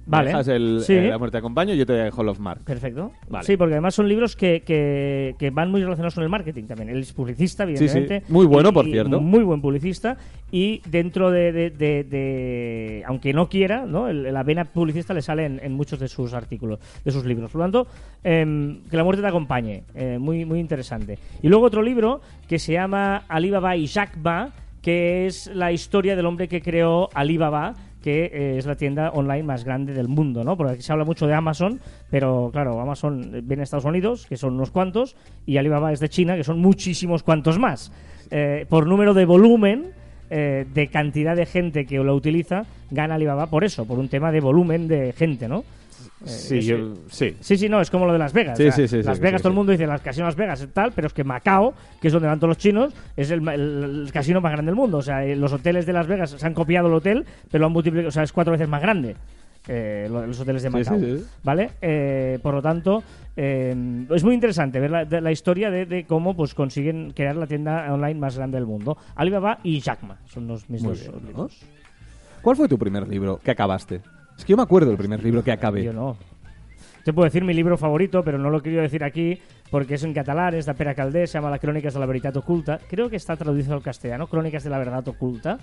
Me 0.06 0.12
Vale. 0.18 0.28
Dejas 0.30 0.48
el, 0.48 0.80
Sí. 0.82 0.94
eh, 0.94 1.08
la 1.10 1.18
muerte 1.20 1.34
te 1.34 1.38
acompaño 1.38 1.74
y 1.74 1.78
yo 1.78 1.86
te 1.86 1.94
dejo 1.94 2.24
Love 2.24 2.40
Mark. 2.40 2.62
Perfecto. 2.66 3.12
Vale. 3.30 3.46
Sí, 3.46 3.58
porque 3.58 3.74
además 3.76 3.94
son 3.94 4.10
libros 4.10 4.36
que, 4.36 4.62
que, 4.62 5.36
que 5.38 5.50
van 5.52 5.70
muy 5.70 5.82
relacionados 5.84 6.16
con 6.16 6.24
el 6.24 6.30
marketing 6.30 6.64
también. 6.64 6.90
Él 6.90 7.00
es 7.00 7.14
publicista, 7.14 7.66
sí. 7.66 7.72
evidentemente. 7.76 8.24
Muy 8.28 8.48
bueno, 8.48 8.70
y- 8.70 8.74
por 8.74 8.86
cierto. 8.86 9.22
Muy 9.22 9.44
buen 9.44 9.62
publicista. 9.62 10.18
Y 10.52 10.82
dentro 10.90 11.30
de, 11.30 11.52
de- 11.52 11.70
de- 11.70 12.04
de- 12.06 13.04
aunque 13.06 13.34
no 13.34 13.50
quiera, 13.50 13.86
¿no? 13.86 14.08
El- 14.08 14.34
la 14.34 14.42
vena 14.42 14.66
publicista 14.66 15.14
le 15.14 15.22
sale 15.22 15.46
en, 15.46 15.60
en 15.64 15.74
muchos 15.74 16.00
de 16.00 16.08
sus 16.08 16.34
artículos, 16.34 16.80
de 17.06 17.12
sus 17.12 17.24
libros. 17.26 17.52
Por 17.52 17.60
lo 17.60 17.66
tanto, 17.66 17.88
em, 18.24 18.82
que 18.90 18.98
la 18.98 19.04
muerte 19.04 19.22
te 19.22 19.28
acompañe. 19.28 19.84
Eh, 19.94 20.18
muy, 20.20 20.44
muy 20.46 20.60
interesante. 20.60 21.20
Y 21.44 21.50
luego 21.50 21.66
otro 21.66 21.84
libro 21.84 22.22
que 22.48 22.58
se 22.58 22.74
llama 22.74 23.24
Alibaba 23.28 23.76
y 23.76 23.88
Jacba, 23.88 24.50
que 24.82 25.28
es 25.28 25.52
la 25.54 25.72
historia 25.72 26.16
del 26.16 26.26
hombre 26.26 26.48
que 26.48 26.62
creó 26.62 27.10
Alibaba 27.14 27.76
que 28.02 28.26
eh, 28.26 28.58
es 28.58 28.66
la 28.66 28.76
tienda 28.76 29.10
online 29.12 29.44
más 29.44 29.64
grande 29.64 29.94
del 29.94 30.08
mundo, 30.08 30.44
¿no? 30.44 30.56
Porque 30.56 30.74
aquí 30.74 30.82
se 30.82 30.92
habla 30.92 31.06
mucho 31.06 31.28
de 31.28 31.34
Amazon, 31.34 31.80
pero 32.10 32.50
claro, 32.52 32.80
Amazon 32.80 33.30
viene 33.44 33.58
de 33.58 33.64
Estados 33.64 33.86
Unidos, 33.86 34.26
que 34.28 34.38
son 34.38 34.54
unos 34.54 34.72
cuantos, 34.72 35.16
y 35.46 35.58
Alibaba 35.58 35.92
es 35.92 36.00
de 36.00 36.10
China, 36.10 36.36
que 36.36 36.44
son 36.44 36.60
muchísimos 36.60 37.24
cuantos 37.24 37.60
más. 37.60 37.92
Eh, 38.32 38.66
por 38.70 38.88
número 38.88 39.14
de 39.14 39.26
volumen, 39.26 39.92
eh, 40.30 40.66
de 40.74 40.88
cantidad 40.88 41.36
de 41.36 41.46
gente 41.46 41.86
que 41.86 41.98
lo 41.98 42.16
utiliza, 42.16 42.66
gana 42.92 43.16
Alibaba 43.16 43.48
por 43.48 43.64
eso, 43.64 43.86
por 43.86 44.00
un 44.00 44.08
tema 44.08 44.32
de 44.32 44.40
volumen 44.40 44.88
de 44.88 45.12
gente, 45.14 45.48
¿no? 45.48 45.64
Eh, 46.26 46.28
Sí, 46.28 46.62
yo- 46.62 46.96
sí. 47.10 47.36
Sí, 47.40 47.58
sí, 47.58 47.70
no, 47.70 47.80
es 47.80 47.90
como 47.90 48.06
lo 48.06 48.12
de 48.14 48.20
Las 48.20 48.34
Vegas. 48.34 48.58
Sí, 48.58 48.64
o 48.68 48.72
sea, 48.72 48.88
sí, 48.88 48.88
sí, 48.90 49.04
Las 49.04 49.20
Vegas, 49.20 49.42
todo 49.42 49.52
el 49.52 49.56
mundo 49.56 49.72
dice 49.72 49.88
las 49.88 50.02
casinos 50.02 50.28
Las 50.28 50.36
Vegas 50.36 50.68
tal, 50.74 50.92
pero 50.92 51.08
es 51.08 51.14
que 51.14 51.24
Macao, 51.24 51.74
que 52.02 52.08
es 52.08 52.14
donde 52.14 52.28
van 52.28 52.40
todos 52.40 52.50
los 52.50 52.58
chinos, 52.58 52.94
es 53.16 53.32
el, 53.32 53.40
ma- 53.42 53.54
el- 53.56 54.04
el 54.06 54.12
casino 54.12 54.42
más 54.42 54.52
grande 54.52 54.70
del 54.72 54.76
mundo. 54.76 54.98
O 54.98 55.02
sea, 55.02 55.24
eh, 55.24 55.36
los 55.36 55.54
hoteles 55.54 55.86
de 55.86 55.94
Las 55.94 56.08
Vegas 56.08 56.32
se 56.32 56.46
han 56.46 56.54
copiado 56.54 56.88
el 56.88 56.94
hotel, 56.94 57.26
pero 57.50 57.62
lo 57.62 57.68
han 57.68 57.72
multiplicado, 57.74 58.10
o 58.10 58.12
sea, 58.12 58.24
es 58.24 58.34
cuatro 58.34 58.52
veces 58.52 58.68
más 58.68 58.82
grande. 58.82 59.16
eh, 59.68 60.08
lo- 60.10 60.26
los 60.26 60.40
hoteles 60.40 60.64
de 60.64 60.70
Macao. 60.70 60.98
¿Vale? 61.44 61.72
Eh, 61.82 62.40
por 62.42 62.54
lo 62.56 62.62
tanto, 62.62 63.04
eh, 63.36 63.76
es 64.10 64.24
muy 64.24 64.34
interesante 64.34 64.80
ver 64.80 64.90
la, 64.90 65.06
de- 65.06 65.22
la 65.22 65.32
historia 65.32 65.70
de, 65.70 65.86
de 65.86 66.06
cómo 66.06 66.36
pues 66.36 66.56
consiguen 66.56 67.12
crear 67.12 67.36
la 67.36 67.46
tienda 67.46 67.94
online 67.94 68.16
más 68.20 68.36
grande 68.38 68.58
del 68.58 68.66
mundo. 68.66 68.98
Alibaba 69.16 69.60
y 69.62 69.80
Jack 69.82 70.02
Ma 70.04 70.18
son 70.26 70.48
los 70.48 70.68
mis 70.70 70.82
Muy 70.82 70.92
dos 70.92 71.02
bien, 71.02 71.12
¿no? 71.22 71.28
libros. 71.28 71.62
¿Cuál 72.42 72.56
fue 72.56 72.68
tu 72.68 72.80
primer 72.80 73.08
libro 73.08 73.40
que 73.44 73.52
acabaste? 73.52 74.02
Es 74.40 74.46
que 74.46 74.52
yo 74.54 74.58
me 74.58 74.64
acuerdo 74.64 74.88
del 74.88 74.98
primer 74.98 75.22
libro 75.22 75.44
que 75.44 75.52
acabé. 75.52 75.84
Yo 75.84 75.92
no. 75.92 76.16
Te 77.04 77.12
puedo 77.12 77.26
decir 77.26 77.44
mi 77.44 77.54
libro 77.54 77.78
favorito, 77.78 78.24
pero 78.24 78.38
no 78.38 78.50
lo 78.50 78.62
quiero 78.62 78.82
decir 78.82 79.04
aquí 79.04 79.38
porque 79.70 79.96
es 79.96 80.04
en 80.04 80.14
catalán, 80.14 80.54
es 80.54 80.66
de 80.66 80.74
Pere 80.74 80.96
Caldés, 80.96 81.30
se 81.30 81.38
llama 81.38 81.50
La 81.50 81.60
Crónicas 81.60 81.94
de 81.94 82.00
la 82.00 82.06
Veritat 82.06 82.38
Oculta. 82.38 82.80
Creo 82.90 83.10
que 83.10 83.18
está 83.18 83.36
traducido 83.36 83.74
al 83.76 83.82
castellano, 83.82 84.28
Crónicas 84.28 84.64
de 84.64 84.70
la 84.70 84.78
Verdad 84.78 85.06
Oculta. 85.10 85.60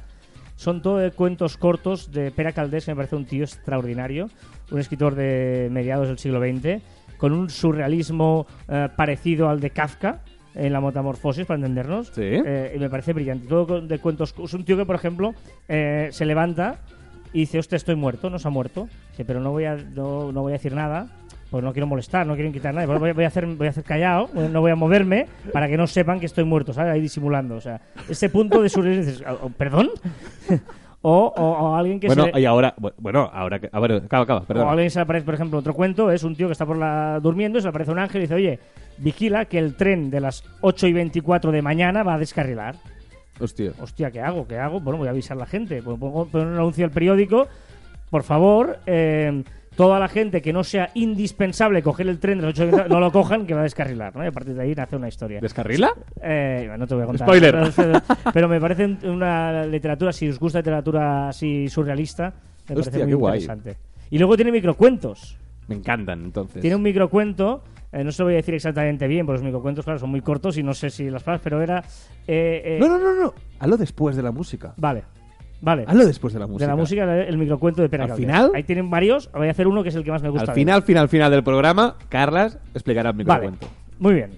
Son 0.56 0.82
todo 0.82 0.98
de 0.98 1.10
cuentos 1.10 1.56
cortos 1.56 2.12
de 2.12 2.30
Pere 2.30 2.52
Caldés, 2.52 2.84
que 2.84 2.90
me 2.90 2.96
parece 2.96 3.16
un 3.16 3.24
tío 3.24 3.44
extraordinario, 3.44 4.28
un 4.70 4.78
escritor 4.78 5.14
de 5.14 5.68
mediados 5.72 6.08
del 6.08 6.18
siglo 6.18 6.38
XX, 6.40 6.82
con 7.16 7.32
un 7.32 7.48
surrealismo 7.48 8.46
eh, 8.68 8.90
parecido 8.94 9.48
al 9.48 9.60
de 9.60 9.70
Kafka 9.70 10.20
en 10.54 10.70
la 10.74 10.82
metamorfosis, 10.82 11.46
para 11.46 11.56
entendernos. 11.56 12.08
Sí. 12.08 12.20
Eh, 12.22 12.74
y 12.76 12.78
me 12.78 12.90
parece 12.90 13.14
brillante. 13.14 13.46
Todo 13.46 13.80
de 13.80 13.98
cuentos. 14.00 14.34
Es 14.42 14.52
un 14.52 14.66
tío 14.66 14.76
que, 14.76 14.84
por 14.84 14.96
ejemplo, 14.96 15.34
eh, 15.66 16.08
se 16.12 16.26
levanta 16.26 16.80
y 17.36 17.40
dice, 17.40 17.58
hostia, 17.58 17.76
estoy 17.76 17.94
muerto, 17.96 18.30
no 18.30 18.38
se 18.38 18.48
ha 18.48 18.50
muerto. 18.50 18.88
Dice, 19.10 19.24
pero 19.24 19.40
no 19.40 19.50
voy 19.50 19.64
a, 19.64 19.76
no, 19.76 20.32
no 20.32 20.42
voy 20.42 20.52
a 20.52 20.54
decir 20.54 20.72
nada, 20.74 21.06
pues 21.50 21.62
no 21.62 21.72
quiero 21.72 21.86
molestar, 21.86 22.26
no 22.26 22.34
quiero 22.34 22.50
quitar 22.52 22.74
nada. 22.74 22.86
Pues 22.86 22.98
voy, 22.98 23.12
voy 23.12 23.24
a 23.24 23.28
hacer, 23.28 23.46
voy 23.46 23.66
a 23.66 23.70
hacer 23.70 23.84
callado, 23.84 24.28
no 24.34 24.60
voy 24.60 24.70
a 24.70 24.76
moverme 24.76 25.26
para 25.52 25.68
que 25.68 25.76
no 25.76 25.86
sepan 25.86 26.18
que 26.18 26.26
estoy 26.26 26.44
muerto, 26.44 26.72
¿sabes? 26.72 26.92
Ahí 26.94 27.00
disimulando. 27.00 27.56
O 27.56 27.60
sea, 27.60 27.80
ese 28.08 28.28
punto 28.30 28.62
de 28.62 28.68
surrealismo, 28.68 29.10
dices, 29.12 29.24
"Oh, 29.42 29.50
¿perdón? 29.50 29.90
o, 31.02 31.32
o- 31.36 31.42
o 31.70 31.74
alguien 31.76 32.00
que 32.00 32.06
bueno, 32.08 32.24
se... 32.32 32.40
y 32.40 32.44
ahora, 32.46 32.74
bu- 32.76 32.92
bueno, 32.98 33.30
ahora 33.32 33.58
que, 33.60 33.68
a 33.70 33.80
ver, 33.80 33.92
acaba, 33.92 34.24
acaba, 34.24 34.40
O 34.40 34.44
perdón. 34.44 34.68
alguien 34.68 34.90
se 34.90 34.98
le 34.98 35.02
aparece, 35.02 35.24
por 35.26 35.34
ejemplo, 35.34 35.58
otro 35.58 35.74
cuento, 35.74 36.10
es 36.10 36.24
un 36.24 36.34
tío 36.34 36.46
que 36.48 36.52
está 36.52 36.66
por 36.66 36.78
la 36.78 37.20
durmiendo 37.20 37.58
y 37.58 37.60
se 37.62 37.66
le 37.66 37.70
aparece 37.70 37.90
un 37.92 37.98
ángel 37.98 38.20
y 38.20 38.24
dice, 38.24 38.34
oye, 38.34 38.58
vigila 38.98 39.44
que 39.44 39.58
el 39.58 39.76
tren 39.76 40.10
de 40.10 40.20
las 40.20 40.42
8 40.62 40.86
y 40.88 40.92
24 40.94 41.52
de 41.52 41.62
mañana 41.62 42.02
va 42.02 42.14
a 42.14 42.18
descarrilar. 42.18 42.76
Hostia. 43.40 43.72
Hostia, 43.80 44.10
¿qué 44.10 44.20
hago? 44.20 44.46
¿Qué 44.46 44.58
hago? 44.58 44.80
Bueno, 44.80 44.98
voy 44.98 45.08
a 45.08 45.10
avisar 45.10 45.36
a 45.36 45.40
la 45.40 45.46
gente. 45.46 45.82
Pues 45.82 45.98
pongo 45.98 46.26
pongo 46.26 46.44
un 46.46 46.54
anuncio 46.54 46.84
al 46.84 46.90
periódico. 46.90 47.46
Por 48.10 48.22
favor, 48.22 48.78
eh, 48.86 49.42
toda 49.76 49.98
la 49.98 50.08
gente 50.08 50.40
que 50.40 50.52
no 50.52 50.64
sea 50.64 50.90
indispensable 50.94 51.82
coger 51.82 52.08
el 52.08 52.18
tren 52.18 52.38
de 52.38 52.44
las 52.46 52.50
8 52.54 52.62
y 52.62 52.66
24, 52.66 52.94
no 52.94 53.00
lo 53.00 53.12
cojan, 53.12 53.46
que 53.46 53.52
va 53.54 53.60
a 53.60 53.64
descarrilar. 53.64 54.14
¿no? 54.16 54.24
Y 54.24 54.28
a 54.28 54.32
partir 54.32 54.54
de 54.54 54.62
ahí 54.62 54.74
nace 54.74 54.96
una 54.96 55.08
historia. 55.08 55.40
¿Descarrila? 55.40 55.92
Eh, 56.22 56.70
no 56.78 56.86
te 56.86 56.94
voy 56.94 57.02
a 57.02 57.06
contar. 57.06 57.26
Spoiler. 57.28 57.56
Pero, 57.76 58.00
pero 58.32 58.48
me 58.48 58.60
parece 58.60 58.84
un- 58.86 58.98
una 59.04 59.66
literatura, 59.66 60.12
si 60.12 60.28
os 60.28 60.38
gusta 60.38 60.60
literatura 60.60 61.28
así 61.28 61.68
surrealista, 61.68 62.32
me 62.68 62.76
Hostia, 62.76 62.90
parece 62.92 62.98
muy 63.00 63.08
qué 63.08 63.14
guay. 63.14 63.40
interesante. 63.42 63.76
Y 64.10 64.18
luego 64.18 64.36
tiene 64.36 64.52
microcuentos. 64.52 65.36
Me 65.68 65.74
encantan, 65.74 66.22
entonces. 66.24 66.60
Tiene 66.60 66.76
un 66.76 66.82
microcuento, 66.82 67.62
eh, 67.92 68.04
no 68.04 68.12
se 68.12 68.22
lo 68.22 68.26
voy 68.26 68.34
a 68.34 68.36
decir 68.36 68.54
exactamente 68.54 69.06
bien, 69.08 69.26
porque 69.26 69.38
los 69.38 69.44
microcuentos, 69.44 69.84
claro, 69.84 69.98
son 69.98 70.10
muy 70.10 70.20
cortos 70.20 70.56
y 70.58 70.62
no 70.62 70.74
sé 70.74 70.90
si 70.90 71.10
las 71.10 71.22
palabras, 71.22 71.40
pero 71.42 71.60
era... 71.62 71.78
eh, 72.26 72.62
eh, 72.64 72.78
No, 72.80 72.88
no, 72.88 72.98
no, 72.98 73.14
no. 73.14 73.34
Hazlo 73.58 73.76
después 73.76 74.14
de 74.16 74.22
la 74.22 74.30
música. 74.32 74.74
Vale, 74.76 75.02
vale. 75.60 75.84
Hazlo 75.86 76.06
después 76.06 76.32
de 76.34 76.40
la 76.40 76.46
música. 76.46 76.64
De 76.66 76.72
la 76.72 76.76
música, 76.76 77.22
el 77.24 77.38
microcuento 77.38 77.82
de 77.82 77.88
Pere 77.88 78.04
Al 78.04 78.12
final- 78.14 78.52
Ahí 78.54 78.62
tienen 78.62 78.90
varios, 78.90 79.30
voy 79.32 79.48
a 79.48 79.50
hacer 79.50 79.66
uno 79.66 79.82
que 79.82 79.88
es 79.88 79.94
el 79.96 80.04
que 80.04 80.10
más 80.12 80.22
me 80.22 80.28
gusta. 80.28 80.50
Al 80.52 80.54
final, 80.54 80.82
final, 80.82 81.08
final 81.08 81.30
del 81.30 81.42
programa, 81.42 81.96
Carlas 82.08 82.58
explicará 82.74 83.10
el 83.10 83.16
Vale, 83.24 83.48
microcuento. 83.50 83.68
muy 83.98 84.14
bien. 84.14 84.30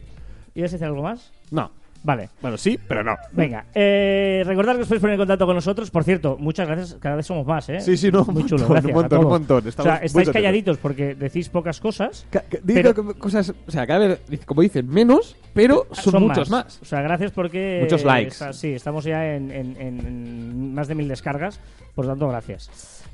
¿Ibas 0.54 0.72
a 0.72 0.76
decir 0.76 0.86
algo 0.86 1.02
más? 1.02 1.32
No. 1.50 1.70
Vale. 2.02 2.30
Bueno, 2.40 2.56
sí, 2.56 2.78
pero 2.88 3.02
no. 3.02 3.16
Venga, 3.32 3.66
eh, 3.74 4.42
recordad 4.46 4.76
que 4.76 4.82
os 4.82 4.88
podéis 4.88 5.00
poner 5.00 5.14
en 5.14 5.20
contacto 5.20 5.46
con 5.46 5.54
nosotros. 5.56 5.90
Por 5.90 6.04
cierto, 6.04 6.36
muchas 6.38 6.66
gracias, 6.68 6.96
cada 7.00 7.16
vez 7.16 7.26
somos 7.26 7.46
más, 7.46 7.68
¿eh? 7.68 7.80
Sí, 7.80 7.96
sí, 7.96 8.10
no, 8.10 8.24
Muy 8.24 8.42
un 8.42 8.48
chulo, 8.48 8.60
montón, 8.68 8.74
gracias. 8.74 8.94
un 8.94 9.00
montón, 9.02 9.16
a 9.16 9.20
un 9.20 9.24
todos. 9.26 9.40
montón. 9.40 9.66
O 9.66 9.68
Estamos 9.68 9.90
sea, 9.90 9.98
muy 9.98 10.06
estáis 10.06 10.30
calladitos 10.30 10.78
porque 10.78 11.14
decís 11.14 11.48
pocas 11.48 11.80
cosas. 11.80 12.26
Ca- 12.30 12.44
Pero- 12.66 12.94
cosas, 13.18 13.52
o 13.66 13.70
sea, 13.70 13.86
cada 13.86 14.06
vez, 14.06 14.20
como 14.46 14.62
dicen, 14.62 14.88
menos, 14.88 15.36
pero 15.54 15.86
son, 15.92 16.22
muchos 16.22 16.48
más. 16.50 16.78
O 16.80 16.84
sea, 16.84 17.02
gracias 17.02 17.32
porque... 17.32 17.80
Muchos 17.82 18.04
likes. 18.04 18.28
está- 18.30 18.52
sí, 18.52 18.72
estamos 18.72 19.04
ya 19.04 19.34
en- 19.34 19.50
en- 19.50 19.76
en 19.80 20.74
más 20.74 20.88
de 20.88 20.94
mil 20.94 21.08
descargas. 21.08 21.60
Por 21.98 22.06
tanto, 22.06 22.28
gracias. 22.28 22.70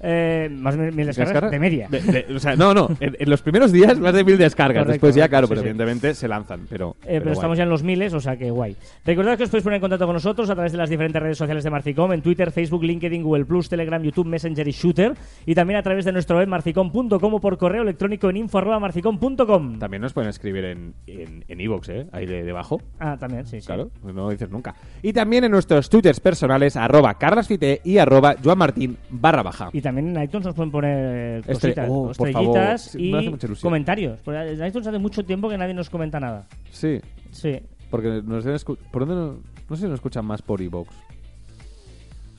Eh, 0.07 0.51
más 0.53 0.77
de 0.77 0.92
mil 0.92 1.07
descargas 1.07 1.33
¿Descarga? 1.33 1.51
de 1.51 1.59
media. 1.59 1.88
De- 1.88 2.00
de- 2.02 2.35
o 2.35 2.38
sea, 2.38 2.54
no, 2.54 2.75
no. 2.75 2.90
En, 3.00 3.17
en 3.19 3.31
los 3.31 3.40
primeros 3.40 3.73
días 3.73 3.98
más 3.98 4.13
de 4.13 4.23
mil 4.25 4.37
descargas. 4.37 4.83
Correcto, 4.83 4.92
Después 4.92 5.15
ya, 5.15 5.27
claro, 5.31 5.46
sí, 5.46 5.50
pero 5.52 5.61
sí. 5.63 5.69
evidentemente 5.69 6.13
se 6.13 6.29
lanzan. 6.29 6.67
Pero, 6.69 6.96
Eh, 7.06 7.21
pero, 7.21 7.33
estamos 7.33 7.56
ya 7.56 7.65
en 7.65 7.71
los 7.71 7.83
miles, 7.83 8.13
o 8.13 8.21
sea 8.21 8.37
que 8.37 8.50
guay. 8.50 8.77
Recordad 9.06 9.38
que 9.38 9.44
os 9.44 9.48
podéis 9.48 9.65
poner 9.65 9.77
en 9.77 9.81
contacto 9.81 10.04
con 10.04 10.13
nosotros 10.13 10.50
a 10.50 10.54
través 10.54 10.73
de 10.73 10.79
las 10.79 10.90
diferentes 10.90 11.23
redes 11.23 11.38
sociales 11.38 11.65
de 11.65 11.71
Marficom, 11.71 12.13
en 12.13 12.21
Twitter, 12.21 12.50
Facebook, 12.50 12.85
LinkedIn, 12.85 13.23
Google 13.23 13.46
Plus, 13.46 13.71
Telegram, 13.71 14.02
YouTube, 14.02 14.27
Messenger 14.27 14.69
y 14.69 14.73
Shooter, 14.73 15.15
y 15.46 15.54
también 15.54 15.79
a 15.79 15.83
través 15.83 16.04
de 16.04 16.13
nuestro 16.13 16.37
web 16.37 16.48
marficom.com 16.48 17.35
o 17.35 17.40
por 17.40 17.56
correo 17.56 17.81
electrónico 17.83 18.29
en 18.29 18.37
info@marficom.com. 18.37 19.79
También 19.79 20.02
nos 20.02 20.13
pueden 20.13 20.29
escribir 20.29 20.65
en 20.67 20.94
en 21.06 21.44
en 21.48 21.61
iVoox, 21.61 21.88
¿eh? 21.88 22.06
Ahí 22.13 22.27
de, 22.27 22.42
debajo. 22.42 22.83
Ah, 22.98 23.17
también, 23.19 23.46
sí, 23.46 23.61
sí. 23.61 23.67
Claro, 23.67 23.90
no 24.02 24.13
lo 24.13 24.31
dices 24.31 24.50
nunca. 24.50 24.75
Y 25.02 25.13
también 25.15 25.44
en 25.44 25.50
nuestros 25.52 25.88
twitters 25.88 26.21
personales, 26.21 26.77
arroba 26.77 27.15
carlasfite 27.15 27.81
y 27.85 27.96
arroba 27.98 28.35
Joan 28.42 28.58
Martín 28.58 28.73
Martín 28.75 28.96
barra 29.10 29.42
baja. 29.42 29.70
Y 29.72 29.81
también 29.81 30.16
en 30.16 30.22
iTunes 30.22 30.46
nos 30.46 30.54
pueden 30.54 30.70
poner 30.72 31.42
Estre- 31.44 31.52
cositas, 31.54 31.88
oh, 31.90 32.02
por 32.16 32.29
estrellitas 32.29 32.92
favor. 32.92 33.00
Sí, 33.00 33.12
y 33.54 33.56
comentarios. 33.60 34.18
Porque 34.25 34.40
en 34.52 34.66
iTunes 34.66 34.87
hace 34.87 34.98
mucho 34.98 35.25
tiempo 35.25 35.48
que 35.48 35.56
nadie 35.58 35.75
nos 35.75 35.88
comenta 35.90 36.18
nada. 36.20 36.46
Sí, 36.70 37.00
Sí. 37.31 37.60
porque 37.90 38.22
nos 38.25 38.44
deben 38.44 38.58
¿Por 38.90 39.06
dónde 39.06 39.14
no, 39.14 39.40
no 39.68 39.77
sé 39.77 39.83
si 39.83 39.88
nos 39.88 39.94
escuchan 39.94 40.25
más 40.25 40.42
por 40.42 40.60
iVoox? 40.60 40.88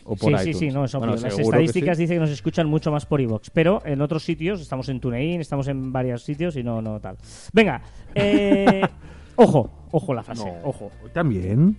O 0.07 0.15
por 0.15 0.19
Sí, 0.19 0.25
iTunes. 0.27 0.43
sí, 0.43 0.53
sí, 0.53 0.67
no, 0.71 0.86
es 0.86 0.93
obvio. 0.93 1.07
Bueno, 1.07 1.21
Las 1.23 1.39
estadísticas 1.39 1.97
sí. 1.97 2.03
dicen 2.03 2.17
que 2.17 2.21
nos 2.21 2.29
escuchan 2.29 2.67
mucho 2.67 2.91
más 2.91 3.05
por 3.07 3.21
iVoox, 3.21 3.49
pero 3.51 3.81
en 3.86 4.01
otros 4.01 4.23
sitios, 4.23 4.61
estamos 4.61 4.88
en 4.89 4.99
TuneIn, 4.99 5.41
estamos 5.41 5.67
en 5.67 5.91
varios 5.91 6.23
sitios 6.23 6.55
y 6.57 6.63
no, 6.63 6.81
no 6.81 6.99
tal. 6.99 7.17
Venga, 7.53 7.81
eh, 8.13 8.81
ojo, 9.36 9.88
ojo 9.91 10.13
la 10.13 10.21
frase, 10.21 10.45
No. 10.45 10.69
ojo. 10.69 10.91
También. 11.13 11.75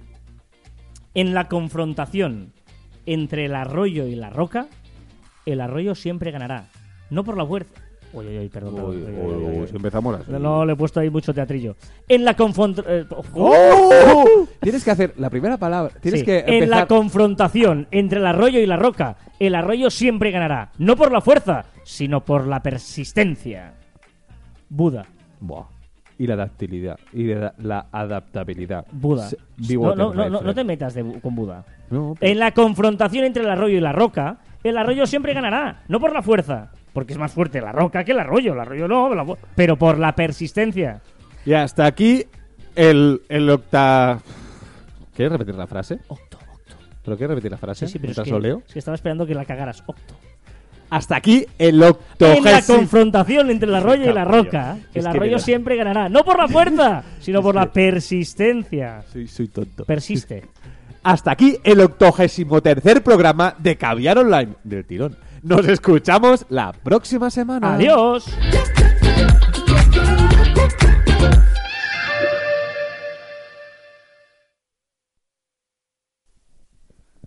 En 1.14 1.34
la 1.34 1.48
confrontación 1.48 2.52
entre 3.06 3.46
el 3.46 3.54
arroyo 3.54 4.06
y 4.06 4.14
la 4.14 4.30
roca, 4.30 4.66
el 5.46 5.60
arroyo 5.60 5.94
siempre 5.94 6.30
ganará. 6.30 6.68
No 7.10 7.24
por 7.24 7.36
la 7.36 7.46
fuerza. 7.46 7.70
Uy, 8.12 8.26
uy, 8.26 8.38
uy, 8.38 8.48
perdón. 8.48 8.74
Uy, 8.74 8.96
Uy, 8.96 9.02
uy, 9.02 9.02
uy, 9.02 9.16
uy, 9.16 9.44
uy, 9.44 9.58
uy. 9.60 9.68
si 9.68 9.76
empezamos 9.76 10.20
así. 10.20 10.30
No, 10.30 10.38
no, 10.38 10.64
le 10.64 10.72
he 10.72 10.76
puesto 10.76 11.00
ahí 11.00 11.10
mucho 11.10 11.34
teatrillo. 11.34 11.76
En 12.08 12.24
la 12.24 12.34
confrontación. 12.34 13.06
¡Oh! 13.34 14.46
Tienes 14.60 14.84
que 14.84 14.90
hacer 14.90 15.14
la 15.18 15.28
primera 15.28 15.56
palabra. 15.58 15.92
Tienes 16.00 16.22
que 16.22 16.44
En 16.46 16.70
la 16.70 16.86
confrontación 16.86 17.88
entre 17.90 18.20
el 18.20 18.26
arroyo 18.26 18.58
y 18.60 18.66
la 18.66 18.76
roca, 18.76 19.16
el 19.38 19.54
arroyo 19.54 19.90
siempre 19.90 20.30
ganará. 20.30 20.72
No 20.78 20.96
por 20.96 21.12
la 21.12 21.20
fuerza, 21.20 21.66
sino 21.84 22.24
por 22.24 22.46
la 22.46 22.62
persistencia. 22.62 23.74
Buda. 24.68 25.04
Buah. 25.40 25.75
Y 26.18 26.26
la 26.26 26.34
adaptabilidad. 26.34 26.98
Y 27.12 27.24
la, 27.34 27.52
la 27.58 27.86
adaptabilidad. 27.92 28.86
Buda. 28.92 29.28
Se- 29.28 29.36
No, 29.76 29.94
no, 29.94 30.10
te 30.12 30.30
no, 30.30 30.40
no, 30.40 30.54
te 30.54 30.64
metas 30.64 30.94
de 30.94 31.20
con 31.20 31.34
Buda. 31.34 31.64
Pero- 31.90 32.14
En 32.20 32.38
la 32.38 32.52
confrontación 32.52 33.24
entre 33.24 33.42
el 33.42 33.50
arroyo 33.50 33.76
y 33.76 33.80
la 33.80 33.92
roca, 33.92 34.38
el 34.64 34.78
arroyo 34.78 35.06
siempre 35.06 35.34
ganará. 35.34 35.82
No 35.88 36.00
por 36.00 36.12
la 36.12 36.22
fuerza, 36.22 36.70
porque 36.92 37.12
es 37.12 37.18
más 37.18 37.32
fuerte 37.32 37.60
la 37.60 37.72
roca 37.72 38.02
que 38.04 38.12
el 38.12 38.18
arroyo. 38.20 38.54
El 38.54 38.60
arroyo 38.60 38.88
no, 38.88 39.14
la 39.14 39.26
pero 39.54 39.76
por 39.76 39.98
la 39.98 40.14
persistencia. 40.14 41.00
Y 41.44 41.52
hasta 41.52 41.84
aquí 41.86 42.24
el, 42.74 43.20
el 43.28 43.48
octa... 43.50 44.18
¿Quieres 45.14 45.32
repetir 45.32 45.54
la 45.54 45.66
frase? 45.66 45.98
Octo, 46.08 46.38
octo. 46.52 46.74
¿Pero 47.04 47.16
quieres 47.16 47.34
repetir 47.36 47.50
la 47.50 47.56
frase? 47.58 47.86
Sí, 47.86 47.92
sí, 47.92 47.98
pero 47.98 48.12
es 48.12 48.20
que, 48.20 48.40
leo? 48.40 48.62
es 48.66 48.72
que 48.72 48.78
estaba 48.78 48.94
esperando 48.94 49.26
que 49.26 49.34
la 49.34 49.44
cagaras. 49.44 49.82
Octo. 49.86 50.14
Hasta 50.88 51.16
aquí 51.16 51.46
el 51.58 51.74
En 51.74 51.80
la 51.80 51.88
octogésimo... 51.90 52.78
confrontación 52.78 53.50
entre 53.50 53.68
el 53.68 53.74
arroyo 53.74 54.10
y 54.10 54.14
la 54.14 54.24
roca, 54.24 54.78
Es 54.94 55.04
el 55.04 55.06
arroyo 55.08 55.38
siempre 55.38 55.76
ganará. 55.76 56.08
No 56.08 56.24
por 56.24 56.38
la 56.38 56.48
fuerza, 56.48 57.02
sino 57.20 57.42
por 57.42 57.54
la 57.54 57.72
persistencia. 57.72 59.02
Soy, 59.12 59.26
soy 59.26 59.48
tonto. 59.48 59.84
Persiste. 59.84 60.44
Hasta 61.02 61.32
aquí 61.32 61.56
el 61.62 61.80
octogésimo 61.80 62.60
tercer 62.62 63.02
programa 63.02 63.54
de 63.58 63.76
Caviar 63.76 64.18
Online 64.18 64.54
del 64.64 64.84
tirón. 64.84 65.16
Nos 65.42 65.66
escuchamos 65.68 66.46
la 66.48 66.72
próxima 66.72 67.30
semana. 67.30 67.74
Adiós. 67.74 68.26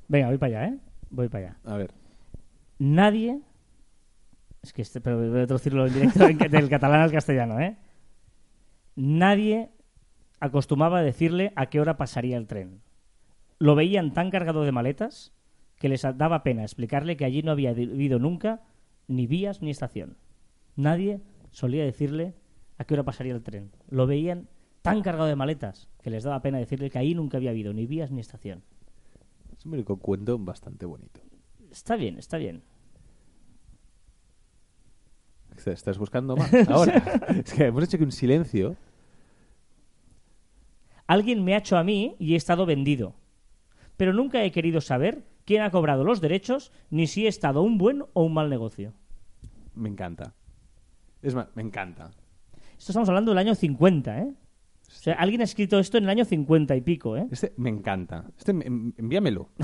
Venga, 0.08 0.28
voy 0.28 0.38
para 0.38 0.60
allá, 0.62 0.74
¿eh? 0.74 0.80
Voy 1.12 1.30
para 1.30 1.48
allá. 1.48 1.58
A 1.64 1.78
ver. 1.78 1.92
Nadie. 2.80 3.40
Es 4.62 4.74
que 4.74 4.82
este, 4.82 5.02
pero 5.02 5.18
voy 5.18 5.42
a 5.42 5.48
traducirlo 5.48 5.88
en 5.88 5.94
directo 5.94 6.28
del 6.28 6.70
catalán 6.70 7.02
al 7.02 7.12
castellano, 7.12 7.60
¿eh? 7.60 7.78
Nadie 8.96 9.72
acostumbraba 10.40 11.00
a 11.00 11.04
decirle 11.04 11.54
a 11.56 11.68
qué 11.68 11.80
hora 11.80 11.98
pasaría 11.98 12.38
el 12.38 12.48
tren. 12.48 12.82
Lo 13.58 13.76
veían 13.76 14.14
tan 14.14 14.30
cargado 14.30 14.64
de 14.64 14.72
maletas 14.72 15.34
que 15.78 15.90
les 15.90 16.02
daba 16.02 16.44
pena 16.44 16.64
explicarle 16.64 17.18
que 17.18 17.26
allí 17.26 17.42
no 17.42 17.52
había 17.52 17.70
habido 17.72 18.20
nunca 18.20 18.62
ni 19.08 19.28
vías 19.28 19.62
ni 19.62 19.72
estación. 19.72 20.18
Nadie 20.76 21.22
solía 21.52 21.84
decirle 21.84 22.36
a 22.78 22.86
qué 22.86 22.94
hora 22.94 23.04
pasaría 23.04 23.34
el 23.34 23.44
tren. 23.44 23.72
Lo 23.90 24.08
veían 24.08 24.50
tan 24.82 25.02
cargado 25.02 25.28
de 25.28 25.36
maletas 25.36 25.90
que 26.02 26.10
les 26.10 26.24
daba 26.24 26.42
pena 26.42 26.58
decirle 26.58 26.90
que 26.90 27.00
allí 27.00 27.16
nunca 27.16 27.38
había 27.38 27.50
habido 27.52 27.74
ni 27.74 27.86
vías 27.86 28.12
ni 28.12 28.22
estación. 28.22 28.64
Es 29.58 29.66
un 29.66 29.74
único 29.74 29.98
cuento 29.98 30.38
bastante 30.38 30.86
bonito. 30.86 31.22
Está 31.72 31.96
bien, 31.96 32.18
está 32.18 32.38
bien. 32.38 32.64
¿Estás- 35.60 35.76
¿Estás 35.80 35.98
buscando 35.98 36.36
más 36.38 36.52
ahora? 36.70 37.04
es 37.44 37.54
que 37.54 37.66
hemos 37.66 37.84
hecho 37.84 37.98
que 37.98 38.04
un 38.06 38.12
silencio. 38.12 38.76
Alguien 41.08 41.44
me 41.44 41.54
ha 41.56 41.58
hecho 41.58 41.78
a 41.78 41.84
mí 41.84 42.16
y 42.20 42.34
he 42.34 42.38
estado 42.38 42.66
vendido. 42.66 43.16
Pero 43.98 44.14
nunca 44.14 44.44
he 44.44 44.52
querido 44.52 44.80
saber 44.82 45.24
quién 45.46 45.62
ha 45.64 45.72
cobrado 45.72 46.04
los 46.04 46.22
derechos 46.22 46.72
ni 46.90 47.08
si 47.08 47.26
he 47.26 47.30
estado 47.30 47.62
un 47.62 47.78
buen 47.78 48.04
o 48.14 48.24
un 48.24 48.34
mal 48.34 48.50
negocio. 48.50 48.94
Me 49.76 49.90
encanta. 49.90 50.34
Es 51.22 51.36
más, 51.36 51.48
me 51.56 51.64
encanta. 51.64 52.12
Esto 52.78 52.92
estamos 52.92 53.10
hablando 53.10 53.32
del 53.32 53.40
año 53.40 53.56
50, 53.56 54.20
¿eh? 54.20 54.34
O 54.88 54.92
sea, 54.92 55.16
alguien 55.16 55.42
ha 55.42 55.44
escrito 55.44 55.78
esto 55.80 55.98
en 55.98 56.06
el 56.06 56.10
año 56.10 56.26
50 56.26 56.76
y 56.76 56.82
pico, 56.82 57.18
¿eh? 57.18 57.28
Este 57.30 57.54
me 57.58 57.70
encanta. 57.70 58.26
Este, 58.38 58.52
en- 58.52 58.94
envíamelo. 58.98 59.50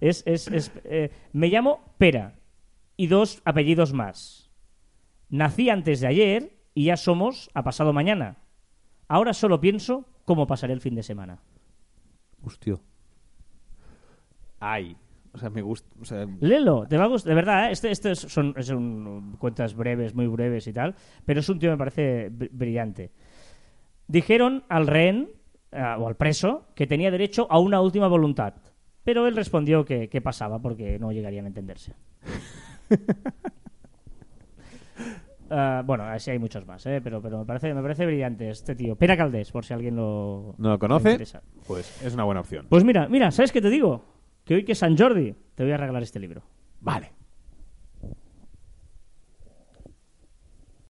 Es, 0.00 0.22
es, 0.26 0.46
es, 0.46 0.70
eh, 0.84 1.10
me 1.32 1.48
llamo 1.48 1.80
Pera 1.98 2.38
y 2.96 3.08
dos 3.08 3.42
apellidos 3.44 3.92
más. 3.92 4.47
Nací 5.30 5.68
antes 5.70 6.00
de 6.00 6.06
ayer 6.06 6.52
y 6.74 6.84
ya 6.86 6.96
somos 6.96 7.50
a 7.54 7.62
pasado 7.62 7.92
mañana. 7.92 8.36
Ahora 9.08 9.32
solo 9.32 9.60
pienso 9.60 10.06
cómo 10.24 10.46
pasaré 10.46 10.72
el 10.72 10.80
fin 10.80 10.94
de 10.94 11.02
semana. 11.02 11.40
Hostia. 12.42 12.76
Ay. 14.60 14.96
O 15.32 15.38
sea, 15.38 15.50
me 15.50 15.62
gusta. 15.62 15.88
O 16.00 16.04
sea, 16.04 16.26
Léelo, 16.40 16.86
te 16.88 16.96
va 16.96 17.04
a 17.04 17.08
gustar, 17.08 17.28
de 17.30 17.34
verdad, 17.34 17.68
¿eh? 17.68 17.72
este, 17.72 17.90
este 17.90 18.12
es- 18.12 18.18
son, 18.20 18.54
son 18.60 19.36
cuentas 19.38 19.74
breves, 19.74 20.14
muy 20.14 20.26
breves 20.26 20.66
y 20.66 20.72
tal, 20.72 20.94
pero 21.24 21.40
es 21.40 21.48
un 21.48 21.58
tío 21.58 21.68
que 21.68 21.74
me 21.74 21.78
parece 21.78 22.30
br- 22.32 22.48
brillante. 22.50 23.12
Dijeron 24.08 24.64
al 24.68 24.86
rehén, 24.86 25.30
eh, 25.70 25.82
o 25.98 26.08
al 26.08 26.16
preso, 26.16 26.66
que 26.74 26.86
tenía 26.86 27.10
derecho 27.10 27.46
a 27.50 27.58
una 27.58 27.80
última 27.82 28.08
voluntad, 28.08 28.54
pero 29.04 29.26
él 29.26 29.36
respondió 29.36 29.84
que, 29.84 30.08
que 30.08 30.20
pasaba 30.22 30.60
porque 30.60 30.98
no 30.98 31.12
llegarían 31.12 31.44
a 31.44 31.48
entenderse. 31.48 31.94
Ah, 35.50 35.82
bueno, 35.84 36.04
así 36.04 36.30
hay 36.30 36.38
muchos 36.38 36.66
más, 36.66 36.84
¿eh? 36.86 37.00
pero, 37.02 37.20
pero 37.22 37.38
me, 37.38 37.44
parece, 37.44 37.72
me 37.74 37.82
parece 37.82 38.04
brillante 38.06 38.50
este 38.50 38.74
tío. 38.74 38.96
Pera 38.96 39.16
Caldés, 39.16 39.50
por 39.50 39.64
si 39.64 39.72
alguien 39.74 39.96
lo, 39.96 40.54
¿No 40.58 40.70
lo 40.70 40.78
conoce? 40.78 41.10
interesa. 41.12 41.42
pues 41.66 42.02
es 42.02 42.14
una 42.14 42.24
buena 42.24 42.40
opción. 42.40 42.66
Pues 42.68 42.84
mira, 42.84 43.08
mira, 43.08 43.30
¿sabes 43.30 43.52
qué 43.52 43.60
te 43.60 43.70
digo? 43.70 44.04
Que 44.44 44.54
hoy 44.56 44.64
que 44.64 44.72
es 44.72 44.78
San 44.78 44.96
Jordi, 44.96 45.34
te 45.54 45.62
voy 45.62 45.72
a 45.72 45.76
regalar 45.76 46.02
este 46.02 46.18
libro. 46.20 46.42
Vale. 46.80 47.12